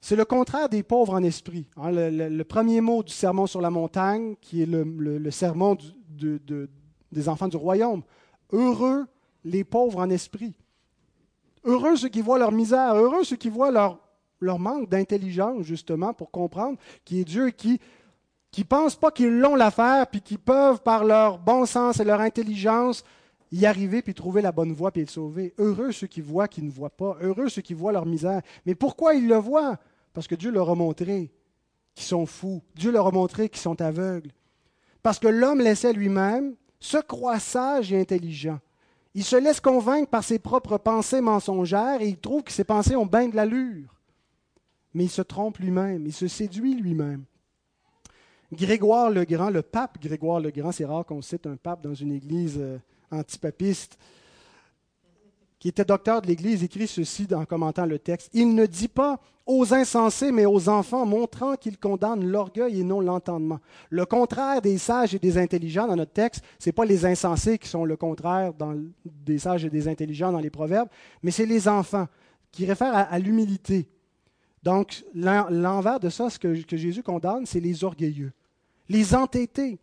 C'est 0.00 0.16
le 0.16 0.24
contraire 0.24 0.68
des 0.68 0.82
pauvres 0.82 1.14
en 1.14 1.22
esprit. 1.22 1.66
Hein. 1.76 1.90
le, 1.90 2.42
premier 2.44 2.80
mot 2.80 3.02
du 3.02 3.12
sermon 3.12 3.46
sur 3.46 3.60
la 3.60 3.70
montagne, 3.70 4.36
qui 4.40 4.62
est 4.62 4.66
le, 4.66 5.30
sermon 5.30 5.76
des 7.12 7.28
enfants 7.28 7.48
du 7.48 7.56
royaume. 7.56 8.02
Heureux 8.52 9.06
les 9.44 9.64
pauvres 9.64 10.00
en 10.00 10.10
esprit. 10.10 10.54
Heureux 11.64 11.96
ceux 11.96 12.08
qui 12.08 12.20
voient 12.20 12.38
leur 12.38 12.52
misère, 12.52 12.94
heureux 12.94 13.24
ceux 13.24 13.36
qui 13.36 13.48
voient 13.48 13.70
leur, 13.70 13.98
leur 14.40 14.58
manque 14.58 14.88
d'intelligence, 14.88 15.64
justement, 15.64 16.14
pour 16.14 16.30
comprendre 16.30 16.78
qui 17.04 17.20
est 17.20 17.24
Dieu 17.24 17.50
qui 17.50 17.80
qui 18.50 18.64
pensent 18.64 18.96
pas 18.96 19.10
qu'ils 19.10 19.38
l'ont 19.38 19.54
l'affaire, 19.54 20.06
puis 20.06 20.20
qui 20.20 20.38
peuvent, 20.38 20.80
par 20.80 21.04
leur 21.04 21.38
bon 21.38 21.66
sens 21.66 22.00
et 22.00 22.04
leur 22.04 22.20
intelligence, 22.20 23.04
y 23.52 23.66
arriver, 23.66 24.02
puis 24.02 24.14
trouver 24.14 24.42
la 24.42 24.52
bonne 24.52 24.72
voie, 24.72 24.90
puis 24.90 25.02
être 25.02 25.10
sauvés. 25.10 25.54
Heureux 25.58 25.92
ceux 25.92 26.06
qui 26.06 26.20
voient, 26.20 26.48
qui 26.48 26.62
ne 26.62 26.70
voient 26.70 26.90
pas. 26.90 27.16
Heureux 27.20 27.48
ceux 27.48 27.62
qui 27.62 27.74
voient 27.74 27.92
leur 27.92 28.06
misère. 28.06 28.42
Mais 28.66 28.74
pourquoi 28.74 29.14
ils 29.14 29.28
le 29.28 29.36
voient? 29.36 29.78
Parce 30.12 30.26
que 30.26 30.34
Dieu 30.34 30.50
leur 30.50 30.70
a 30.70 30.74
montré 30.74 31.30
qu'ils 31.94 32.06
sont 32.06 32.26
fous. 32.26 32.62
Dieu 32.74 32.90
leur 32.90 33.06
a 33.06 33.10
montré 33.10 33.48
qu'ils 33.48 33.60
sont 33.60 33.80
aveugles. 33.80 34.30
Parce 35.02 35.18
que 35.18 35.28
l'homme 35.28 35.60
laissait 35.60 35.92
lui-même 35.92 36.54
se 36.80 36.98
croit 36.98 37.40
sage 37.40 37.92
et 37.92 38.00
intelligent. 38.00 38.60
Il 39.14 39.24
se 39.24 39.36
laisse 39.36 39.60
convaincre 39.60 40.10
par 40.10 40.22
ses 40.22 40.38
propres 40.38 40.78
pensées 40.78 41.20
mensongères 41.20 42.00
et 42.00 42.08
il 42.08 42.18
trouve 42.18 42.42
que 42.42 42.52
ses 42.52 42.64
pensées 42.64 42.96
ont 42.96 43.06
bien 43.06 43.28
de 43.28 43.36
l'allure. 43.36 43.94
Mais 44.94 45.04
il 45.04 45.10
se 45.10 45.22
trompe 45.22 45.58
lui-même, 45.58 46.06
il 46.06 46.12
se 46.12 46.28
séduit 46.28 46.74
lui-même. 46.74 47.24
Grégoire 48.52 49.10
le 49.10 49.24
Grand, 49.24 49.50
le 49.50 49.62
pape 49.62 50.00
Grégoire 50.00 50.40
le 50.40 50.50
Grand, 50.50 50.72
c'est 50.72 50.84
rare 50.84 51.04
qu'on 51.04 51.20
cite 51.20 51.46
un 51.46 51.56
pape 51.56 51.82
dans 51.82 51.94
une 51.94 52.12
église 52.12 52.56
euh, 52.58 52.78
antipapiste, 53.10 53.98
qui 55.58 55.68
était 55.68 55.84
docteur 55.84 56.22
de 56.22 56.26
l'Église, 56.26 56.62
écrit 56.62 56.86
ceci 56.86 57.26
en 57.32 57.44
commentant 57.44 57.86
le 57.86 57.98
texte. 57.98 58.30
Il 58.32 58.54
ne 58.54 58.66
dit 58.66 58.88
pas 58.88 59.20
aux 59.44 59.72
insensés, 59.72 60.30
mais 60.30 60.46
aux 60.46 60.68
enfants, 60.68 61.06
montrant 61.06 61.56
qu'il 61.56 61.78
condamne 61.78 62.24
l'orgueil 62.24 62.80
et 62.80 62.84
non 62.84 63.00
l'entendement. 63.00 63.60
Le 63.88 64.04
contraire 64.04 64.60
des 64.60 64.76
sages 64.78 65.14
et 65.14 65.18
des 65.18 65.38
intelligents 65.38 65.88
dans 65.88 65.96
notre 65.96 66.12
texte, 66.12 66.44
ce 66.58 66.68
n'est 66.68 66.74
pas 66.74 66.84
les 66.84 67.06
insensés 67.06 67.58
qui 67.58 67.68
sont 67.68 67.84
le 67.84 67.96
contraire 67.96 68.52
des 69.04 69.38
sages 69.38 69.64
et 69.64 69.70
des 69.70 69.88
intelligents 69.88 70.32
dans 70.32 70.38
les 70.38 70.50
proverbes, 70.50 70.88
mais 71.22 71.30
c'est 71.30 71.46
les 71.46 71.66
enfants, 71.66 72.06
qui 72.52 72.66
réfèrent 72.66 72.94
à, 72.94 73.18
l'humilité. 73.18 73.88
Donc, 74.62 75.04
l'envers 75.14 75.98
de 75.98 76.08
ça, 76.08 76.30
ce 76.30 76.38
que 76.38 76.54
Jésus 76.76 77.02
condamne, 77.02 77.46
c'est 77.46 77.60
les 77.60 77.84
orgueilleux, 77.84 78.32
les 78.88 79.14
entêtés, 79.14 79.78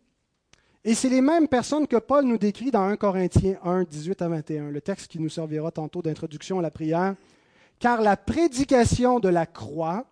et 0.86 0.94
c'est 0.94 1.08
les 1.08 1.20
mêmes 1.20 1.48
personnes 1.48 1.88
que 1.88 1.96
Paul 1.96 2.24
nous 2.26 2.38
décrit 2.38 2.70
dans 2.70 2.84
1 2.84 2.96
Corinthiens 2.96 3.58
1, 3.64 3.82
18 3.82 4.22
à 4.22 4.28
21, 4.28 4.70
le 4.70 4.80
texte 4.80 5.08
qui 5.08 5.18
nous 5.18 5.28
servira 5.28 5.72
tantôt 5.72 6.00
d'introduction 6.00 6.60
à 6.60 6.62
la 6.62 6.70
prière. 6.70 7.16
Car 7.80 8.00
la 8.00 8.16
prédication 8.16 9.18
de 9.18 9.28
la 9.28 9.46
croix 9.46 10.06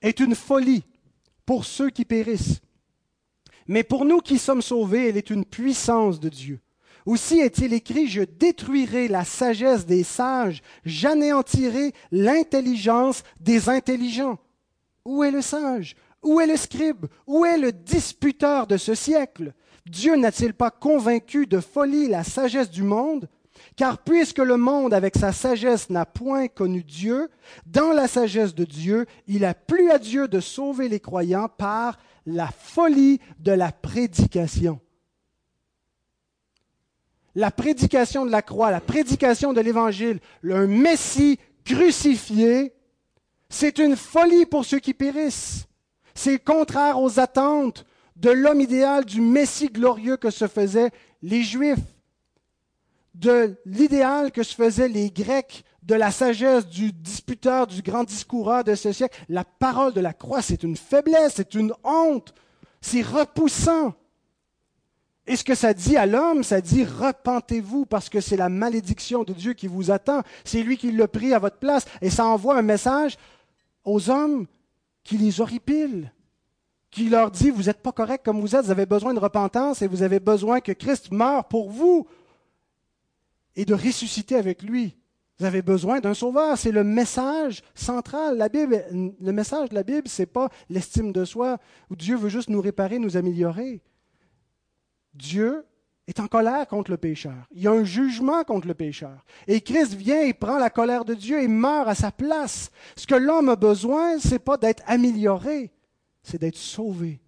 est 0.00 0.18
une 0.18 0.34
folie 0.34 0.82
pour 1.44 1.66
ceux 1.66 1.90
qui 1.90 2.06
périssent. 2.06 2.62
Mais 3.66 3.82
pour 3.82 4.06
nous 4.06 4.20
qui 4.20 4.38
sommes 4.38 4.62
sauvés, 4.62 5.10
elle 5.10 5.18
est 5.18 5.28
une 5.28 5.44
puissance 5.44 6.18
de 6.20 6.30
Dieu. 6.30 6.60
Aussi 7.04 7.40
est-il 7.40 7.74
écrit, 7.74 8.08
je 8.08 8.22
détruirai 8.22 9.08
la 9.08 9.26
sagesse 9.26 9.84
des 9.84 10.04
sages, 10.04 10.62
j'anéantirai 10.86 11.92
l'intelligence 12.10 13.24
des 13.40 13.68
intelligents. 13.68 14.38
Où 15.04 15.22
est 15.22 15.30
le 15.30 15.42
sage? 15.42 15.96
Où 16.22 16.40
est 16.40 16.46
le 16.46 16.56
scribe? 16.56 17.04
Où 17.26 17.44
est 17.44 17.58
le 17.58 17.72
disputeur 17.72 18.66
de 18.66 18.78
ce 18.78 18.94
siècle? 18.94 19.52
Dieu 19.86 20.16
n'a-t-il 20.16 20.54
pas 20.54 20.70
convaincu 20.70 21.46
de 21.46 21.60
folie 21.60 22.08
la 22.08 22.24
sagesse 22.24 22.70
du 22.70 22.82
monde? 22.82 23.28
Car 23.76 23.98
puisque 23.98 24.38
le 24.38 24.56
monde 24.56 24.94
avec 24.94 25.16
sa 25.16 25.32
sagesse 25.32 25.90
n'a 25.90 26.04
point 26.04 26.48
connu 26.48 26.82
Dieu, 26.82 27.28
dans 27.66 27.92
la 27.92 28.06
sagesse 28.06 28.54
de 28.54 28.64
Dieu, 28.64 29.06
il 29.26 29.44
a 29.44 29.54
plu 29.54 29.90
à 29.90 29.98
Dieu 29.98 30.28
de 30.28 30.40
sauver 30.40 30.88
les 30.88 31.00
croyants 31.00 31.48
par 31.48 31.98
la 32.26 32.48
folie 32.48 33.20
de 33.38 33.52
la 33.52 33.72
prédication. 33.72 34.80
La 37.34 37.50
prédication 37.50 38.26
de 38.26 38.30
la 38.30 38.42
croix, 38.42 38.70
la 38.70 38.80
prédication 38.80 39.52
de 39.52 39.60
l'Évangile, 39.60 40.20
le 40.42 40.66
Messie 40.66 41.38
crucifié, 41.64 42.74
c'est 43.48 43.78
une 43.78 43.96
folie 43.96 44.46
pour 44.46 44.64
ceux 44.64 44.80
qui 44.80 44.92
périssent. 44.92 45.66
C'est 46.14 46.38
contraire 46.38 47.00
aux 47.00 47.18
attentes 47.18 47.86
de 48.16 48.30
l'homme 48.30 48.60
idéal, 48.60 49.04
du 49.04 49.20
Messie 49.20 49.68
glorieux 49.68 50.16
que 50.16 50.30
se 50.30 50.46
faisaient 50.46 50.90
les 51.22 51.42
Juifs 51.42 51.78
de 53.14 53.56
l'idéal 53.66 54.32
que 54.32 54.42
se 54.42 54.54
faisaient 54.54 54.88
les 54.88 55.10
Grecs, 55.10 55.64
de 55.82 55.94
la 55.94 56.10
sagesse 56.10 56.66
du 56.66 56.92
disputeur, 56.92 57.66
du 57.66 57.82
grand 57.82 58.04
discoureur 58.04 58.64
de 58.64 58.74
ce 58.74 58.92
siècle. 58.92 59.18
La 59.28 59.44
parole 59.44 59.92
de 59.92 60.00
la 60.00 60.12
croix, 60.12 60.42
c'est 60.42 60.62
une 60.62 60.76
faiblesse, 60.76 61.34
c'est 61.36 61.54
une 61.54 61.72
honte, 61.84 62.34
c'est 62.80 63.02
repoussant. 63.02 63.94
Et 65.26 65.36
ce 65.36 65.44
que 65.44 65.54
ça 65.54 65.72
dit 65.74 65.96
à 65.96 66.06
l'homme, 66.06 66.42
ça 66.42 66.60
dit 66.60 66.84
repentez-vous 66.84 67.86
parce 67.86 68.08
que 68.08 68.20
c'est 68.20 68.36
la 68.36 68.48
malédiction 68.48 69.22
de 69.22 69.32
Dieu 69.32 69.52
qui 69.52 69.68
vous 69.68 69.90
attend. 69.90 70.22
C'est 70.44 70.62
lui 70.62 70.76
qui 70.76 70.90
l'a 70.90 71.06
pris 71.06 71.32
à 71.32 71.38
votre 71.38 71.58
place. 71.58 71.84
Et 72.00 72.10
ça 72.10 72.26
envoie 72.26 72.56
un 72.56 72.62
message 72.62 73.16
aux 73.84 74.10
hommes 74.10 74.46
qui 75.04 75.18
les 75.18 75.40
horripilent, 75.40 76.12
qui 76.92 77.08
leur 77.08 77.32
dit 77.32 77.50
vous 77.50 77.64
n'êtes 77.64 77.82
pas 77.82 77.90
correct 77.90 78.24
comme 78.24 78.40
vous 78.40 78.54
êtes, 78.54 78.66
vous 78.66 78.70
avez 78.70 78.86
besoin 78.86 79.14
de 79.14 79.18
repentance 79.18 79.82
et 79.82 79.88
vous 79.88 80.02
avez 80.02 80.20
besoin 80.20 80.60
que 80.60 80.70
Christ 80.70 81.10
meure 81.10 81.48
pour 81.48 81.70
vous 81.70 82.06
et 83.56 83.64
de 83.64 83.74
ressusciter 83.74 84.36
avec 84.36 84.62
lui. 84.62 84.96
Vous 85.38 85.46
avez 85.46 85.62
besoin 85.62 86.00
d'un 86.00 86.14
sauveur. 86.14 86.56
C'est 86.56 86.70
le 86.70 86.84
message 86.84 87.62
central. 87.74 88.36
La 88.36 88.48
Bible, 88.48 88.84
le 88.92 89.32
message 89.32 89.70
de 89.70 89.74
la 89.74 89.82
Bible, 89.82 90.06
ce 90.06 90.22
n'est 90.22 90.26
pas 90.26 90.50
l'estime 90.68 91.12
de 91.12 91.24
soi 91.24 91.58
où 91.90 91.96
Dieu 91.96 92.16
veut 92.16 92.28
juste 92.28 92.50
nous 92.50 92.60
réparer, 92.60 92.98
nous 92.98 93.16
améliorer. 93.16 93.80
Dieu 95.14 95.64
est 96.06 96.20
en 96.20 96.26
colère 96.26 96.68
contre 96.68 96.90
le 96.90 96.98
pécheur. 96.98 97.48
Il 97.52 97.62
y 97.62 97.66
a 97.66 97.72
un 97.72 97.84
jugement 97.84 98.44
contre 98.44 98.68
le 98.68 98.74
pécheur. 98.74 99.24
Et 99.46 99.62
Christ 99.62 99.94
vient 99.94 100.20
et 100.20 100.34
prend 100.34 100.58
la 100.58 100.70
colère 100.70 101.06
de 101.06 101.14
Dieu 101.14 101.42
et 101.42 101.48
meurt 101.48 101.88
à 101.88 101.94
sa 101.94 102.12
place. 102.12 102.70
Ce 102.96 103.06
que 103.06 103.14
l'homme 103.14 103.48
a 103.48 103.56
besoin, 103.56 104.18
ce 104.18 104.32
n'est 104.32 104.38
pas 104.38 104.58
d'être 104.58 104.82
amélioré, 104.86 105.72
c'est 106.22 106.40
d'être 106.40 106.56
sauvé. 106.56 107.20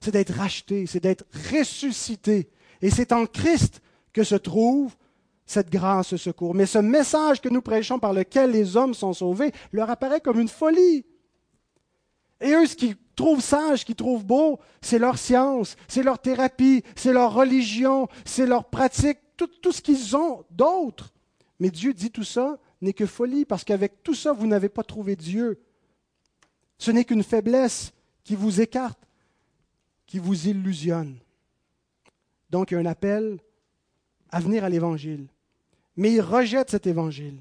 C'est 0.00 0.12
d'être 0.12 0.34
racheté, 0.34 0.86
c'est 0.86 1.00
d'être 1.00 1.24
ressuscité. 1.52 2.48
Et 2.82 2.90
c'est 2.90 3.12
en 3.12 3.26
Christ 3.26 3.80
que 4.12 4.22
se 4.22 4.34
trouve 4.34 4.94
cette 5.46 5.70
grâce, 5.70 6.08
ce 6.08 6.16
secours. 6.16 6.54
Mais 6.54 6.66
ce 6.66 6.78
message 6.78 7.40
que 7.40 7.48
nous 7.48 7.62
prêchons 7.62 7.98
par 7.98 8.12
lequel 8.12 8.50
les 8.50 8.76
hommes 8.76 8.94
sont 8.94 9.12
sauvés 9.12 9.52
leur 9.72 9.90
apparaît 9.90 10.20
comme 10.20 10.38
une 10.38 10.48
folie. 10.48 11.04
Et 12.40 12.52
eux, 12.52 12.66
ce 12.66 12.76
qu'ils 12.76 12.96
trouvent 13.16 13.40
sage, 13.40 13.80
ce 13.80 13.84
qu'ils 13.84 13.96
trouvent 13.96 14.24
beau, 14.24 14.60
c'est 14.80 14.98
leur 14.98 15.18
science, 15.18 15.76
c'est 15.88 16.02
leur 16.02 16.20
thérapie, 16.20 16.84
c'est 16.94 17.12
leur 17.12 17.32
religion, 17.32 18.08
c'est 18.24 18.46
leur 18.46 18.66
pratique, 18.66 19.18
tout, 19.36 19.48
tout 19.60 19.72
ce 19.72 19.82
qu'ils 19.82 20.16
ont 20.16 20.44
d'autre. 20.50 21.12
Mais 21.58 21.70
Dieu 21.70 21.92
dit 21.92 22.10
tout 22.10 22.24
ça 22.24 22.58
n'est 22.80 22.92
que 22.92 23.06
folie, 23.06 23.44
parce 23.44 23.64
qu'avec 23.64 24.04
tout 24.04 24.14
ça, 24.14 24.32
vous 24.32 24.46
n'avez 24.46 24.68
pas 24.68 24.84
trouvé 24.84 25.16
Dieu. 25.16 25.60
Ce 26.78 26.92
n'est 26.92 27.04
qu'une 27.04 27.24
faiblesse 27.24 27.92
qui 28.28 28.36
vous 28.36 28.60
écarte, 28.60 29.00
qui 30.06 30.18
vous 30.18 30.48
illusionne. 30.48 31.16
Donc, 32.50 32.70
il 32.70 32.74
y 32.74 32.76
a 32.76 32.80
un 32.80 32.86
appel 32.86 33.38
à 34.30 34.40
venir 34.40 34.64
à 34.64 34.68
l'Évangile 34.68 35.28
mais 35.98 36.12
ils 36.12 36.20
rejettent 36.20 36.70
cet 36.70 36.86
évangile. 36.86 37.40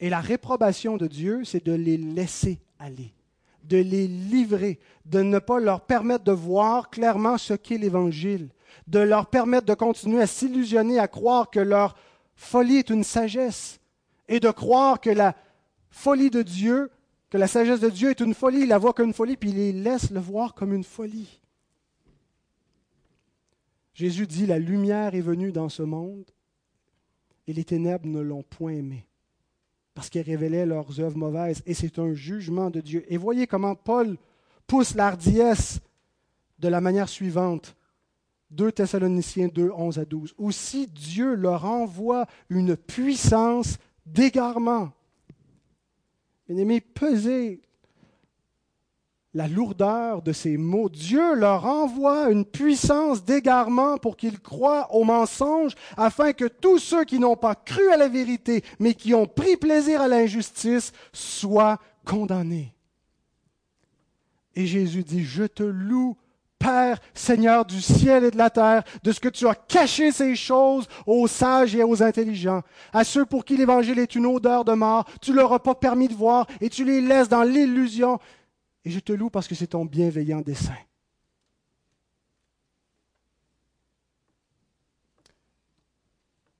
Et 0.00 0.10
la 0.10 0.20
réprobation 0.20 0.98
de 0.98 1.06
Dieu, 1.06 1.42
c'est 1.44 1.64
de 1.64 1.72
les 1.72 1.96
laisser 1.96 2.60
aller, 2.78 3.14
de 3.62 3.78
les 3.78 4.06
livrer, 4.06 4.78
de 5.06 5.22
ne 5.22 5.38
pas 5.38 5.60
leur 5.60 5.80
permettre 5.80 6.24
de 6.24 6.32
voir 6.32 6.90
clairement 6.90 7.38
ce 7.38 7.54
qu'est 7.54 7.78
l'évangile, 7.78 8.50
de 8.86 8.98
leur 8.98 9.26
permettre 9.28 9.64
de 9.64 9.72
continuer 9.72 10.20
à 10.20 10.26
s'illusionner, 10.26 10.98
à 10.98 11.08
croire 11.08 11.50
que 11.50 11.58
leur 11.58 11.96
folie 12.36 12.76
est 12.76 12.90
une 12.90 13.02
sagesse, 13.02 13.80
et 14.28 14.38
de 14.38 14.50
croire 14.50 15.00
que 15.00 15.08
la 15.08 15.34
folie 15.88 16.28
de 16.28 16.42
Dieu, 16.42 16.90
la 17.38 17.46
sagesse 17.46 17.80
de 17.80 17.90
Dieu 17.90 18.10
est 18.10 18.20
une 18.20 18.34
folie, 18.34 18.60
ils 18.60 18.68
la 18.68 18.78
voient 18.78 18.92
comme 18.92 19.08
une 19.08 19.14
folie, 19.14 19.36
puis 19.36 19.50
ils 19.50 19.56
les 19.56 19.72
laissent 19.72 20.10
le 20.10 20.20
voir 20.20 20.54
comme 20.54 20.72
une 20.72 20.84
folie. 20.84 21.40
Jésus 23.94 24.26
dit, 24.26 24.46
la 24.46 24.58
lumière 24.58 25.14
est 25.14 25.20
venue 25.20 25.52
dans 25.52 25.68
ce 25.68 25.82
monde, 25.82 26.30
et 27.46 27.52
les 27.52 27.64
ténèbres 27.64 28.06
ne 28.06 28.20
l'ont 28.20 28.42
point 28.42 28.72
aimé, 28.72 29.06
parce 29.94 30.10
qu'elles 30.10 30.26
révélaient 30.26 30.66
leurs 30.66 31.00
œuvres 31.00 31.16
mauvaises, 31.16 31.62
et 31.66 31.74
c'est 31.74 31.98
un 31.98 32.12
jugement 32.14 32.70
de 32.70 32.80
Dieu. 32.80 33.04
Et 33.08 33.16
voyez 33.16 33.46
comment 33.46 33.74
Paul 33.74 34.16
pousse 34.66 34.94
l'ardiesse 34.94 35.80
de 36.58 36.68
la 36.68 36.80
manière 36.80 37.08
suivante. 37.08 37.76
2 38.50 38.72
Thessaloniciens 38.72 39.48
2, 39.48 39.70
11 39.70 39.98
à 39.98 40.04
12. 40.04 40.34
Aussi 40.38 40.86
Dieu 40.86 41.34
leur 41.34 41.64
envoie 41.64 42.26
une 42.48 42.76
puissance 42.76 43.78
d'égarement. 44.06 44.92
Bien-aimés, 46.46 46.80
pesez 46.80 47.62
la 49.32 49.48
lourdeur 49.48 50.22
de 50.22 50.32
ces 50.32 50.56
mots. 50.56 50.88
Dieu 50.88 51.34
leur 51.34 51.64
envoie 51.66 52.30
une 52.30 52.44
puissance 52.44 53.24
d'égarement 53.24 53.98
pour 53.98 54.16
qu'ils 54.16 54.40
croient 54.40 54.94
au 54.94 55.04
mensonge, 55.04 55.74
afin 55.96 56.32
que 56.32 56.44
tous 56.44 56.78
ceux 56.78 57.04
qui 57.04 57.18
n'ont 57.18 57.36
pas 57.36 57.54
cru 57.54 57.88
à 57.90 57.96
la 57.96 58.08
vérité, 58.08 58.62
mais 58.78 58.94
qui 58.94 59.12
ont 59.14 59.26
pris 59.26 59.56
plaisir 59.56 60.00
à 60.00 60.08
l'injustice, 60.08 60.92
soient 61.12 61.80
condamnés. 62.04 62.74
Et 64.54 64.66
Jésus 64.66 65.02
dit, 65.02 65.24
je 65.24 65.44
te 65.44 65.64
loue, 65.64 66.16
Père, 66.58 66.98
Seigneur 67.12 67.64
du 67.64 67.80
ciel 67.80 68.24
et 68.24 68.30
de 68.30 68.38
la 68.38 68.50
terre, 68.50 68.84
de 69.02 69.12
ce 69.12 69.20
que 69.20 69.28
tu 69.28 69.46
as 69.46 69.54
caché 69.54 70.12
ces 70.12 70.34
choses 70.34 70.88
aux 71.06 71.26
sages 71.26 71.74
et 71.74 71.84
aux 71.84 72.02
intelligents, 72.02 72.62
à 72.92 73.04
ceux 73.04 73.26
pour 73.26 73.44
qui 73.44 73.56
l'Évangile 73.56 73.98
est 73.98 74.14
une 74.14 74.26
odeur 74.26 74.64
de 74.64 74.72
mort, 74.72 75.06
tu 75.20 75.32
leur 75.32 75.52
as 75.52 75.62
pas 75.62 75.74
permis 75.74 76.08
de 76.08 76.14
voir 76.14 76.46
et 76.60 76.70
tu 76.70 76.84
les 76.84 77.00
laisses 77.00 77.28
dans 77.28 77.42
l'illusion 77.42 78.18
et 78.84 78.90
je 78.90 79.00
te 79.00 79.12
loue 79.12 79.30
parce 79.30 79.48
que 79.48 79.54
c'est 79.54 79.68
ton 79.68 79.84
bienveillant 79.84 80.40
dessein. 80.40 80.76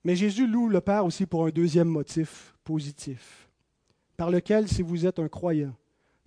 Mais 0.04 0.16
Jésus 0.16 0.46
loue 0.46 0.68
le 0.68 0.80
Père 0.80 1.04
aussi 1.04 1.24
pour 1.26 1.46
un 1.46 1.50
deuxième 1.50 1.88
motif 1.88 2.54
positif, 2.62 3.48
par 4.16 4.30
lequel, 4.30 4.68
si 4.68 4.82
vous 4.82 5.06
êtes 5.06 5.18
un 5.18 5.28
croyant, 5.28 5.74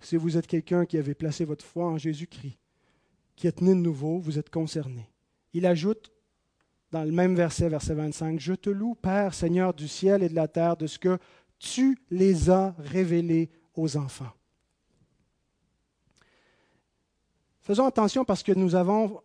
si 0.00 0.16
vous 0.16 0.36
êtes 0.36 0.46
quelqu'un 0.46 0.84
qui 0.84 0.98
avait 0.98 1.14
placé 1.14 1.44
votre 1.44 1.64
foi 1.64 1.86
en 1.86 1.98
Jésus-Christ, 1.98 2.58
qui 3.38 3.46
êtes 3.46 3.60
né 3.60 3.70
de 3.70 3.78
nouveau, 3.78 4.18
vous 4.18 4.38
êtes 4.38 4.50
concerné. 4.50 5.08
Il 5.52 5.64
ajoute 5.64 6.10
dans 6.90 7.04
le 7.04 7.12
même 7.12 7.36
verset, 7.36 7.68
verset 7.68 7.94
25, 7.94 8.40
Je 8.40 8.54
te 8.54 8.68
loue, 8.68 8.96
Père, 8.96 9.32
Seigneur 9.32 9.72
du 9.72 9.86
ciel 9.86 10.24
et 10.24 10.28
de 10.28 10.34
la 10.34 10.48
terre, 10.48 10.76
de 10.76 10.88
ce 10.88 10.98
que 10.98 11.18
tu 11.60 11.98
les 12.10 12.50
as 12.50 12.74
révélés 12.78 13.50
aux 13.76 13.96
enfants. 13.96 14.32
Faisons 17.60 17.86
attention 17.86 18.24
parce 18.24 18.42
que 18.42 18.52
nous 18.52 18.74
avons 18.74 19.22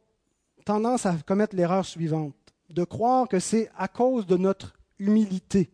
tendance 0.64 1.08
à 1.08 1.16
commettre 1.26 1.56
l'erreur 1.56 1.86
suivante, 1.86 2.36
de 2.70 2.84
croire 2.84 3.28
que 3.28 3.40
c'est 3.40 3.72
à 3.76 3.88
cause 3.88 4.28
de 4.28 4.38
notre 4.38 4.74
humilité 5.00 5.72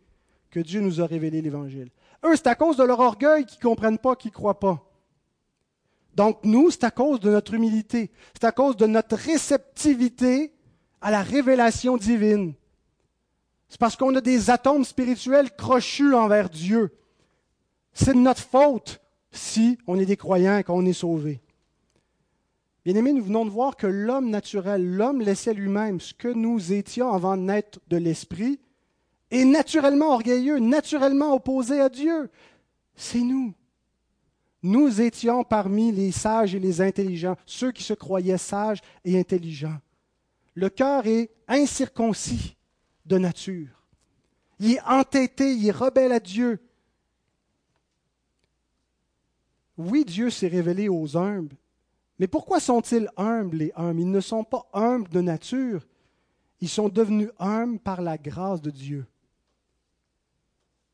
que 0.49 0.61
Dieu 0.61 0.79
nous 0.79 1.01
a 1.01 1.07
révélé 1.07 1.41
l'Évangile. 1.41 1.89
Eux, 2.23 2.35
c'est 2.37 2.47
à 2.47 2.55
cause 2.55 2.77
de 2.77 2.83
leur 2.83 2.99
orgueil 2.99 3.45
qu'ils 3.45 3.59
ne 3.59 3.63
comprennent 3.63 3.99
pas, 3.99 4.15
qu'ils 4.15 4.31
ne 4.31 4.35
croient 4.35 4.59
pas. 4.59 4.88
Donc 6.19 6.39
nous, 6.43 6.69
c'est 6.69 6.83
à 6.83 6.91
cause 6.91 7.21
de 7.21 7.31
notre 7.31 7.53
humilité, 7.53 8.11
c'est 8.33 8.43
à 8.45 8.51
cause 8.51 8.75
de 8.75 8.85
notre 8.85 9.15
réceptivité 9.15 10.53
à 10.99 11.11
la 11.11 11.21
révélation 11.21 11.95
divine. 11.95 12.55
C'est 13.69 13.79
parce 13.79 13.95
qu'on 13.95 14.13
a 14.13 14.19
des 14.19 14.49
atomes 14.49 14.83
spirituels 14.83 15.55
crochus 15.55 16.13
envers 16.13 16.49
Dieu. 16.49 16.93
C'est 17.93 18.11
de 18.11 18.19
notre 18.19 18.41
faute 18.41 18.99
si 19.31 19.77
on 19.87 19.97
est 19.97 20.05
des 20.05 20.17
croyants 20.17 20.57
et 20.57 20.65
qu'on 20.65 20.85
est 20.85 20.91
sauvés. 20.91 21.39
Bien-aimés, 22.83 23.13
nous 23.13 23.23
venons 23.23 23.45
de 23.45 23.49
voir 23.49 23.77
que 23.77 23.87
l'homme 23.87 24.29
naturel, 24.29 24.85
l'homme 24.85 25.21
laissait 25.21 25.53
lui-même, 25.53 26.01
ce 26.01 26.13
que 26.13 26.27
nous 26.27 26.73
étions 26.73 27.13
avant 27.13 27.37
de 27.37 27.43
naître 27.43 27.79
de 27.87 27.95
l'esprit, 27.95 28.59
est 29.31 29.45
naturellement 29.45 30.15
orgueilleux, 30.15 30.59
naturellement 30.59 31.33
opposé 31.33 31.79
à 31.79 31.87
Dieu. 31.87 32.29
C'est 32.97 33.21
nous. 33.21 33.53
Nous 34.61 35.01
étions 35.01 35.43
parmi 35.43 35.91
les 35.91 36.11
sages 36.11 36.53
et 36.55 36.59
les 36.59 36.81
intelligents, 36.81 37.37
ceux 37.45 37.71
qui 37.71 37.83
se 37.83 37.93
croyaient 37.93 38.37
sages 38.37 38.81
et 39.05 39.17
intelligents. 39.17 39.79
Le 40.55 40.69
cœur 40.69 41.07
est 41.07 41.31
incirconcis 41.47 42.57
de 43.05 43.17
nature. 43.17 43.87
Il 44.59 44.73
est 44.73 44.81
entêté, 44.81 45.53
il 45.53 45.67
est 45.67 45.71
rebelle 45.71 46.11
à 46.11 46.19
Dieu. 46.19 46.59
oui, 49.79 50.03
Dieu 50.03 50.29
s'est 50.29 50.47
révélé 50.47 50.89
aux 50.89 51.15
humbles, 51.15 51.55
mais 52.19 52.27
pourquoi 52.27 52.59
sont-ils 52.59 53.09
humbles 53.15 53.57
les 53.57 53.71
humbles? 53.77 54.01
Ils 54.01 54.11
ne 54.11 54.19
sont 54.19 54.43
pas 54.43 54.69
humbles 54.73 55.07
de 55.09 55.21
nature, 55.21 55.87
ils 56.59 56.67
sont 56.67 56.89
devenus 56.89 57.29
humbles 57.39 57.79
par 57.79 58.01
la 58.01 58.17
grâce 58.17 58.61
de 58.61 58.71
Dieu. 58.71 59.05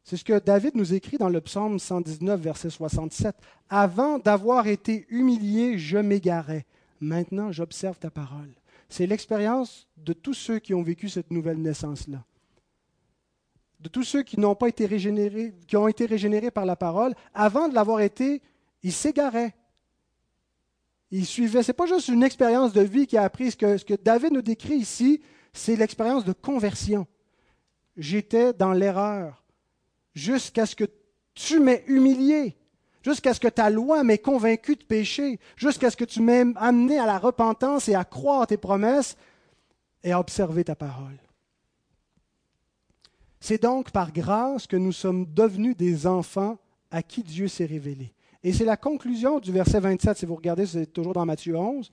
C'est 0.06 0.18
ce 0.18 0.24
que 0.24 0.38
David 0.38 0.76
nous 0.76 0.94
écrit 0.94 1.18
dans 1.18 1.30
le 1.30 1.42
psaume 1.42 1.80
119, 1.80 2.40
verset 2.40 2.70
67. 2.70 3.36
Avant 3.70 4.20
d'avoir 4.20 4.68
été 4.68 5.08
humilié, 5.10 5.80
je 5.80 5.98
m'égarais. 5.98 6.68
Maintenant, 7.02 7.52
j'observe 7.52 7.98
ta 7.98 8.12
parole. 8.12 8.54
C'est 8.88 9.08
l'expérience 9.08 9.88
de 9.98 10.14
tous 10.14 10.36
ceux 10.36 10.60
qui 10.60 10.76
ont 10.76 10.84
vécu 10.84 11.10
cette 11.10 11.32
nouvelle 11.32 11.60
naissance-là. 11.60 12.24
De 13.80 13.90
tous 13.90 14.04
ceux 14.04 14.22
qui 14.22 14.40
n'ont 14.40 14.54
pas 14.54 14.68
été 14.68 14.86
régénérés, 14.86 15.56
qui 15.68 15.76
ont 15.76 15.88
été 15.88 16.06
régénérés 16.06 16.52
par 16.52 16.66
la 16.66 16.76
parole. 16.76 17.16
Avant 17.34 17.68
de 17.68 17.74
l'avoir 17.74 18.02
été, 18.02 18.44
ils 18.84 18.94
s'égaraient. 18.94 19.56
Ils 21.10 21.26
suivaient. 21.26 21.64
Ce 21.64 21.70
n'est 21.70 21.76
pas 21.76 21.88
juste 21.88 22.10
une 22.10 22.22
expérience 22.22 22.74
de 22.74 22.82
vie 22.82 23.08
qui 23.08 23.18
a 23.18 23.24
appris. 23.24 23.50
Ce 23.50 23.58
que, 23.58 23.78
ce 23.78 23.86
que 23.86 23.96
David 23.96 24.34
nous 24.34 24.44
décrit 24.44 24.76
ici, 24.76 25.24
c'est 25.52 25.76
l'expérience 25.76 26.26
de 26.26 26.34
conversion. 26.34 27.08
J'étais 27.98 28.54
dans 28.54 28.72
l'erreur 28.72 29.45
jusqu'à 30.16 30.66
ce 30.66 30.76
que 30.76 30.86
tu 31.36 31.60
m'aies 31.60 31.84
humilié, 31.88 32.56
jusqu'à 33.04 33.34
ce 33.34 33.40
que 33.40 33.50
ta 33.50 33.70
loi 33.70 34.04
m'ait 34.04 34.18
convaincu 34.18 34.76
de 34.76 34.84
pécher, 34.84 35.40
jusqu'à 35.58 35.92
ce 35.92 35.98
que 35.98 36.06
tu 36.06 36.22
m'aies 36.22 36.46
amené 36.56 36.98
à 36.98 37.06
la 37.06 37.20
repentance 37.20 37.88
et 37.90 37.96
à 37.96 38.06
croire 38.06 38.48
tes 38.48 38.58
promesses 38.58 39.18
et 40.04 40.14
à 40.14 40.20
observer 40.20 40.64
ta 40.64 40.76
parole. 40.76 41.20
C'est 43.40 43.62
donc 43.62 43.92
par 43.92 44.12
grâce 44.12 44.66
que 44.66 44.78
nous 44.78 44.94
sommes 44.94 45.26
devenus 45.32 45.78
des 45.78 46.08
enfants 46.08 46.58
à 46.90 47.04
qui 47.04 47.22
Dieu 47.22 47.48
s'est 47.48 47.66
révélé. 47.66 48.12
Et 48.44 48.54
c'est 48.54 48.66
la 48.66 48.78
conclusion 48.78 49.40
du 49.40 49.52
verset 49.52 49.80
27, 49.80 50.18
si 50.18 50.26
vous 50.26 50.36
regardez, 50.36 50.66
c'est 50.66 50.88
toujours 50.88 51.14
dans 51.14 51.26
Matthieu 51.26 51.56
11. 51.56 51.92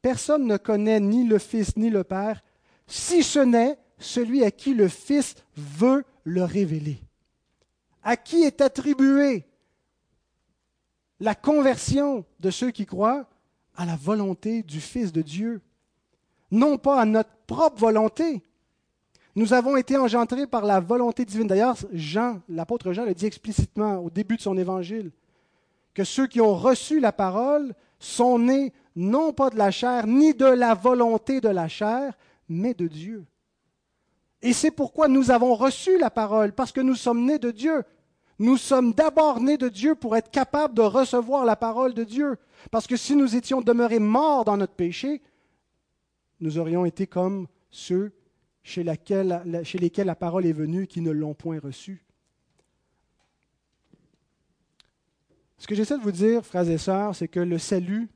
Personne 0.00 0.46
ne 0.46 0.56
connaît 0.56 1.00
ni 1.00 1.26
le 1.26 1.38
Fils 1.38 1.76
ni 1.76 1.90
le 1.90 2.04
Père, 2.04 2.42
si 2.86 3.22
ce 3.22 3.40
n'est 3.40 3.76
celui 3.98 4.44
à 4.44 4.50
qui 4.50 4.72
le 4.72 4.88
Fils 4.88 5.34
veut 5.56 6.04
le 6.24 6.44
révéler 6.44 7.00
à 8.02 8.16
qui 8.16 8.42
est 8.42 8.60
attribuée 8.60 9.44
la 11.20 11.34
conversion 11.34 12.24
de 12.40 12.50
ceux 12.50 12.70
qui 12.70 12.86
croient 12.86 13.26
À 13.76 13.84
la 13.84 13.96
volonté 13.96 14.62
du 14.62 14.80
Fils 14.80 15.12
de 15.12 15.22
Dieu, 15.22 15.60
non 16.50 16.78
pas 16.78 17.00
à 17.00 17.04
notre 17.04 17.30
propre 17.46 17.78
volonté. 17.78 18.42
Nous 19.36 19.52
avons 19.52 19.76
été 19.76 19.96
engendrés 19.96 20.46
par 20.46 20.64
la 20.64 20.80
volonté 20.80 21.24
divine. 21.24 21.46
D'ailleurs, 21.46 21.76
Jean, 21.92 22.40
l'apôtre 22.48 22.92
Jean 22.92 23.04
le 23.04 23.14
dit 23.14 23.26
explicitement 23.26 23.98
au 23.98 24.10
début 24.10 24.36
de 24.36 24.42
son 24.42 24.56
évangile, 24.56 25.12
que 25.94 26.04
ceux 26.04 26.26
qui 26.26 26.40
ont 26.40 26.54
reçu 26.54 27.00
la 27.00 27.12
parole 27.12 27.74
sont 27.98 28.38
nés 28.38 28.72
non 28.96 29.32
pas 29.32 29.50
de 29.50 29.56
la 29.56 29.70
chair, 29.70 30.06
ni 30.06 30.34
de 30.34 30.46
la 30.46 30.74
volonté 30.74 31.40
de 31.40 31.48
la 31.48 31.68
chair, 31.68 32.12
mais 32.48 32.74
de 32.74 32.88
Dieu. 32.88 33.24
Et 34.42 34.52
c'est 34.52 34.70
pourquoi 34.70 35.08
nous 35.08 35.30
avons 35.30 35.54
reçu 35.54 35.98
la 35.98 36.10
parole, 36.10 36.52
parce 36.52 36.72
que 36.72 36.80
nous 36.80 36.94
sommes 36.94 37.24
nés 37.24 37.38
de 37.38 37.50
Dieu. 37.50 37.82
Nous 38.38 38.56
sommes 38.56 38.94
d'abord 38.94 39.40
nés 39.40 39.58
de 39.58 39.68
Dieu 39.68 39.94
pour 39.94 40.16
être 40.16 40.30
capables 40.30 40.74
de 40.74 40.82
recevoir 40.82 41.44
la 41.44 41.56
parole 41.56 41.92
de 41.92 42.04
Dieu. 42.04 42.38
Parce 42.70 42.86
que 42.86 42.96
si 42.96 43.14
nous 43.14 43.36
étions 43.36 43.60
demeurés 43.60 43.98
morts 43.98 44.46
dans 44.46 44.56
notre 44.56 44.72
péché, 44.72 45.20
nous 46.40 46.56
aurions 46.56 46.86
été 46.86 47.06
comme 47.06 47.48
ceux 47.70 48.12
chez, 48.62 48.82
lesquels 48.82 50.06
la 50.06 50.14
parole 50.14 50.46
est 50.46 50.52
venue 50.52 50.86
qui 50.86 51.02
ne 51.02 51.10
l'ont 51.10 51.34
point 51.34 51.58
reçue. 51.58 52.04
Ce 55.58 55.66
que 55.66 55.74
j'essaie 55.74 55.98
de 55.98 56.02
vous 56.02 56.12
dire, 56.12 56.44
frères 56.44 56.68
et 56.68 56.78
sœurs, 56.78 57.14
c'est 57.14 57.28
que 57.28 57.40
le 57.40 57.58
salut 57.58 58.08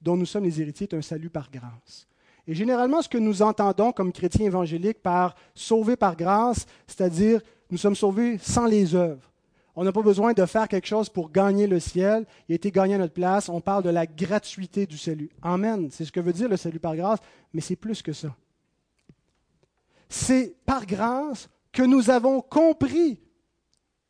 dont 0.00 0.16
nous 0.16 0.24
sommes 0.24 0.44
les 0.44 0.62
héritiers 0.62 0.88
est 0.90 0.96
un 0.96 1.02
salut 1.02 1.28
par 1.28 1.50
grâce. 1.50 2.08
Et 2.48 2.54
généralement, 2.54 3.02
ce 3.02 3.08
que 3.08 3.18
nous 3.18 3.42
entendons 3.42 3.92
comme 3.92 4.12
chrétiens 4.12 4.46
évangéliques 4.46 5.02
par 5.02 5.36
sauver 5.54 5.96
par 5.96 6.16
grâce, 6.16 6.66
c'est-à-dire 6.86 7.40
nous 7.70 7.78
sommes 7.78 7.94
sauvés 7.94 8.38
sans 8.38 8.66
les 8.66 8.94
œuvres. 8.94 9.30
On 9.74 9.84
n'a 9.84 9.92
pas 9.92 10.02
besoin 10.02 10.32
de 10.34 10.44
faire 10.44 10.68
quelque 10.68 10.86
chose 10.86 11.08
pour 11.08 11.30
gagner 11.30 11.66
le 11.66 11.80
ciel. 11.80 12.26
Il 12.48 12.52
a 12.52 12.56
été 12.56 12.70
gagné 12.70 12.96
à 12.96 12.98
notre 12.98 13.14
place. 13.14 13.48
On 13.48 13.60
parle 13.60 13.82
de 13.82 13.90
la 13.90 14.06
gratuité 14.06 14.84
du 14.86 14.98
salut. 14.98 15.30
Amen. 15.40 15.88
C'est 15.90 16.04
ce 16.04 16.12
que 16.12 16.20
veut 16.20 16.34
dire 16.34 16.48
le 16.48 16.58
salut 16.58 16.80
par 16.80 16.94
grâce, 16.94 17.20
mais 17.54 17.62
c'est 17.62 17.76
plus 17.76 18.02
que 18.02 18.12
ça. 18.12 18.34
C'est 20.10 20.54
par 20.66 20.84
grâce 20.84 21.48
que 21.72 21.82
nous 21.82 22.10
avons 22.10 22.42
compris 22.42 23.18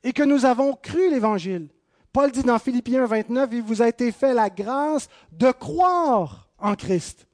et 0.02 0.12
que 0.12 0.24
nous 0.24 0.44
avons 0.44 0.74
cru 0.74 1.10
l'Évangile. 1.10 1.68
Paul 2.12 2.32
dit 2.32 2.42
dans 2.42 2.58
Philippiens 2.58 3.06
29, 3.06 3.50
il 3.52 3.62
vous 3.62 3.82
a 3.82 3.88
été 3.88 4.10
fait 4.10 4.34
la 4.34 4.50
grâce 4.50 5.08
de 5.30 5.52
croire 5.52 6.48
en 6.58 6.74
Christ 6.74 7.28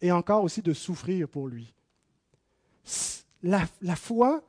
et 0.00 0.12
encore 0.12 0.44
aussi 0.44 0.62
de 0.62 0.72
souffrir 0.72 1.28
pour 1.28 1.48
lui. 1.48 1.72
La, 3.42 3.66
foi 3.96 4.42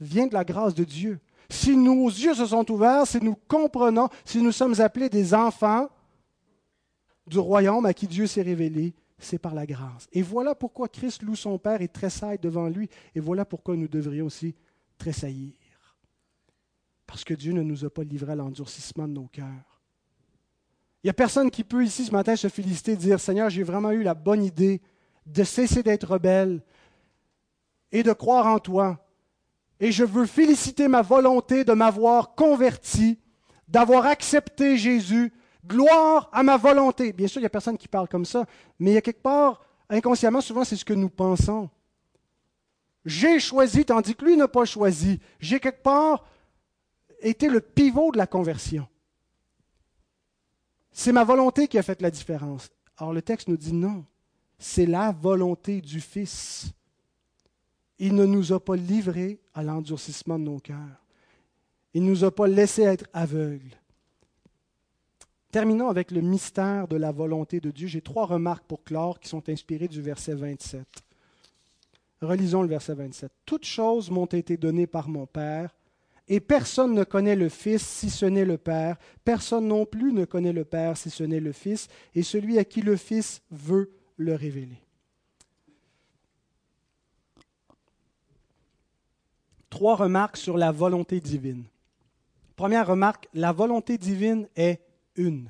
vient 0.00 0.26
de 0.26 0.34
la 0.34 0.44
grâce 0.44 0.74
de 0.74 0.84
Dieu. 0.84 1.20
Si 1.48 1.76
nos 1.76 2.06
yeux 2.06 2.34
se 2.34 2.46
sont 2.46 2.70
ouverts, 2.70 3.06
si 3.06 3.20
nous 3.22 3.36
comprenons, 3.48 4.08
si 4.24 4.40
nous 4.40 4.52
sommes 4.52 4.80
appelés 4.80 5.08
des 5.08 5.34
enfants 5.34 5.88
du 7.26 7.38
royaume 7.38 7.86
à 7.86 7.94
qui 7.94 8.06
Dieu 8.06 8.26
s'est 8.26 8.42
révélé, 8.42 8.94
c'est 9.18 9.38
par 9.38 9.54
la 9.54 9.66
grâce. 9.66 10.08
Et 10.12 10.22
voilà 10.22 10.54
pourquoi 10.54 10.88
Christ 10.88 11.22
loue 11.22 11.36
son 11.36 11.58
Père 11.58 11.80
et 11.80 11.88
tressaille 11.88 12.38
devant 12.38 12.68
lui. 12.68 12.88
Et 13.14 13.20
voilà 13.20 13.44
pourquoi 13.44 13.76
nous 13.76 13.88
devrions 13.88 14.26
aussi 14.26 14.54
tressaillir. 14.98 15.54
Parce 17.06 17.24
que 17.24 17.34
Dieu 17.34 17.52
ne 17.52 17.62
nous 17.62 17.84
a 17.84 17.90
pas 17.90 18.04
livré 18.04 18.32
à 18.32 18.36
l'endurcissement 18.36 19.06
de 19.06 19.12
nos 19.12 19.26
cœurs. 19.26 19.82
Il 21.02 21.08
n'y 21.08 21.10
a 21.10 21.14
personne 21.14 21.50
qui 21.50 21.64
peut 21.64 21.84
ici 21.84 22.06
ce 22.06 22.12
matin 22.12 22.34
se 22.34 22.48
féliciter 22.48 22.92
et 22.92 22.96
dire 22.96 23.20
Seigneur, 23.20 23.50
j'ai 23.50 23.62
vraiment 23.62 23.90
eu 23.90 24.02
la 24.02 24.14
bonne 24.14 24.42
idée 24.42 24.80
de 25.26 25.44
cesser 25.44 25.82
d'être 25.82 26.12
rebelle 26.12 26.62
et 27.92 28.02
de 28.02 28.12
croire 28.12 28.46
en 28.46 28.58
toi. 28.58 29.04
Et 29.80 29.92
je 29.92 30.04
veux 30.04 30.26
féliciter 30.26 30.88
ma 30.88 31.02
volonté 31.02 31.64
de 31.64 31.72
m'avoir 31.72 32.34
converti, 32.34 33.18
d'avoir 33.68 34.06
accepté 34.06 34.76
Jésus. 34.76 35.32
Gloire 35.66 36.28
à 36.32 36.42
ma 36.42 36.56
volonté. 36.56 37.12
Bien 37.12 37.26
sûr, 37.26 37.40
il 37.40 37.42
n'y 37.44 37.46
a 37.46 37.50
personne 37.50 37.78
qui 37.78 37.88
parle 37.88 38.08
comme 38.08 38.26
ça, 38.26 38.44
mais 38.78 38.90
il 38.90 38.94
y 38.94 38.98
a 38.98 39.02
quelque 39.02 39.22
part, 39.22 39.64
inconsciemment, 39.88 40.42
souvent, 40.42 40.64
c'est 40.64 40.76
ce 40.76 40.84
que 40.84 40.92
nous 40.92 41.08
pensons. 41.08 41.70
J'ai 43.04 43.38
choisi, 43.38 43.84
tandis 43.84 44.14
que 44.14 44.24
lui 44.24 44.36
n'a 44.36 44.48
pas 44.48 44.64
choisi. 44.64 45.20
J'ai 45.40 45.60
quelque 45.60 45.82
part 45.82 46.24
été 47.20 47.48
le 47.48 47.60
pivot 47.60 48.12
de 48.12 48.18
la 48.18 48.26
conversion. 48.26 48.86
C'est 50.92 51.12
ma 51.12 51.24
volonté 51.24 51.66
qui 51.66 51.78
a 51.78 51.82
fait 51.82 52.00
la 52.00 52.10
différence. 52.10 52.70
Or, 52.98 53.12
le 53.12 53.22
texte 53.22 53.48
nous 53.48 53.56
dit 53.56 53.72
non. 53.72 54.04
C'est 54.58 54.86
la 54.86 55.12
volonté 55.12 55.80
du 55.80 56.00
Fils. 56.00 56.72
Il 57.98 58.14
ne 58.14 58.24
nous 58.24 58.52
a 58.52 58.60
pas 58.60 58.76
livrés 58.76 59.40
à 59.54 59.62
l'endurcissement 59.62 60.38
de 60.38 60.44
nos 60.44 60.58
cœurs. 60.58 61.04
Il 61.92 62.04
ne 62.04 62.10
nous 62.10 62.24
a 62.24 62.34
pas 62.34 62.46
laissé 62.46 62.82
être 62.82 63.06
aveugles. 63.12 63.76
Terminons 65.52 65.88
avec 65.88 66.10
le 66.10 66.20
mystère 66.20 66.88
de 66.88 66.96
la 66.96 67.12
volonté 67.12 67.60
de 67.60 67.70
Dieu. 67.70 67.86
J'ai 67.86 68.00
trois 68.00 68.26
remarques 68.26 68.64
pour 68.66 68.82
clore 68.82 69.20
qui 69.20 69.28
sont 69.28 69.48
inspirées 69.48 69.86
du 69.86 70.02
verset 70.02 70.34
27. 70.34 70.84
Relisons 72.20 72.62
le 72.62 72.68
verset 72.68 72.94
27. 72.94 73.30
Toutes 73.46 73.64
choses 73.64 74.10
m'ont 74.10 74.26
été 74.26 74.56
données 74.56 74.88
par 74.88 75.08
mon 75.08 75.26
Père, 75.26 75.76
et 76.26 76.40
personne 76.40 76.94
ne 76.94 77.04
connaît 77.04 77.36
le 77.36 77.48
Fils 77.48 77.82
si 77.86 78.10
ce 78.10 78.26
n'est 78.26 78.44
le 78.44 78.58
Père, 78.58 78.96
personne 79.24 79.68
non 79.68 79.84
plus 79.84 80.12
ne 80.12 80.24
connaît 80.24 80.52
le 80.52 80.64
Père 80.64 80.96
si 80.96 81.10
ce 81.10 81.22
n'est 81.22 81.40
le 81.40 81.52
Fils, 81.52 81.88
et 82.14 82.22
celui 82.22 82.58
à 82.58 82.64
qui 82.64 82.80
le 82.80 82.96
Fils 82.96 83.42
veut 83.50 83.92
le 84.16 84.34
révéler. 84.34 84.80
Trois 89.70 89.96
remarques 89.96 90.36
sur 90.36 90.56
la 90.56 90.70
volonté 90.70 91.20
divine. 91.20 91.64
Première 92.56 92.86
remarque, 92.86 93.28
la 93.34 93.50
volonté 93.50 93.98
divine 93.98 94.48
est 94.54 94.80
une. 95.16 95.48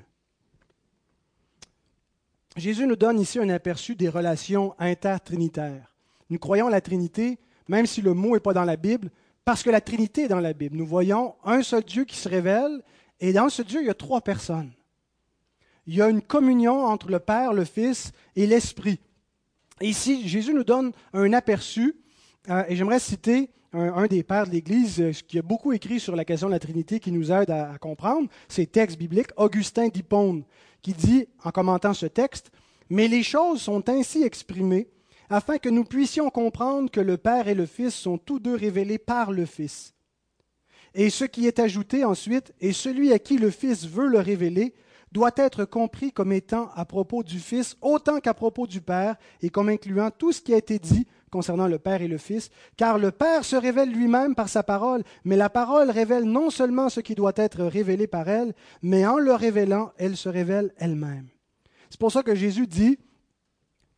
Jésus 2.57 2.87
nous 2.87 2.97
donne 2.97 3.21
ici 3.21 3.39
un 3.39 3.51
aperçu 3.51 3.97
des 3.97 4.09
relations 4.09 4.75
intertrinitaires. 4.79 5.95
Nous 6.31 6.39
croyons 6.39 6.69
la 6.69 6.81
Trinité, 6.81 7.39
même 7.69 7.87
si 7.87 8.01
le 8.01 8.15
mot 8.15 8.35
n'est 8.35 8.41
pas 8.41 8.55
dans 8.55 8.65
la 8.65 8.77
Bible, 8.77 9.11
parce 9.45 9.62
que 9.62 9.71
la 9.71 9.81
Trinité 9.81 10.23
est 10.23 10.29
dans 10.29 10.41
la 10.41 10.53
Bible. 10.55 10.77
Nous 10.77 10.87
voyons 10.87 11.35
un 11.45 11.62
seul 11.62 11.83
Dieu 11.83 12.05
qui 12.05 12.17
se 12.17 12.29
révèle, 12.29 12.83
et 13.21 13.33
dans 13.33 13.49
ce 13.49 13.62
Dieu, 13.62 13.83
il 13.83 13.87
y 13.87 13.91
a 13.91 13.95
trois 13.95 14.21
personnes. 14.21 14.73
Il 15.87 15.95
y 15.95 16.03
a 16.03 16.09
une 16.09 16.22
communion 16.22 16.85
entre 16.87 17.11
le 17.11 17.18
Père, 17.18 17.53
le 17.53 17.64
Fils 17.64 18.12
et 18.37 18.47
l'Esprit. 18.47 19.01
Ici, 19.80 20.26
Jésus 20.26 20.55
nous 20.55 20.64
donne 20.64 20.93
un 21.12 21.32
aperçu, 21.32 21.97
euh, 22.49 22.64
et 22.68 22.76
j'aimerais 22.76 23.01
citer 23.01 23.51
un, 23.72 24.07
des 24.07 24.22
pères 24.22 24.47
de 24.47 24.53
l'Église 24.53 25.01
euh, 25.01 25.12
qui 25.12 25.39
a 25.39 25.43
beaucoup 25.43 25.72
écrit 25.72 25.99
sur 25.99 26.14
la 26.14 26.24
question 26.24 26.47
de 26.47 26.53
la 26.53 26.61
Trinité, 26.61 27.01
qui 27.01 27.12
nous 27.12 27.32
aide 27.32 27.51
à, 27.51 27.76
comprendre 27.78 28.28
ces 28.49 28.66
textes 28.66 28.99
bibliques, 28.99 29.30
Augustin 29.37 29.89
d'Hippone, 29.89 30.45
qui 30.80 30.93
dit, 30.93 31.26
en 31.43 31.51
commentant 31.51 31.95
ce 31.95 32.07
texte, 32.07 32.51
Mais 32.89 33.09
les 33.09 33.22
choses 33.22 33.62
sont 33.62 33.89
ainsi 33.89 34.22
exprimées 34.22 34.89
afin 35.30 35.59
que 35.59 35.70
nous 35.70 35.85
puissions 35.85 36.30
comprendre 36.30 36.91
que 36.91 37.01
le 37.01 37.16
Père 37.16 37.49
et 37.49 37.55
le 37.55 37.66
Fils 37.66 37.95
sont 37.95 38.18
tous 38.18 38.39
deux 38.39 38.55
révélés 38.55 38.99
par 38.99 39.32
le 39.32 39.47
Fils 39.47 39.95
Et 40.95 41.11
ce 41.11 41.24
qui 41.24 41.47
est 41.47 41.59
ajouté 41.59 42.05
ensuite, 42.05 42.53
et 42.61 42.72
celui 42.72 43.12
à 43.12 43.18
qui 43.18 43.39
le 43.39 43.51
Fils 43.51 43.87
veut 43.87 44.07
le 44.07 44.20
révéler, 44.20 44.74
doit 45.15 45.33
être 45.37 45.65
compris 45.65 46.12
comme 46.12 46.33
étant 46.33 46.71
à 46.75 46.85
propos 46.85 47.23
du 47.23 47.39
Fils 47.39 47.77
autant 47.81 48.19
qu'à 48.19 48.35
propos 48.35 48.67
du 48.67 48.81
Père, 48.81 49.15
et 49.41 49.49
comme 49.49 49.69
incluant 49.69 50.11
tout 50.11 50.33
ce 50.33 50.43
qui 50.43 50.53
a 50.53 50.57
été 50.57 50.81
dit 50.81 51.07
concernant 51.31 51.69
le 51.69 51.79
Père 51.79 52.03
et 52.03 52.09
le 52.09 52.19
Fils, 52.19 52.51
car 52.77 52.99
le 52.99 53.12
Père 53.12 53.45
se 53.45 53.55
révèle 53.55 53.93
lui-même 53.93 54.35
par 54.35 54.49
sa 54.49 54.65
parole, 54.65 55.05
mais 55.25 55.37
la 55.37 55.49
parole 55.49 55.91
révèle 55.91 56.25
non 56.25 56.51
seulement 56.51 56.89
ce 56.89 57.01
qui 57.01 57.15
doit 57.15 57.33
être 57.37 57.62
révélé 57.65 58.09
par 58.09 58.29
elle, 58.29 58.55
mais 58.83 59.07
en 59.07 59.19
le 59.19 59.33
révélant, 59.33 59.93
elle 59.99 60.17
se 60.17 60.29
révèle 60.29 60.73
elle-même. 60.79 61.29
C'est 61.91 62.01
pour 62.01 62.11
ça 62.11 62.25
que 62.25 62.35
Jésus 62.35 62.67
dit, 62.67 62.99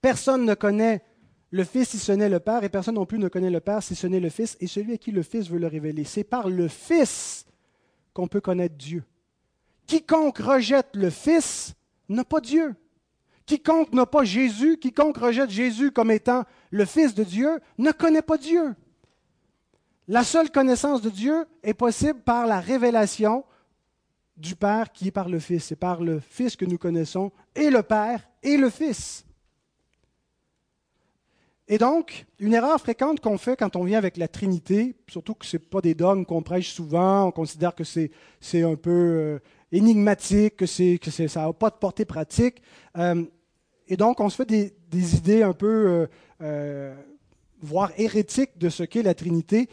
personne 0.03 0.45
ne 0.45 0.55
connaît 0.55 1.03
le 1.51 1.64
Fils 1.64 1.89
si 1.89 1.99
ce 1.99 2.12
n'est 2.12 2.29
le 2.29 2.41
Père, 2.41 2.62
et 2.62 2.69
personne 2.69 2.97
non 2.97 3.07
plus 3.07 3.19
ne 3.19 3.29
connaît 3.29 3.51
le 3.51 3.61
Père 3.61 3.83
si 3.83 3.95
ce 3.95 4.07
n'est 4.07 4.21
le 4.21 4.29
Fils, 4.29 4.59
et 4.61 4.67
celui 4.67 4.93
à 4.93 4.99
qui 4.99 5.12
le 5.12 5.23
Fils 5.23 5.49
veut 5.49 5.59
le 5.59 5.67
révéler. 5.67 6.05
C'est 6.05 6.25
par 6.25 6.51
le 6.51 6.69
Fils 6.69 7.47
qu'on 8.12 8.29
peut 8.29 8.43
connaître 8.43 8.77
Dieu. 8.77 9.03
Quiconque 9.87 10.39
rejette 10.39 10.89
le 10.95 11.11
Fils 11.11 11.74
n'a 12.09 12.24
pas 12.24 12.41
Dieu. 12.41 12.74
Quiconque 13.47 13.93
n'a 13.93 14.07
pas 14.07 14.24
Jésus, 14.24 14.76
quiconque 14.78 15.18
rejette 15.18 15.51
Jésus 15.51 15.93
comme 15.93 16.11
étant 16.11 16.45
le 16.70 16.84
Fils 16.84 17.14
de 17.14 17.22
Dieu, 17.22 17.61
ne 17.78 17.93
connaît 17.93 18.22
pas 18.22 18.39
Dieu. 18.39 18.74
La 20.09 20.24
seule 20.24 20.51
connaissance 20.51 21.01
de 21.01 21.11
Dieu 21.11 21.47
est 21.62 21.74
possible 21.74 22.20
par 22.20 22.47
la 22.47 22.61
révélation 22.61 23.45
du 24.37 24.57
Père 24.57 24.93
qui 24.93 25.09
est 25.09 25.12
par 25.12 25.28
le 25.28 25.39
Fils. 25.39 25.64
C'est 25.64 25.76
par 25.76 26.01
le 26.01 26.20
Fils 26.20 26.57
que 26.57 26.64
nous 26.64 26.78
connaissons 26.78 27.32
et 27.55 27.70
le 27.70 27.82
Père 27.82 28.28
et 28.43 28.57
le 28.57 28.70
Fils. 28.70 29.24
Et 31.68 31.78
donc, 31.78 32.26
une 32.39 32.55
erreur 32.55 32.80
fréquente 32.80 33.20
qu'on 33.20 33.39
fait 33.39 33.57
quand 33.57 33.74
on 33.74 33.82
vient 33.82 33.99
avec 33.99 34.16
la 34.16 34.28
Trinité, 34.28 34.95
surtout 35.09 35.34
que 35.34 35.45
ce 35.45 35.57
n'est 35.57 35.62
pas 35.62 35.80
des 35.80 35.95
dogmes 35.95 36.24
qu'on 36.24 36.43
prêche 36.43 36.72
souvent, 36.72 37.26
on 37.26 37.32
considère 37.32 37.74
que 37.74 37.82
c'est, 37.82 38.11
un 38.55 38.76
peu 38.76 38.91
euh, 38.91 39.39
énigmatique, 39.73 40.57
que, 40.57 40.67
ça 40.67 41.47
n'a 41.47 41.53
pas 41.53 41.71
de 41.71 41.77
portée 41.77 42.05
pratique. 42.05 42.62
Euh, 42.97 43.25
et 43.89 43.97
donc, 43.97 44.21
on 44.21 44.29
se 44.29 44.37
fait 44.37 44.47
des, 44.47 45.17
idées 45.17 45.43
un 45.43 45.53
peu, 45.53 46.09
euh, 46.43 46.95
voire 47.61 47.93
hérétiques 47.97 48.59
de 48.59 48.69
ce 48.69 48.83
qu'est 48.83 49.03
la 49.03 49.14
Trinité. 49.14 49.69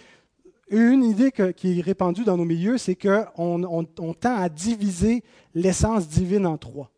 Une 0.69 1.03
idée 1.03 1.31
qui 1.55 1.79
est 1.79 1.81
répandue 1.81 2.23
dans 2.23 2.37
nos 2.37 2.45
milieux, 2.45 2.77
c'est 2.77 2.95
qu'on 2.95 3.63
on, 3.63 4.13
tend 4.13 4.35
à 4.35 4.49
diviser 4.49 5.23
l'essence 5.53 6.07
divine 6.07 6.45
en 6.45 6.57
trois. 6.57 6.89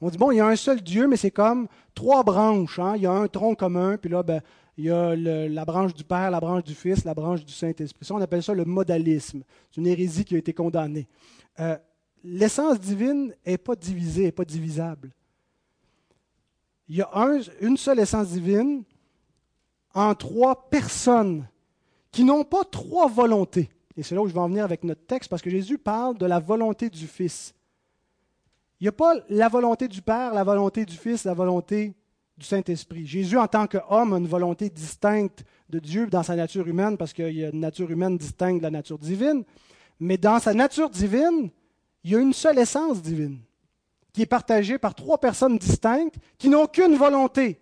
On 0.00 0.10
dit, 0.10 0.18
bon, 0.18 0.30
il 0.30 0.36
y 0.36 0.40
a 0.40 0.46
un 0.46 0.56
seul 0.56 0.82
Dieu, 0.82 1.06
mais 1.06 1.16
c'est 1.16 1.30
comme 1.30 1.66
trois 1.94 2.22
branches. 2.22 2.78
Hein. 2.78 2.94
Il 2.96 3.02
y 3.02 3.06
a 3.06 3.12
un 3.12 3.26
tronc 3.26 3.54
commun, 3.54 3.96
puis 3.96 4.10
là, 4.10 4.22
ben, 4.22 4.40
il 4.76 4.84
y 4.86 4.90
a 4.90 5.14
la 5.14 5.64
branche 5.64 5.94
du 5.94 6.04
Père, 6.04 6.30
la 6.30 6.40
branche 6.40 6.64
du 6.64 6.74
Fils, 6.74 7.04
la 7.04 7.14
branche 7.14 7.44
du 7.44 7.52
Saint-Esprit. 7.52 8.06
on 8.10 8.20
appelle 8.20 8.42
ça 8.42 8.54
le 8.54 8.64
modalisme. 8.64 9.42
C'est 9.70 9.80
une 9.80 9.86
hérésie 9.86 10.24
qui 10.24 10.34
a 10.34 10.38
été 10.38 10.52
condamnée. 10.52 11.08
Euh, 11.60 11.76
l'essence 12.24 12.80
divine 12.80 13.34
n'est 13.46 13.58
pas 13.58 13.76
divisée, 13.76 14.24
n'est 14.24 14.32
pas 14.32 14.44
divisable. 14.44 15.12
Il 16.88 16.96
y 16.96 17.02
a 17.02 17.10
une 17.60 17.76
seule 17.76 18.00
essence 18.00 18.28
divine 18.28 18.82
en 19.94 20.14
trois 20.14 20.68
personnes 20.68 21.46
qui 22.10 22.24
n'ont 22.24 22.44
pas 22.44 22.64
trois 22.64 23.08
volontés. 23.08 23.70
Et 23.96 24.02
c'est 24.02 24.14
là 24.14 24.22
où 24.22 24.28
je 24.28 24.34
vais 24.34 24.40
en 24.40 24.48
venir 24.48 24.64
avec 24.64 24.82
notre 24.84 25.06
texte, 25.06 25.30
parce 25.30 25.42
que 25.42 25.50
Jésus 25.50 25.78
parle 25.78 26.18
de 26.18 26.26
la 26.26 26.40
volonté 26.40 26.90
du 26.90 27.06
Fils. 27.06 27.54
Il 28.80 28.84
n'y 28.84 28.88
a 28.88 28.92
pas 28.92 29.14
la 29.28 29.48
volonté 29.48 29.86
du 29.86 30.02
Père, 30.02 30.34
la 30.34 30.44
volonté 30.44 30.84
du 30.84 30.96
Fils, 30.96 31.24
la 31.24 31.34
volonté 31.34 31.94
du 32.36 32.44
Saint-Esprit. 32.44 33.06
Jésus, 33.06 33.38
en 33.38 33.46
tant 33.46 33.66
qu'homme, 33.66 34.12
a 34.12 34.18
une 34.18 34.26
volonté 34.26 34.68
distincte 34.68 35.44
de 35.70 35.78
Dieu 35.78 36.08
dans 36.08 36.22
sa 36.22 36.34
nature 36.34 36.66
humaine, 36.66 36.96
parce 36.96 37.12
qu'il 37.12 37.32
y 37.32 37.44
a 37.44 37.50
une 37.50 37.60
nature 37.60 37.90
humaine 37.90 38.18
distincte 38.18 38.58
de 38.58 38.64
la 38.64 38.70
nature 38.70 38.98
divine. 38.98 39.44
Mais 40.00 40.18
dans 40.18 40.40
sa 40.40 40.52
nature 40.54 40.90
divine, 40.90 41.50
il 42.04 42.10
y 42.10 42.16
a 42.16 42.20
une 42.20 42.34
seule 42.34 42.58
essence 42.58 43.00
divine, 43.00 43.40
qui 44.12 44.22
est 44.22 44.26
partagée 44.26 44.78
par 44.78 44.94
trois 44.94 45.18
personnes 45.18 45.58
distinctes 45.58 46.16
qui 46.38 46.48
n'ont 46.48 46.66
qu'une 46.66 46.96
volonté. 46.96 47.58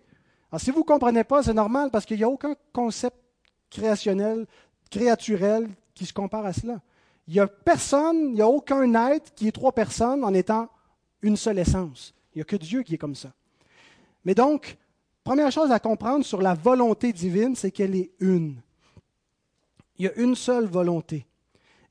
Alors, 0.51 0.61
si 0.61 0.69
vous 0.69 0.79
ne 0.79 0.85
comprenez 0.85 1.23
pas, 1.23 1.41
c'est 1.41 1.53
normal, 1.53 1.89
parce 1.89 2.05
qu'il 2.05 2.17
n'y 2.17 2.23
a 2.23 2.29
aucun 2.29 2.53
concept 2.73 3.17
créationnel, 3.71 4.45
créaturel 4.91 5.67
qui 5.95 6.05
se 6.05 6.13
compare 6.13 6.45
à 6.45 6.53
cela. 6.53 6.81
Il 7.27 7.33
n'y 7.33 7.39
a 7.39 7.47
personne, 7.47 8.17
il 8.29 8.33
n'y 8.33 8.41
a 8.41 8.47
aucun 8.47 8.93
être 9.09 9.33
qui 9.33 9.47
est 9.47 9.51
trois 9.51 9.71
personnes 9.71 10.23
en 10.23 10.33
étant 10.33 10.69
une 11.21 11.37
seule 11.37 11.57
essence. 11.57 12.13
Il 12.33 12.39
n'y 12.39 12.41
a 12.41 12.45
que 12.45 12.57
Dieu 12.57 12.83
qui 12.83 12.95
est 12.95 12.97
comme 12.99 13.15
ça. 13.15 13.31
Mais 14.25 14.35
donc, 14.35 14.77
première 15.23 15.51
chose 15.51 15.71
à 15.71 15.79
comprendre 15.79 16.25
sur 16.25 16.41
la 16.41 16.53
volonté 16.53 17.13
divine, 17.13 17.55
c'est 17.55 17.71
qu'elle 17.71 17.95
est 17.95 18.11
une. 18.19 18.57
Il 19.97 20.05
y 20.05 20.07
a 20.09 20.13
une 20.15 20.35
seule 20.35 20.65
volonté. 20.65 21.25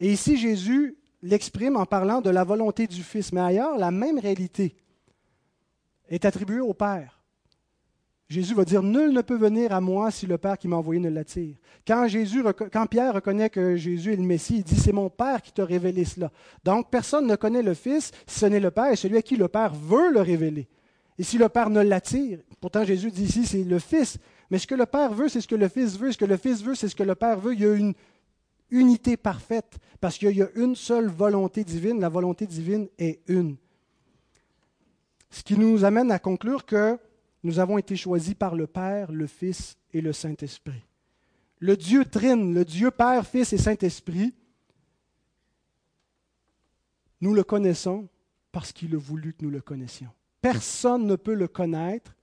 Et 0.00 0.12
ici, 0.12 0.36
Jésus 0.36 0.96
l'exprime 1.22 1.76
en 1.76 1.86
parlant 1.86 2.20
de 2.20 2.30
la 2.30 2.44
volonté 2.44 2.86
du 2.86 3.02
Fils. 3.02 3.32
Mais 3.32 3.40
ailleurs, 3.40 3.78
la 3.78 3.90
même 3.90 4.18
réalité 4.18 4.76
est 6.08 6.24
attribuée 6.24 6.60
au 6.60 6.74
Père. 6.74 7.22
Jésus 8.28 8.54
va 8.54 8.64
dire 8.64 8.82
Nul 8.82 9.12
ne 9.12 9.20
peut 9.20 9.36
venir 9.36 9.72
à 9.72 9.80
moi 9.80 10.10
si 10.10 10.26
le 10.26 10.38
Père 10.38 10.56
qui 10.56 10.66
m'a 10.66 10.76
envoyé 10.76 11.00
ne 11.00 11.10
l'attire. 11.10 11.56
Quand, 11.86 12.06
quand 12.72 12.86
Pierre 12.86 13.14
reconnaît 13.14 13.50
que 13.50 13.76
Jésus 13.76 14.14
est 14.14 14.16
le 14.16 14.22
Messie, 14.22 14.58
il 14.58 14.62
dit 14.64 14.76
C'est 14.76 14.92
mon 14.92 15.10
Père 15.10 15.42
qui 15.42 15.52
t'a 15.52 15.64
révélé 15.64 16.04
cela. 16.04 16.30
Donc 16.64 16.90
personne 16.90 17.26
ne 17.26 17.36
connaît 17.36 17.62
le 17.62 17.74
Fils 17.74 18.10
si 18.26 18.40
ce 18.40 18.46
n'est 18.46 18.60
le 18.60 18.70
Père 18.70 18.90
et 18.90 18.96
celui 18.96 19.18
à 19.18 19.22
qui 19.22 19.36
le 19.36 19.48
Père 19.48 19.74
veut 19.74 20.10
le 20.10 20.20
révéler. 20.22 20.66
Et 21.18 21.24
si 21.24 21.36
le 21.36 21.50
Père 21.50 21.68
ne 21.68 21.82
l'attire, 21.82 22.38
pourtant 22.60 22.84
Jésus 22.84 23.10
dit 23.10 23.24
ici 23.24 23.44
c'est 23.44 23.64
le 23.64 23.78
Fils. 23.78 24.18
Mais 24.50 24.58
ce 24.58 24.66
que 24.66 24.74
le 24.74 24.86
Père 24.86 25.12
veut, 25.12 25.28
c'est 25.28 25.42
ce 25.42 25.48
que 25.48 25.54
le 25.54 25.68
Fils 25.68 25.98
veut. 25.98 26.12
Ce 26.12 26.18
que 26.18 26.24
le 26.24 26.36
Fils 26.38 26.62
veut, 26.62 26.74
c'est 26.74 26.88
ce 26.88 26.96
que 26.96 27.02
le 27.02 27.14
Père 27.14 27.38
veut. 27.38 27.52
Il 27.52 27.60
y 27.60 27.66
a 27.66 27.74
une 27.74 27.94
unité 28.72 29.16
parfaite 29.16 29.78
parce 30.00 30.18
qu'il 30.18 30.36
y 30.36 30.42
a 30.42 30.48
une 30.56 30.74
seule 30.74 31.08
volonté 31.08 31.62
divine. 31.62 32.00
La 32.00 32.08
volonté 32.08 32.46
divine 32.46 32.88
est 32.98 33.20
une. 33.28 33.56
Ce 35.30 35.42
qui 35.42 35.56
nous 35.56 35.84
amène 35.84 36.10
à 36.10 36.18
conclure 36.18 36.66
que 36.66 36.98
nous 37.44 37.58
avons 37.58 37.78
été 37.78 37.96
choisis 37.96 38.34
par 38.34 38.54
le 38.54 38.66
Père, 38.66 39.12
le 39.12 39.26
Fils 39.26 39.76
et 39.92 40.00
le 40.00 40.12
Saint-Esprit. 40.12 40.84
Le 41.58 41.76
Dieu 41.76 42.04
trine, 42.04 42.54
le 42.54 42.64
Dieu 42.64 42.90
Père, 42.90 43.26
Fils 43.26 43.52
et 43.52 43.58
Saint-Esprit, 43.58 44.34
nous 47.20 47.34
le 47.34 47.44
connaissons 47.44 48.08
parce 48.50 48.72
qu'il 48.72 48.94
a 48.94 48.98
voulu 48.98 49.32
que 49.32 49.44
nous 49.44 49.50
le 49.50 49.60
connaissions. 49.60 50.10
Personne 50.40 51.06
ne 51.06 51.16
peut 51.16 51.34
le 51.34 51.48
connaître 51.48 52.14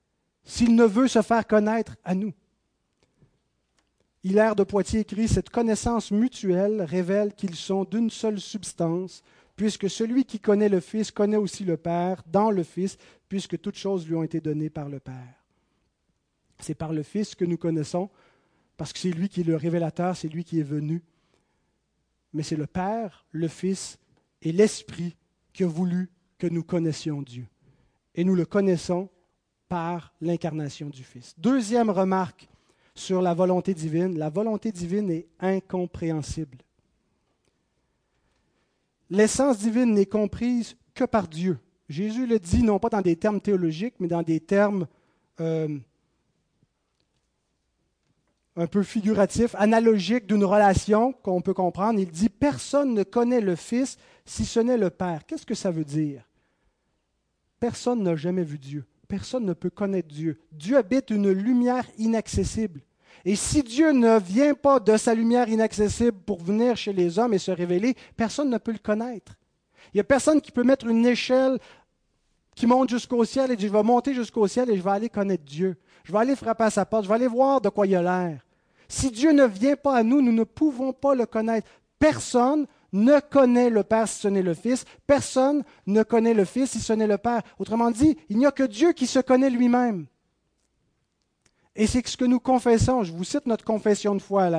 s'il 0.44 0.76
ne 0.76 0.84
veut 0.84 1.08
se 1.08 1.22
faire 1.22 1.48
connaître 1.48 1.96
à 2.04 2.16
nous. 2.16 2.34
Hilaire 4.24 4.56
de 4.56 4.64
Poitiers 4.64 5.02
écrit 5.02 5.28
Cette 5.28 5.50
connaissance 5.50 6.12
mutuelle 6.12 6.82
révèle 6.82 7.34
qu'ils 7.34 7.56
sont 7.56 7.86
d'une 7.86 8.10
seule 8.10 8.40
substance, 8.40 9.24
puisque 9.56 9.90
celui 9.90 10.26
qui 10.26 10.40
connaît 10.40 10.70
le 10.70 10.82
Fils 10.82 11.12
connaît 11.12 11.38
aussi 11.38 11.64
le 11.64 11.78
Père 11.78 12.24
dans 12.28 12.52
le 12.52 12.64
Fils, 12.64 12.98
puisque 13.30 13.60
toutes 13.62 13.78
choses 13.78 14.08
lui 14.08 14.16
ont 14.16 14.24
été 14.24 14.42
données 14.42 14.70
par 14.70 14.90
le 14.90 15.00
Père. 15.00 15.46
C'est 16.60 16.76
par 16.76 16.92
le 16.92 17.04
Fils 17.04 17.34
que 17.34 17.46
nous 17.46 17.58
connaissons, 17.58 18.10
parce 18.76 18.92
que 18.92 19.00
c'est 19.00 19.12
lui 19.12 19.30
qui 19.30 19.42
est 19.42 19.46
le 19.46 19.56
révélateur, 19.56 20.18
c'est 20.18 20.28
lui 20.28 20.44
qui 20.44 20.60
est 20.60 20.64
venu. 20.64 21.02
Mais 22.34 22.44
c'est 22.44 22.58
le 22.58 22.68
Père, 22.68 23.26
le 23.32 23.48
Fils 23.48 24.00
et 24.42 24.52
l'Esprit 24.52 25.16
qui 25.54 25.64
a 25.64 25.68
voulu 25.68 26.10
que 26.38 26.48
nous 26.48 26.64
connaissions 26.64 27.22
Dieu. 27.22 27.48
Et 28.16 28.26
nous 28.26 28.36
le 28.36 28.46
connaissons 28.46 29.10
par 29.70 30.14
l'incarnation 30.20 30.90
du 30.90 31.04
Fils. 31.04 31.36
Deuxième 31.38 31.90
remarque 31.90 32.50
sur 33.00 33.22
la 33.22 33.34
volonté 33.34 33.74
divine, 33.74 34.18
la 34.18 34.30
volonté 34.30 34.72
divine 34.72 35.10
est 35.12 35.28
incompréhensible 35.40 36.58
l'essence 39.10 39.60
divine 39.60 39.94
n'est 39.94 40.06
comprise 40.06 40.76
que 40.94 41.04
par 41.04 41.28
Dieu. 41.28 41.60
Jésus 41.88 42.28
le 42.28 42.40
dit 42.40 42.64
non 42.64 42.80
pas 42.80 42.90
dans 42.90 43.02
des 43.02 43.16
termes 43.16 43.42
théologiques, 43.42 43.96
mais 44.00 44.08
dans 44.08 44.22
des 44.22 44.40
termes 44.40 44.88
euh, 45.40 45.78
un 48.56 48.68
peu 48.68 48.84
figuratifs, 48.84 49.56
analogiques 49.56 50.28
d'une 50.28 50.44
relation 50.44 51.14
qu'on 51.14 51.42
peut 51.42 51.54
comprendre. 51.54 52.00
Il 52.00 52.12
dit, 52.12 52.30
personne 52.30 52.94
ne 52.94 53.04
connaît 53.04 53.42
le 53.42 53.56
Fils 53.56 53.98
si 54.26 54.46
ce 54.46 54.60
n'est 54.60 54.78
le 54.78 54.90
Père. 54.90 55.26
Qu'est-ce 55.26 55.46
que 55.46 55.56
ça 55.56 55.72
veut 55.72 55.86
dire? 55.86 56.24
Personne 57.60 58.04
n'a 58.04 58.16
jamais 58.16 58.44
vu 58.44 58.60
Dieu. 58.60 58.86
Personne 59.08 59.46
ne 59.46 59.54
peut 59.54 59.72
connaître 59.72 60.10
Dieu. 60.10 60.40
Dieu 60.52 60.78
habite 60.78 61.10
une 61.10 61.32
lumière 61.32 61.86
inaccessible. 61.98 62.82
Et 63.26 63.36
si 63.36 63.64
Dieu 63.64 63.92
ne 63.92 64.20
vient 64.20 64.54
pas 64.54 64.80
de 64.80 64.96
sa 64.98 65.14
lumière 65.14 65.50
inaccessible 65.50 66.18
pour 66.26 66.42
venir 66.42 66.78
chez 66.78 66.94
les 66.94 67.20
hommes 67.20 67.34
et 67.34 67.40
se 67.40 67.52
révéler, 67.52 67.96
personne 68.16 68.50
ne 68.50 68.58
peut 68.58 68.72
le 68.72 68.80
connaître. 68.80 69.34
Il 69.94 69.98
n'y 69.98 70.02
a 70.02 70.06
personne 70.06 70.42
qui 70.42 70.52
peut 70.52 70.64
mettre 70.64 70.88
une 70.88 71.06
échelle 71.06 71.60
qui 72.56 72.68
monte 72.68 72.90
jusqu'au 72.90 73.24
ciel 73.26 73.52
et 73.52 73.56
dit, 73.56 73.68
je 73.68 73.72
vais 73.72 73.84
monter 73.84 74.14
jusqu'au 74.14 74.48
ciel 74.48 74.70
et 74.70 74.78
je 74.78 74.84
vais 74.84 74.92
aller 74.92 75.10
connaître 75.10 75.44
Dieu. 75.44 75.78
Je 76.04 76.12
vais 76.12 76.20
aller 76.20 76.36
frapper 76.36 76.66
à 76.66 76.70
sa 76.70 76.86
porte, 76.86 77.04
je 77.04 77.10
vais 77.10 77.16
aller 77.16 77.28
voir 77.28 77.62
de 77.62 77.70
quoi 77.70 77.88
il 77.88 77.96
a 77.96 78.02
l'air. 78.02 78.46
Si 78.88 79.12
Dieu 79.12 79.32
ne 79.32 79.46
vient 79.46 79.76
pas 79.76 79.98
à 79.98 80.04
nous, 80.04 80.22
nous 80.22 80.32
ne 80.32 80.44
pouvons 80.44 80.92
pas 80.92 81.16
le 81.16 81.26
connaître. 81.26 81.70
Personne 82.00 82.66
ne 82.92 83.20
connaît 83.20 83.70
le 83.70 83.84
Père 83.84 84.08
si 84.08 84.20
ce 84.20 84.28
n'est 84.28 84.42
le 84.42 84.54
Fils. 84.54 84.86
Personne 85.06 85.64
ne 85.86 86.04
connaît 86.04 86.34
le 86.34 86.46
Fils 86.46 86.72
si 86.72 86.80
ce 86.80 86.94
n'est 86.94 87.08
le 87.08 87.18
Père. 87.18 87.42
Autrement 87.60 87.92
dit, 87.92 88.18
il 88.30 88.38
n'y 88.38 88.46
a 88.46 88.52
que 88.52 88.64
Dieu 88.64 88.94
qui 88.94 89.06
se 89.06 89.20
connaît 89.20 89.50
lui-même. 89.50 90.08
Et 91.80 91.88
c'est 91.88 92.06
ce 92.06 92.18
que 92.18 92.26
nous 92.26 92.42
confessons. 92.42 93.04
Je 93.04 93.14
vous 93.14 93.24
cite 93.24 93.46
notre 93.46 93.64
confession 93.64 94.14
de 94.14 94.22
foi, 94.22 94.50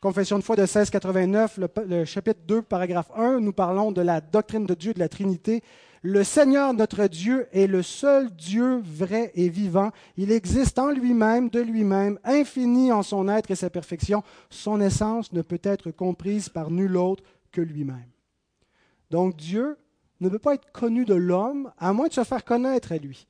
Confession 0.00 0.40
de 0.40 0.42
foi 0.42 0.56
de 0.56 0.62
1689, 0.62 1.58
le, 1.58 1.68
le 1.86 2.04
chapitre 2.04 2.40
2, 2.48 2.62
paragraphe 2.62 3.12
1, 3.14 3.38
nous 3.38 3.52
parlons 3.52 3.92
de 3.92 4.02
la 4.02 4.20
doctrine 4.20 4.66
de 4.66 4.74
Dieu, 4.74 4.92
de 4.92 4.98
la 4.98 5.08
Trinité. 5.08 5.62
Le 6.02 6.24
Seigneur 6.24 6.74
notre 6.74 7.06
Dieu 7.06 7.46
est 7.52 7.68
le 7.68 7.84
seul 7.84 8.28
Dieu 8.30 8.82
vrai 8.84 9.30
et 9.36 9.48
vivant. 9.48 9.92
Il 10.16 10.32
existe 10.32 10.80
en 10.80 10.90
lui-même, 10.90 11.48
de 11.48 11.60
lui-même, 11.60 12.18
infini 12.24 12.90
en 12.90 13.04
son 13.04 13.28
être 13.28 13.52
et 13.52 13.54
sa 13.54 13.70
perfection. 13.70 14.24
Son 14.50 14.80
essence 14.80 15.32
ne 15.32 15.42
peut 15.42 15.60
être 15.62 15.92
comprise 15.92 16.48
par 16.48 16.72
nul 16.72 16.96
autre 16.96 17.22
que 17.52 17.60
lui-même. 17.60 18.10
Donc 19.12 19.36
Dieu 19.36 19.78
ne 20.20 20.28
peut 20.28 20.40
pas 20.40 20.54
être 20.54 20.72
connu 20.72 21.04
de 21.04 21.14
l'homme 21.14 21.70
à 21.78 21.92
moins 21.92 22.08
de 22.08 22.14
se 22.14 22.24
faire 22.24 22.44
connaître 22.44 22.90
à 22.90 22.96
lui. 22.96 23.28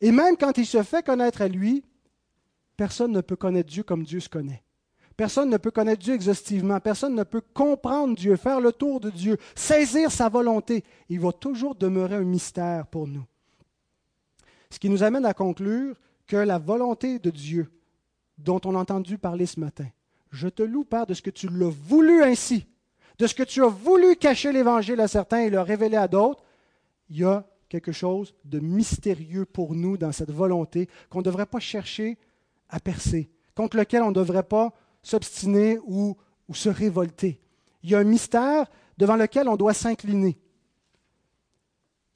Et 0.00 0.10
même 0.10 0.38
quand 0.38 0.56
il 0.56 0.64
se 0.64 0.82
fait 0.82 1.04
connaître 1.04 1.42
à 1.42 1.48
lui, 1.48 1.84
personne 2.76 3.12
ne 3.12 3.20
peut 3.20 3.36
connaître 3.36 3.70
Dieu 3.70 3.82
comme 3.82 4.04
Dieu 4.04 4.20
se 4.20 4.28
connaît. 4.28 4.62
Personne 5.16 5.48
ne 5.48 5.58
peut 5.58 5.70
connaître 5.70 6.02
Dieu 6.02 6.14
exhaustivement. 6.14 6.80
Personne 6.80 7.14
ne 7.14 7.22
peut 7.22 7.40
comprendre 7.40 8.16
Dieu, 8.16 8.36
faire 8.36 8.60
le 8.60 8.72
tour 8.72 9.00
de 9.00 9.10
Dieu, 9.10 9.38
saisir 9.54 10.10
sa 10.10 10.28
volonté. 10.28 10.82
Il 11.08 11.20
va 11.20 11.32
toujours 11.32 11.76
demeurer 11.76 12.16
un 12.16 12.24
mystère 12.24 12.86
pour 12.86 13.06
nous. 13.06 13.24
Ce 14.70 14.78
qui 14.78 14.90
nous 14.90 15.04
amène 15.04 15.24
à 15.24 15.34
conclure 15.34 15.96
que 16.26 16.36
la 16.36 16.58
volonté 16.58 17.20
de 17.20 17.30
Dieu, 17.30 17.70
dont 18.38 18.60
on 18.64 18.74
a 18.74 18.78
entendu 18.78 19.18
parler 19.18 19.46
ce 19.46 19.60
matin, 19.60 19.86
je 20.32 20.48
te 20.48 20.64
loue, 20.64 20.84
Père, 20.84 21.06
de 21.06 21.14
ce 21.14 21.22
que 21.22 21.30
tu 21.30 21.48
l'as 21.48 21.70
voulu 21.70 22.24
ainsi, 22.24 22.66
de 23.18 23.28
ce 23.28 23.34
que 23.34 23.44
tu 23.44 23.62
as 23.62 23.68
voulu 23.68 24.16
cacher 24.16 24.50
l'Évangile 24.50 25.00
à 25.00 25.06
certains 25.06 25.40
et 25.40 25.50
le 25.50 25.60
révéler 25.60 25.96
à 25.96 26.08
d'autres, 26.08 26.42
il 27.08 27.18
y 27.18 27.24
a 27.24 27.46
quelque 27.68 27.92
chose 27.92 28.34
de 28.44 28.58
mystérieux 28.58 29.44
pour 29.44 29.76
nous 29.76 29.96
dans 29.96 30.10
cette 30.10 30.32
volonté 30.32 30.88
qu'on 31.08 31.18
ne 31.18 31.24
devrait 31.24 31.46
pas 31.46 31.60
chercher 31.60 32.18
à 32.74 32.80
percer, 32.80 33.30
contre 33.54 33.76
lequel 33.76 34.02
on 34.02 34.08
ne 34.08 34.14
devrait 34.14 34.42
pas 34.42 34.72
s'obstiner 35.02 35.78
ou, 35.86 36.16
se 36.52 36.68
révolter. 36.68 37.40
Il 37.82 37.90
y 37.90 37.94
a 37.94 37.98
un 37.98 38.04
mystère 38.04 38.66
devant 38.98 39.16
lequel 39.16 39.48
on 39.48 39.56
doit 39.56 39.74
s'incliner. 39.74 40.36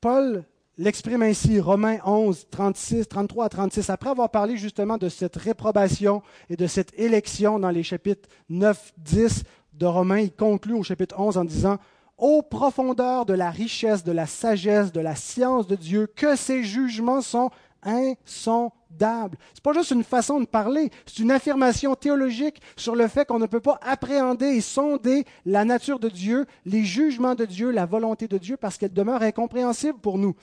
Paul 0.01 0.45
l'exprime 0.77 1.23
ainsi, 1.23 1.61
Romains 1.61 1.99
11, 2.05 2.49
36, 2.51 3.09
33 3.09 3.45
à 3.45 3.49
36, 3.49 3.91
après 3.91 4.11
avoir 4.11 4.31
parlé 4.31 4.57
justement 4.57 4.99
de 4.99 5.09
cette 5.09 5.37
réprobation 5.37 6.23
et 6.51 6.57
de 6.57 6.67
cette 6.67 6.93
élection 6.99 7.59
dans 7.59 7.71
les 7.71 7.83
chapitres 7.83 8.29
9, 8.49 8.95
10 8.99 9.45
de 9.75 9.87
Romains, 9.87 10.21
il 10.21 10.33
conclut 10.33 10.75
au 10.75 10.83
chapitre 10.83 11.19
11 11.19 11.39
en 11.39 11.45
disant 11.45 11.79
Ô 12.19 12.43
profondeur 12.43 13.27
de 13.27 13.35
la 13.35 13.51
richesse, 13.51 14.03
de 14.03 14.11
la 14.11 14.27
sagesse, 14.27 14.91
de 14.91 15.01
la 15.01 15.15
science 15.15 15.69
de 15.69 15.77
Dieu, 15.77 16.09
que 16.09 16.35
ses 16.35 16.65
jugements 16.65 17.23
sont 17.23 17.51
insondable. 17.83 19.39
Ce 19.53 19.59
n'est 19.59 19.63
pas 19.63 19.73
juste 19.73 19.91
une 19.91 20.05
façon 20.05 20.41
de 20.41 20.47
parler, 20.47 20.91
c'est 21.07 21.21
une 21.21 21.31
affirmation 21.31 21.95
théologique 21.95 22.61
sur 22.77 22.95
le 22.97 23.09
fait 23.09 23.27
qu'on 23.27 23.39
ne 23.39 23.47
peut 23.47 23.61
pas 23.61 23.79
appréhender 23.83 24.47
et 24.47 24.61
sonder 24.61 25.25
la 25.45 25.65
nature 25.65 25.99
de 25.99 26.09
Dieu, 26.09 26.47
les 26.65 26.85
jugements 26.85 27.35
de 27.35 27.45
Dieu, 27.45 27.71
la 27.71 27.87
volonté 27.87 28.29
de 28.29 28.39
Dieu, 28.39 28.57
parce 28.57 28.79
qu'elle 28.79 28.93
demeure 28.93 29.23
incompréhensible 29.23 29.99
pour 29.99 30.19
nous. 30.19 30.35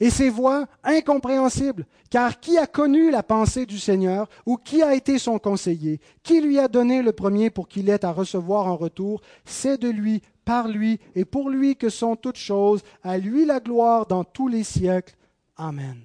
Et 0.00 0.10
ces 0.10 0.28
voix 0.28 0.66
incompréhensibles, 0.82 1.86
car 2.10 2.40
qui 2.40 2.58
a 2.58 2.66
connu 2.66 3.10
la 3.10 3.22
pensée 3.22 3.64
du 3.64 3.78
Seigneur 3.78 4.28
ou 4.44 4.56
qui 4.56 4.82
a 4.82 4.94
été 4.94 5.18
son 5.18 5.38
conseiller 5.38 6.00
Qui 6.22 6.40
lui 6.40 6.58
a 6.58 6.68
donné 6.68 7.00
le 7.00 7.12
premier 7.12 7.50
pour 7.50 7.68
qu'il 7.68 7.88
ait 7.88 8.04
à 8.04 8.12
recevoir 8.12 8.66
en 8.66 8.76
retour 8.76 9.20
C'est 9.44 9.80
de 9.80 9.88
lui, 9.88 10.20
par 10.44 10.68
lui 10.68 10.98
et 11.14 11.24
pour 11.24 11.48
lui 11.48 11.76
que 11.76 11.88
sont 11.88 12.16
toutes 12.16 12.36
choses, 12.36 12.82
à 13.02 13.18
lui 13.18 13.44
la 13.44 13.60
gloire 13.60 14.06
dans 14.06 14.24
tous 14.24 14.48
les 14.48 14.64
siècles. 14.64 15.14
Amen. 15.56 16.04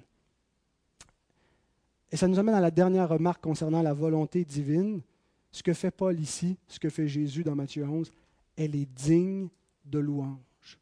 Et 2.12 2.16
ça 2.16 2.26
nous 2.26 2.38
amène 2.38 2.54
à 2.54 2.60
la 2.60 2.70
dernière 2.70 3.08
remarque 3.08 3.42
concernant 3.42 3.82
la 3.82 3.92
volonté 3.92 4.44
divine. 4.44 5.00
Ce 5.52 5.62
que 5.62 5.72
fait 5.72 5.90
Paul 5.90 6.18
ici, 6.18 6.56
ce 6.68 6.78
que 6.78 6.88
fait 6.88 7.08
Jésus 7.08 7.44
dans 7.44 7.54
Matthieu 7.54 7.84
11, 7.84 8.10
elle 8.56 8.74
est 8.76 8.86
digne 8.86 9.48
de 9.84 9.98
louange. 9.98 10.78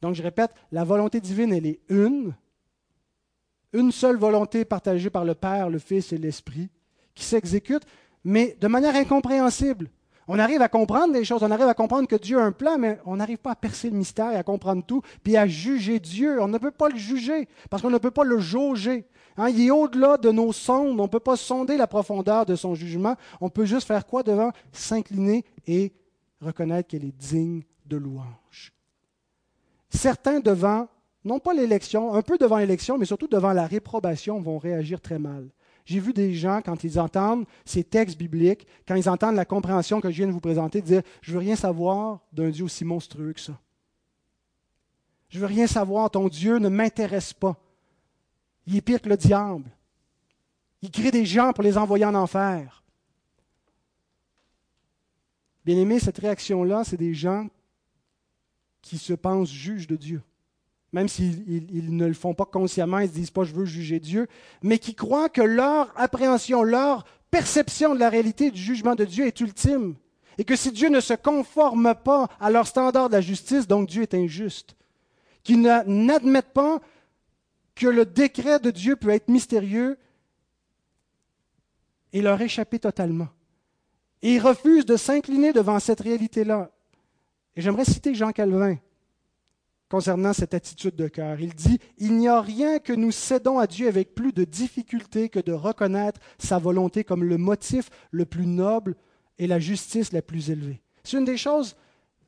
Donc 0.00 0.14
je 0.14 0.22
répète, 0.22 0.52
la 0.70 0.84
volonté 0.84 1.20
divine, 1.20 1.52
elle 1.52 1.66
est 1.66 1.80
une, 1.88 2.34
une 3.72 3.92
seule 3.92 4.16
volonté 4.16 4.64
partagée 4.64 5.10
par 5.10 5.24
le 5.24 5.34
Père, 5.34 5.70
le 5.70 5.78
Fils 5.78 6.12
et 6.12 6.18
l'Esprit, 6.18 6.70
qui 7.14 7.24
s'exécute, 7.24 7.82
mais 8.24 8.56
de 8.60 8.68
manière 8.68 8.94
incompréhensible. 8.94 9.90
On 10.30 10.38
arrive 10.38 10.60
à 10.60 10.68
comprendre 10.68 11.14
des 11.14 11.24
choses, 11.24 11.42
on 11.42 11.50
arrive 11.50 11.66
à 11.66 11.74
comprendre 11.74 12.06
que 12.06 12.16
Dieu 12.16 12.38
a 12.38 12.42
un 12.42 12.52
plan, 12.52 12.76
mais 12.78 13.00
on 13.06 13.16
n'arrive 13.16 13.38
pas 13.38 13.52
à 13.52 13.56
percer 13.56 13.88
le 13.88 13.96
mystère 13.96 14.30
et 14.32 14.36
à 14.36 14.42
comprendre 14.42 14.84
tout, 14.84 15.02
puis 15.24 15.38
à 15.38 15.46
juger 15.46 15.98
Dieu. 15.98 16.40
On 16.40 16.48
ne 16.48 16.58
peut 16.58 16.70
pas 16.70 16.90
le 16.90 16.98
juger, 16.98 17.48
parce 17.70 17.82
qu'on 17.82 17.90
ne 17.90 17.98
peut 17.98 18.10
pas 18.10 18.24
le 18.24 18.38
jauger. 18.38 19.06
Hein, 19.38 19.50
il 19.50 19.66
est 19.66 19.70
au-delà 19.70 20.16
de 20.16 20.30
nos 20.30 20.52
sondes. 20.52 20.98
On 20.98 21.04
ne 21.04 21.08
peut 21.08 21.20
pas 21.20 21.36
sonder 21.36 21.76
la 21.76 21.86
profondeur 21.86 22.44
de 22.44 22.56
son 22.56 22.74
jugement. 22.74 23.14
On 23.40 23.48
peut 23.48 23.64
juste 23.64 23.86
faire 23.86 24.04
quoi 24.04 24.24
devant? 24.24 24.50
S'incliner 24.72 25.44
et 25.66 25.92
reconnaître 26.40 26.88
qu'elle 26.88 27.04
est 27.04 27.16
digne 27.16 27.62
de 27.86 27.96
louange. 27.96 28.74
Certains 29.90 30.40
devant, 30.40 30.88
non 31.24 31.38
pas 31.38 31.54
l'élection, 31.54 32.14
un 32.14 32.22
peu 32.22 32.36
devant 32.36 32.58
l'élection, 32.58 32.98
mais 32.98 33.06
surtout 33.06 33.28
devant 33.28 33.52
la 33.52 33.66
réprobation, 33.66 34.40
vont 34.40 34.58
réagir 34.58 35.00
très 35.00 35.20
mal. 35.20 35.48
J'ai 35.84 36.00
vu 36.00 36.12
des 36.12 36.34
gens, 36.34 36.60
quand 36.62 36.84
ils 36.84 36.98
entendent 37.00 37.46
ces 37.64 37.84
textes 37.84 38.18
bibliques, 38.18 38.66
quand 38.86 38.96
ils 38.96 39.08
entendent 39.08 39.36
la 39.36 39.46
compréhension 39.46 40.00
que 40.00 40.10
je 40.10 40.16
viens 40.16 40.26
de 40.26 40.32
vous 40.32 40.40
présenter, 40.40 40.82
dire 40.82 41.02
Je 41.22 41.32
veux 41.32 41.38
rien 41.38 41.56
savoir 41.56 42.20
d'un 42.32 42.50
Dieu 42.50 42.64
aussi 42.64 42.84
monstrueux 42.84 43.32
que 43.32 43.40
ça. 43.40 43.58
Je 45.28 45.38
veux 45.38 45.46
rien 45.46 45.66
savoir, 45.66 46.10
ton 46.10 46.28
Dieu 46.28 46.58
ne 46.58 46.68
m'intéresse 46.68 47.32
pas. 47.32 47.56
Il 48.70 48.82
que 48.82 49.08
le 49.08 49.16
diable. 49.16 49.70
Il 50.82 50.90
crée 50.90 51.10
des 51.10 51.24
gens 51.24 51.52
pour 51.52 51.64
les 51.64 51.78
envoyer 51.78 52.04
en 52.04 52.14
enfer. 52.14 52.82
Bien 55.64 55.76
aimé, 55.76 55.98
cette 55.98 56.18
réaction-là, 56.18 56.84
c'est 56.84 56.98
des 56.98 57.14
gens 57.14 57.48
qui 58.82 58.98
se 58.98 59.14
pensent 59.14 59.50
juges 59.50 59.86
de 59.86 59.96
Dieu. 59.96 60.22
Même 60.92 61.08
s'ils 61.08 61.94
ne 61.96 62.06
le 62.06 62.14
font 62.14 62.34
pas 62.34 62.44
consciemment, 62.44 62.98
ils 62.98 63.04
ne 63.04 63.08
se 63.08 63.14
disent 63.14 63.30
pas 63.30 63.44
je 63.44 63.54
veux 63.54 63.64
juger 63.64 64.00
Dieu, 64.00 64.26
mais 64.62 64.78
qui 64.78 64.94
croient 64.94 65.28
que 65.28 65.42
leur 65.42 65.92
appréhension, 65.98 66.62
leur 66.62 67.04
perception 67.30 67.94
de 67.94 68.00
la 68.00 68.08
réalité 68.08 68.50
du 68.50 68.60
jugement 68.60 68.94
de 68.94 69.04
Dieu 69.04 69.26
est 69.26 69.40
ultime. 69.40 69.94
Et 70.38 70.44
que 70.44 70.56
si 70.56 70.72
Dieu 70.72 70.88
ne 70.88 71.00
se 71.00 71.14
conforme 71.14 71.94
pas 71.94 72.28
à 72.38 72.50
leur 72.50 72.66
standard 72.66 73.08
de 73.08 73.14
la 73.14 73.20
justice, 73.20 73.66
donc 73.66 73.88
Dieu 73.88 74.02
est 74.02 74.14
injuste. 74.14 74.76
Qu'ils 75.42 75.60
n'admettent 75.60 76.52
pas 76.52 76.80
que 77.78 77.86
le 77.86 78.04
décret 78.04 78.58
de 78.58 78.70
Dieu 78.70 78.96
peut 78.96 79.10
être 79.10 79.28
mystérieux 79.28 79.96
et 82.12 82.20
leur 82.20 82.40
échapper 82.40 82.78
totalement. 82.78 83.28
Et 84.20 84.34
ils 84.34 84.40
refusent 84.40 84.84
de 84.84 84.96
s'incliner 84.96 85.52
devant 85.52 85.78
cette 85.78 86.00
réalité-là. 86.00 86.72
Et 87.54 87.60
j'aimerais 87.60 87.84
citer 87.84 88.14
Jean 88.14 88.32
Calvin 88.32 88.76
concernant 89.88 90.32
cette 90.32 90.54
attitude 90.54 90.96
de 90.96 91.06
cœur. 91.06 91.40
Il 91.40 91.54
dit, 91.54 91.78
Il 91.98 92.16
n'y 92.16 92.28
a 92.28 92.40
rien 92.40 92.80
que 92.80 92.92
nous 92.92 93.12
cédons 93.12 93.60
à 93.60 93.68
Dieu 93.68 93.86
avec 93.86 94.14
plus 94.14 94.32
de 94.32 94.44
difficulté 94.44 95.28
que 95.28 95.38
de 95.38 95.52
reconnaître 95.52 96.20
sa 96.38 96.58
volonté 96.58 97.04
comme 97.04 97.22
le 97.22 97.38
motif 97.38 97.90
le 98.10 98.26
plus 98.26 98.46
noble 98.46 98.96
et 99.38 99.46
la 99.46 99.60
justice 99.60 100.12
la 100.12 100.20
plus 100.20 100.50
élevée. 100.50 100.82
C'est 101.04 101.16
une 101.16 101.24
des 101.24 101.36
choses 101.36 101.76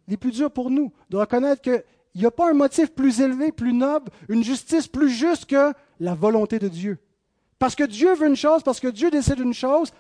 les 0.07 0.17
plus 0.17 0.31
dures 0.31 0.51
pour 0.51 0.71
nous, 0.71 0.93
de 1.11 1.17
reconnaître 1.17 1.61
que 1.61 1.85
il 2.15 2.21
n'y 2.21 2.27
a 2.27 2.31
pas 2.31 2.51
un 2.51 2.55
motif 2.55 2.93
plus 2.93 3.21
élevé, 3.21 3.53
plus 3.53 3.73
noble, 3.73 4.11
une 4.29 4.43
justice 4.43 4.89
plus 4.89 5.11
juste 5.11 5.47
que 5.47 5.73
la 6.01 6.15
volonté 6.15 6.59
de 6.59 6.69
Dieu. 6.69 6.99
Parce 7.59 7.75
que 7.75 7.85
Dieu 7.85 8.15
veut 8.15 8.27
une 8.27 8.37
chose, 8.37 8.63
parce 8.63 8.81
que 8.81 8.89
Dieu 8.89 9.11
décide 9.11 9.39
une 9.39 9.55
chose, 9.55 9.93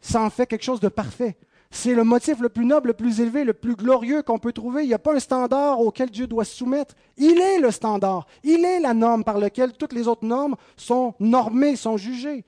ça 0.00 0.22
en 0.22 0.30
fait 0.30 0.46
quelque 0.46 0.64
chose 0.64 0.80
de 0.80 0.88
parfait. 0.88 1.36
C'est 1.70 1.94
le 1.94 2.04
motif 2.04 2.40
le 2.40 2.50
plus 2.50 2.66
noble, 2.66 2.88
le 2.88 2.94
plus 2.94 3.20
élevé, 3.20 3.44
le 3.44 3.54
plus 3.54 3.76
glorieux 3.76 4.22
qu'on 4.22 4.38
peut 4.38 4.52
trouver. 4.52 4.82
Il 4.82 4.88
n'y 4.88 4.94
a 4.94 4.98
pas 4.98 5.14
un 5.14 5.18
standard 5.18 5.80
auquel 5.80 6.10
Dieu 6.10 6.26
doit 6.26 6.44
se 6.44 6.54
soumettre. 6.54 6.94
Il 7.16 7.40
est 7.40 7.58
le 7.58 7.70
standard. 7.70 8.26
Il 8.44 8.64
est 8.64 8.78
la 8.78 8.92
norme 8.92 9.24
par 9.24 9.38
laquelle 9.38 9.72
toutes 9.72 9.94
les 9.94 10.06
autres 10.06 10.26
normes 10.26 10.56
sont 10.76 11.14
normées, 11.18 11.76
sont 11.76 11.96
jugées. 11.96 12.44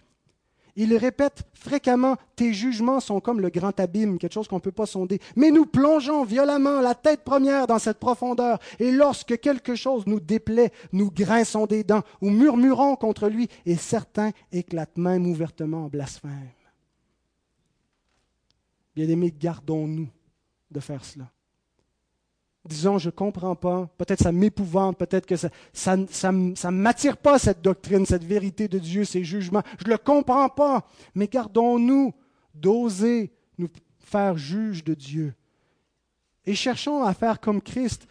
Il 0.77 0.97
répète 0.97 1.45
fréquemment, 1.53 2.17
tes 2.35 2.53
jugements 2.53 2.99
sont 2.99 3.21
comme 3.21 3.41
le 3.41 3.51
grand 3.51 3.79
abîme, 3.79 4.19
quelque 4.19 4.33
chose 4.33 4.49
qu'on 4.49 4.57
ne 4.57 4.61
peut 4.61 4.73
pas 4.73 4.87
sonder. 4.87 5.21
Mais 5.37 5.51
nous 5.51 5.67
plongeons 5.67 6.25
violemment 6.25 6.81
la 6.81 6.95
tête 6.95 7.23
première 7.23 7.67
dans 7.67 7.79
cette 7.79 7.99
profondeur, 7.99 8.59
et 8.81 8.91
lorsque 8.91 9.39
quelque 9.39 9.77
chose 9.77 10.07
nous 10.07 10.21
déplaît, 10.21 10.73
nous 10.93 11.11
grinçons 11.11 11.67
des 11.67 11.85
dents 11.85 12.03
ou 12.21 12.31
murmurons 12.31 12.97
contre 12.97 13.29
lui, 13.29 13.49
et 13.67 13.77
certains 13.77 14.33
éclatent 14.51 14.99
même 14.99 15.27
ouvertement 15.27 15.85
en 15.85 15.89
blasphème. 15.89 16.51
Bien-aimés, 18.97 19.35
gardons-nous 19.37 20.09
de 20.71 20.81
faire 20.81 21.05
cela 21.05 21.31
disons, 22.65 22.99
je 22.99 23.09
ne 23.09 23.13
comprends 23.13 23.55
pas, 23.55 23.89
peut-être 23.99 24.23
ça 24.23 24.33
m'épouvante, 24.33 24.97
peut-être 24.97 25.27
que 25.27 25.37
ça 25.37 25.49
ne 25.97 26.07
ça, 26.07 26.33
ça, 26.55 26.71
m'attire 26.71 27.17
pas 27.17 27.39
cette 27.39 27.61
doctrine, 27.61 28.07
cette 28.07 28.25
vérité 28.25 28.69
de 28.69 28.79
Dieu, 28.79 29.05
ces 29.05 29.25
jugements. 29.25 29.63
Je 29.79 29.85
ne 29.85 29.91
le 29.91 29.99
comprends 29.99 30.49
pas. 30.49 30.87
Mais 31.15 31.29
gardons-nous 31.29 32.15
d'oser 32.55 33.33
nous 33.59 33.69
faire 33.99 34.37
juge 34.37 34.85
de 34.85 34.95
Dieu. 34.95 35.35
Et 36.47 36.55
cherchons 36.55 37.03
à 37.03 37.15
faire 37.15 37.41
comme 37.41 37.61
Christ, 37.61 38.07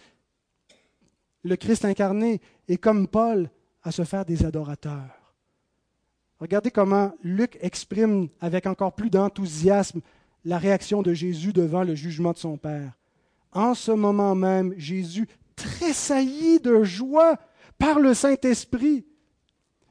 le 1.43 1.56
Christ 1.56 1.86
incarné, 1.86 2.41
et 2.68 2.78
comme 2.78 3.08
Paul, 3.08 3.49
à 3.84 3.91
se 3.91 4.04
faire 4.04 4.26
des 4.26 4.45
adorateurs. 4.45 5.36
Regardez 6.39 6.72
comment 6.72 7.14
Luc 7.22 7.58
exprime 7.62 8.30
avec 8.39 8.66
encore 8.66 8.95
plus 8.95 9.10
d'enthousiasme 9.10 10.01
la 10.45 10.58
réaction 10.58 11.01
de 11.01 11.14
Jésus 11.14 11.54
devant 11.54 11.84
le 11.84 11.95
jugement 11.95 12.34
de 12.34 12.38
son 12.38 12.58
Père. 12.58 12.93
En 13.54 13.74
ce 13.74 13.91
moment 13.91 14.36
même, 14.36 14.74
Jésus 14.78 15.28
tressaillit 15.56 16.60
de 16.60 16.84
joie 16.84 17.38
par 17.78 17.99
le 17.99 18.14
Saint-Esprit. 18.14 19.06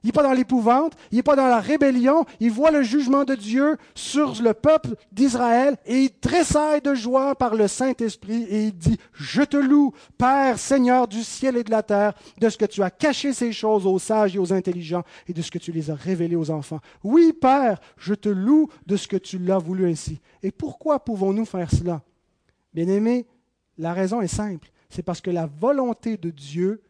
Il 0.03 0.09
n'est 0.09 0.13
pas 0.13 0.25
dans 0.25 0.33
l'épouvante, 0.33 0.95
il 1.13 1.17
n'est 1.17 1.23
pas 1.23 1.37
dans 1.37 1.47
la 1.47 1.61
rébellion, 1.61 2.25
il 2.41 2.51
voit 2.51 2.73
le 2.73 2.83
jugement 2.83 3.23
de 3.23 3.37
Dieu 3.37 3.77
sur 3.95 4.43
le 4.43 4.53
peuple 4.53 4.97
d'Israël 5.13 5.77
et 5.87 5.97
il 5.97 6.11
tressaille 6.11 6.81
de 6.81 6.93
joie 6.93 7.37
par 7.37 7.55
le 7.55 7.69
Saint-Esprit 7.69 8.43
et 8.49 8.65
il 8.65 8.77
dit, 8.77 8.99
Je 9.13 9.43
te 9.43 9.57
loue, 9.57 9.93
Père, 10.19 10.59
Seigneur 10.59 11.07
du 11.07 11.23
ciel 11.23 11.57
et 11.57 11.63
de 11.63 11.71
la 11.71 11.85
terre, 11.85 12.15
de 12.41 12.49
ce 12.49 12.59
que 12.59 12.65
tu 12.65 12.83
as 12.83 12.91
caché 12.91 13.33
ces 13.33 13.53
choses 13.53 13.87
aux 13.87 14.01
sages 14.01 14.35
et 14.35 14.41
aux 14.41 14.53
intelligents 14.53 15.05
et 15.29 15.33
de 15.33 15.41
ce 15.41 15.53
que 15.53 15.59
tu 15.59 15.71
les 15.71 15.89
as 15.89 15.95
révélées 15.95 16.35
aux 16.35 16.51
enfants. 16.51 16.81
Oui, 17.05 17.33
Père, 17.33 17.79
je 17.97 18.15
te 18.15 18.29
loue 18.29 18.69
de 18.87 18.97
ce 18.97 19.07
que 19.07 19.17
tu 19.17 19.39
l'as 19.39 19.59
voulu 19.59 19.89
ainsi. 19.89 20.21
Et 20.43 20.51
pourquoi 20.51 20.99
pouvons-nous 20.99 21.45
faire 21.45 21.71
cela? 21.71 22.03
Bien-aimé, 22.75 23.27
la 23.79 23.93
raison 23.93 24.21
est 24.21 24.29
simple, 24.29 24.71
c'est 24.89 25.03
parce 25.03 25.21
que 25.21 25.31
la 25.31 25.47
volonté 25.47 26.17
de 26.17 26.31
Dieu 26.31 26.83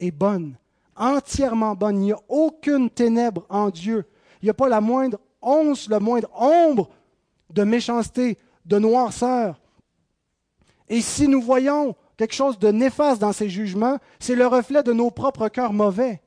est 0.00 0.10
bonne 0.10 0.56
entièrement 0.98 1.74
bonne. 1.74 1.96
Il 1.96 2.06
n'y 2.06 2.12
a 2.12 2.20
aucune 2.28 2.90
ténèbre 2.90 3.46
en 3.48 3.70
Dieu. 3.70 4.04
Il 4.42 4.46
n'y 4.46 4.50
a 4.50 4.54
pas 4.54 4.68
la 4.68 4.80
moindre 4.80 5.18
once, 5.40 5.88
la 5.88 6.00
moindre 6.00 6.28
ombre 6.34 6.90
de 7.50 7.64
méchanceté, 7.64 8.38
de 8.66 8.78
noirceur. 8.78 9.60
Et 10.88 11.00
si 11.00 11.28
nous 11.28 11.40
voyons 11.40 11.94
quelque 12.16 12.34
chose 12.34 12.58
de 12.58 12.68
néfaste 12.68 13.20
dans 13.20 13.32
ces 13.32 13.48
jugements, 13.48 13.98
c'est 14.18 14.34
le 14.34 14.46
reflet 14.46 14.82
de 14.82 14.92
nos 14.92 15.10
propres 15.10 15.48
cœurs 15.48 15.72
mauvais. 15.72 16.20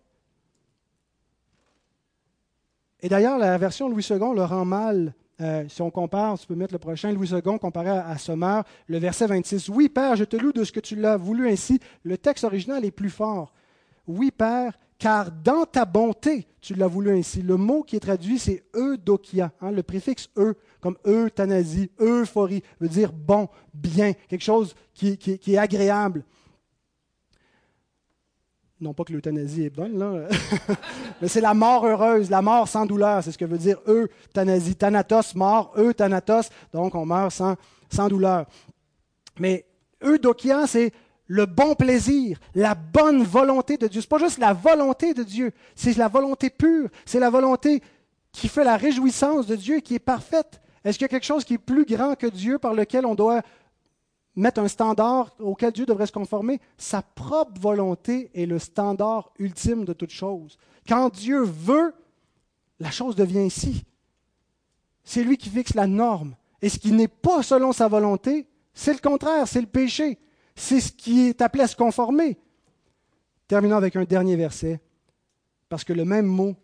Et 3.02 3.10
d'ailleurs, 3.10 3.38
la 3.38 3.58
version 3.58 3.89
Louis 3.89 4.06
II 4.10 4.18
le 4.36 4.43
rend 4.43 4.66
mal. 4.66 5.14
Euh, 5.42 5.66
si 5.68 5.82
on 5.82 5.89
compare, 5.89 6.38
tu 6.38 6.46
peux 6.46 6.56
mettre 6.56 6.74
le 6.74 6.80
prochain, 6.80 7.12
Louis 7.12 7.30
II 7.30 7.60
comparé 7.60 7.89
à, 7.89 8.18
Sommeur, 8.18 8.64
le 8.88 9.00
verset 9.00 9.26
26. 9.28 9.70
Oui, 9.70 9.89
Père, 9.89 10.16
je 10.16 10.24
te 10.24 10.36
loue 10.36 10.52
de 10.52 10.64
ce 10.64 10.72
que 10.72 10.80
tu 10.80 10.96
l'as 10.96 11.18
voulu 11.18 11.50
ainsi. 11.50 11.80
Le 12.04 12.18
texte 12.18 12.44
original 12.44 12.86
est 12.86 12.92
plus 12.92 13.10
fort. 13.10 13.54
Oui, 14.08 14.30
Père, 14.32 14.78
car 15.00 15.32
dans 15.32 15.66
ta 15.66 15.86
bonté, 15.86 16.48
tu 16.62 16.76
l'as 16.76 16.88
voulu 16.88 17.12
ainsi. 17.12 17.42
Le 17.42 17.58
mot 17.58 17.82
qui 17.82 17.96
est 17.96 18.02
traduit, 18.02 18.38
c'est 18.38 18.64
eudokia. 18.76 19.52
Hein, 19.62 19.72
le 19.72 19.82
préfixe 19.82 20.30
e, 20.38 20.54
comme 20.80 20.98
euthanasie, 21.08 21.89
euphorie, 22.00 22.62
veut 22.80 22.88
dire 22.88 23.12
bon, 23.12 23.50
bien, 23.74 24.14
quelque 24.30 24.44
chose 24.44 24.76
qui, 24.94 25.18
est 25.48 25.58
agréable. 25.58 26.24
Non 28.82 28.93
pas 28.95 29.03
que 29.03 29.13
l'euthanasie 29.13 29.65
est 29.65 29.69
bonne, 29.69 29.99
là, 29.99 30.27
mais 31.21 31.27
c'est 31.27 31.39
la 31.39 31.53
mort 31.53 31.86
heureuse, 31.86 32.32
la 32.32 32.41
mort 32.41 32.67
sans 32.67 32.88
douleur, 32.88 33.23
c'est 33.23 33.32
ce 33.32 33.38
que 33.38 33.45
veut 33.45 33.59
dire 33.59 33.77
euthanasie. 33.88 34.75
Thanatos, 34.75 35.36
mort, 35.36 35.71
euthanatos, 35.77 36.49
donc 36.73 36.95
on 36.95 37.05
meurt 37.05 37.32
sans, 37.32 38.07
douleur. 38.09 38.47
Mais 39.39 39.67
eudokia, 40.03 40.65
c'est 40.65 40.91
le 41.27 41.45
bon 41.45 41.75
plaisir, 41.75 42.39
la 42.55 42.73
bonne 42.73 43.21
volonté 43.23 43.77
de 43.77 43.86
Dieu. 43.86 44.01
Ce 44.01 44.07
n'est 44.07 44.09
pas 44.09 44.17
juste 44.17 44.39
la 44.39 44.53
volonté 44.53 45.13
de 45.13 45.21
Dieu, 45.21 45.51
c'est 45.75 45.95
la 45.95 46.07
volonté 46.07 46.49
pure, 46.49 46.89
c'est 47.05 47.19
la 47.19 47.29
volonté 47.29 47.84
qui 48.32 48.47
fait 48.47 48.63
la 48.63 48.77
réjouissance 48.77 49.45
de 49.45 49.55
Dieu 49.55 49.77
et 49.77 49.82
qui 49.84 49.93
est 49.93 49.99
parfaite. 49.99 50.59
Est-ce 50.84 50.97
qu'il 50.97 51.05
y 51.05 51.05
a 51.05 51.09
quelque 51.09 51.25
chose 51.25 51.45
qui 51.45 51.53
est 51.53 51.59
plus 51.59 51.86
grand 51.86 52.15
que 52.15 52.25
Dieu 52.25 52.57
par 52.57 52.73
lequel 52.73 53.05
on 53.05 53.13
doit 53.13 53.43
mettre 54.36 54.61
un 54.61 54.67
standard 54.67 55.36
auquel 55.39 55.71
Dieu 55.71 55.86
devrait 55.86 56.07
se 56.07 56.11
conformer 56.11 56.59
Sa 56.77 57.01
propre 57.01 57.59
volonté 57.59 58.32
est 58.34 58.45
le 58.45 58.59
standard 58.59 59.32
ultime 59.39 59.86
de 59.86 59.93
toute 59.93 60.11
chose. 60.11 60.57
Quand 60.88 61.09
Dieu 61.13 61.41
veut, 61.43 61.93
la 62.79 62.91
chose 62.91 63.15
devient 63.15 63.45
ici. 63.45 63.84
C'est 65.03 65.23
lui 65.23 65.38
qui 65.38 65.49
fixe 65.49 65.73
la 65.73 65.88
norme. 65.88 66.36
Et 66.61 66.69
ce 66.69 66.79
qui 66.79 66.91
n'est 66.91 67.07
pas 67.07 67.43
selon 67.43 67.73
sa 67.73 67.88
volonté, 67.88 68.47
c'est 68.73 68.93
le 68.93 68.99
contraire, 68.99 69.47
c'est 69.47 69.61
le 69.61 69.67
péché. 69.67 70.19
C'est 70.55 70.79
ce 70.79 70.91
qui 70.91 71.27
est 71.27 71.41
appelé 71.41 71.63
à 71.63 71.67
se 71.67 71.75
conformer. 71.75 72.38
Terminons 73.47 73.77
avec 73.77 73.95
un 73.95 74.03
dernier 74.03 74.36
verset, 74.36 74.79
parce 75.67 75.84
que 75.84 75.93
le 75.93 76.05
même 76.05 76.25
mot, 76.25 76.55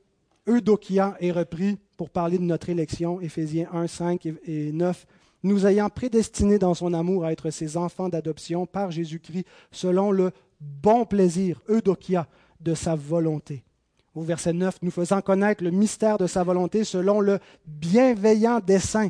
eudokia, 0.48 1.18
est 1.20 1.32
repris 1.32 1.78
pour 1.98 2.10
parler 2.10 2.38
de 2.38 2.44
notre 2.44 2.70
élection, 2.70 3.20
Éphésiens 3.20 3.68
1, 3.74 3.88
5 3.88 4.26
et 4.46 4.72
9. 4.72 5.06
Nous 5.44 5.68
ayant 5.68 5.90
prédestinés 5.90 6.60
dans 6.60 6.74
son 6.74 6.94
amour 6.94 7.26
à 7.26 7.32
être 7.32 7.50
ses 7.50 7.78
enfants 7.78 8.10
d'adoption 8.10 8.66
par 8.66 8.92
Jésus-Christ, 8.92 9.46
selon 9.72 10.12
le 10.12 10.32
bon 10.60 11.06
plaisir, 11.06 11.62
eudokia, 11.70 12.28
de 12.60 12.74
sa 12.74 12.96
volonté. 12.96 13.64
Au 14.16 14.22
verset 14.22 14.54
9, 14.54 14.80
nous 14.82 14.92
faisant 14.92 15.22
connaître 15.22 15.64
le 15.64 15.70
mystère 15.70 16.18
de 16.18 16.26
sa 16.26 16.44
volonté 16.44 16.84
selon 16.84 17.20
le 17.20 17.40
bienveillant 17.68 18.60
dessein 18.60 19.10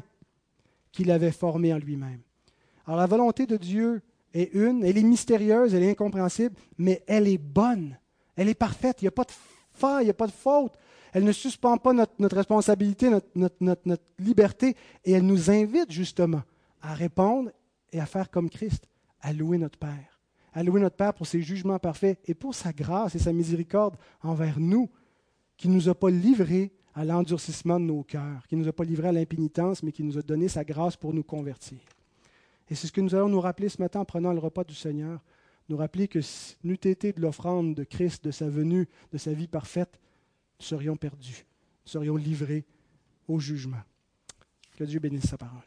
qu'il 0.92 1.12
avait 1.12 1.32
formé 1.32 1.74
en 1.74 1.78
lui-même. 1.78 2.20
Alors 2.86 3.00
la 3.00 3.06
volonté 3.06 3.46
de 3.46 3.56
Dieu 3.56 4.02
est 4.34 4.54
une, 4.54 4.84
elle 4.84 4.98
est 4.98 5.04
mystérieuse, 5.04 5.74
elle 5.74 5.84
est 5.84 5.92
incompréhensible, 5.92 6.56
mais 6.78 7.04
elle 7.08 7.28
est 7.28 7.38
bonne, 7.38 7.98
elle 8.36 8.50
est 8.50 8.54
parfaite, 8.54 9.02
il 9.02 9.06
n'y 9.06 9.10
a 9.10 9.12
pas 9.12 9.24
de 9.24 9.32
faille, 9.72 10.04
il 10.04 10.08
n'y 10.08 10.12
a 10.12 10.16
pas 10.16 10.28
de 10.28 10.32
faute. 10.32 10.74
Elle 11.18 11.24
ne 11.24 11.32
suspend 11.32 11.78
pas 11.78 11.94
notre, 11.94 12.36
responsabilité, 12.36 13.10
notre, 13.34 14.04
liberté, 14.20 14.76
et 15.04 15.14
elle 15.14 15.26
nous 15.26 15.50
invite 15.50 15.92
justement 15.92 16.44
à 16.80 16.94
répondre 16.94 17.50
et 17.92 18.00
à 18.00 18.06
faire 18.06 18.30
comme 18.30 18.52
Christ, 18.52 18.88
à 19.22 19.34
louer 19.34 19.58
notre 19.58 19.80
Père, 19.80 20.20
à 20.54 20.62
louer 20.62 20.80
notre 20.80 20.96
Père 20.96 21.16
pour 21.16 21.26
ses 21.26 21.42
jugements 21.42 21.80
parfaits 21.80 22.20
et 22.26 22.36
pour 22.36 22.54
sa 22.54 22.72
grâce 22.72 23.16
et 23.16 23.20
sa 23.20 23.34
miséricorde 23.34 23.96
envers 24.22 24.60
nous, 24.60 24.92
qui 25.58 25.70
ne 25.70 25.74
nous 25.74 25.90
a 25.90 25.96
pas 25.96 26.12
livrés 26.12 26.72
à 26.94 27.04
l'endurcissement 27.04 27.80
de 27.80 27.86
nos 27.86 28.04
cœurs, 28.04 28.46
qui 28.48 28.56
ne 28.56 28.62
nous 28.62 28.70
a 28.70 28.74
pas 28.74 28.84
livrés 28.84 29.08
à 29.08 29.12
l'impénitence, 29.12 29.82
mais 29.82 29.92
qui 29.92 30.04
nous 30.04 30.20
a 30.20 30.22
donné 30.22 30.48
sa 30.48 30.64
grâce 30.64 30.98
pour 30.98 31.16
nous 31.16 31.24
convertir. 31.24 31.80
Et 32.70 32.76
c'est 32.76 32.86
ce 32.86 32.92
que 32.92 33.02
nous 33.02 33.16
allons 33.16 33.30
nous 33.30 33.42
rappeler 33.42 33.70
ce 33.70 33.82
matin 33.82 34.02
en 34.02 34.06
prenant 34.06 34.34
le 34.34 34.40
repas 34.40 34.64
du 34.64 34.76
Seigneur. 34.76 35.20
Nous 35.68 35.78
rappeler 35.78 36.08
que 36.08 36.20
nous 36.64 36.76
été 36.76 37.12
de 37.12 37.22
l'offrande 37.22 37.74
de 37.74 37.84
Christ, 37.86 38.24
de 38.24 38.30
sa 38.30 38.48
venue, 38.48 38.88
de 39.12 39.18
sa 39.18 39.34
vie 39.34 39.48
parfaite, 39.48 40.00
serions 40.60 40.96
perdus, 40.96 41.46
serions 41.86 42.16
livrés 42.16 42.66
au 43.28 43.40
jugement. 43.40 43.82
Que 44.78 44.84
Dieu 44.84 45.00
bénisse 45.00 45.28
sa 45.28 45.38
parole. 45.38 45.62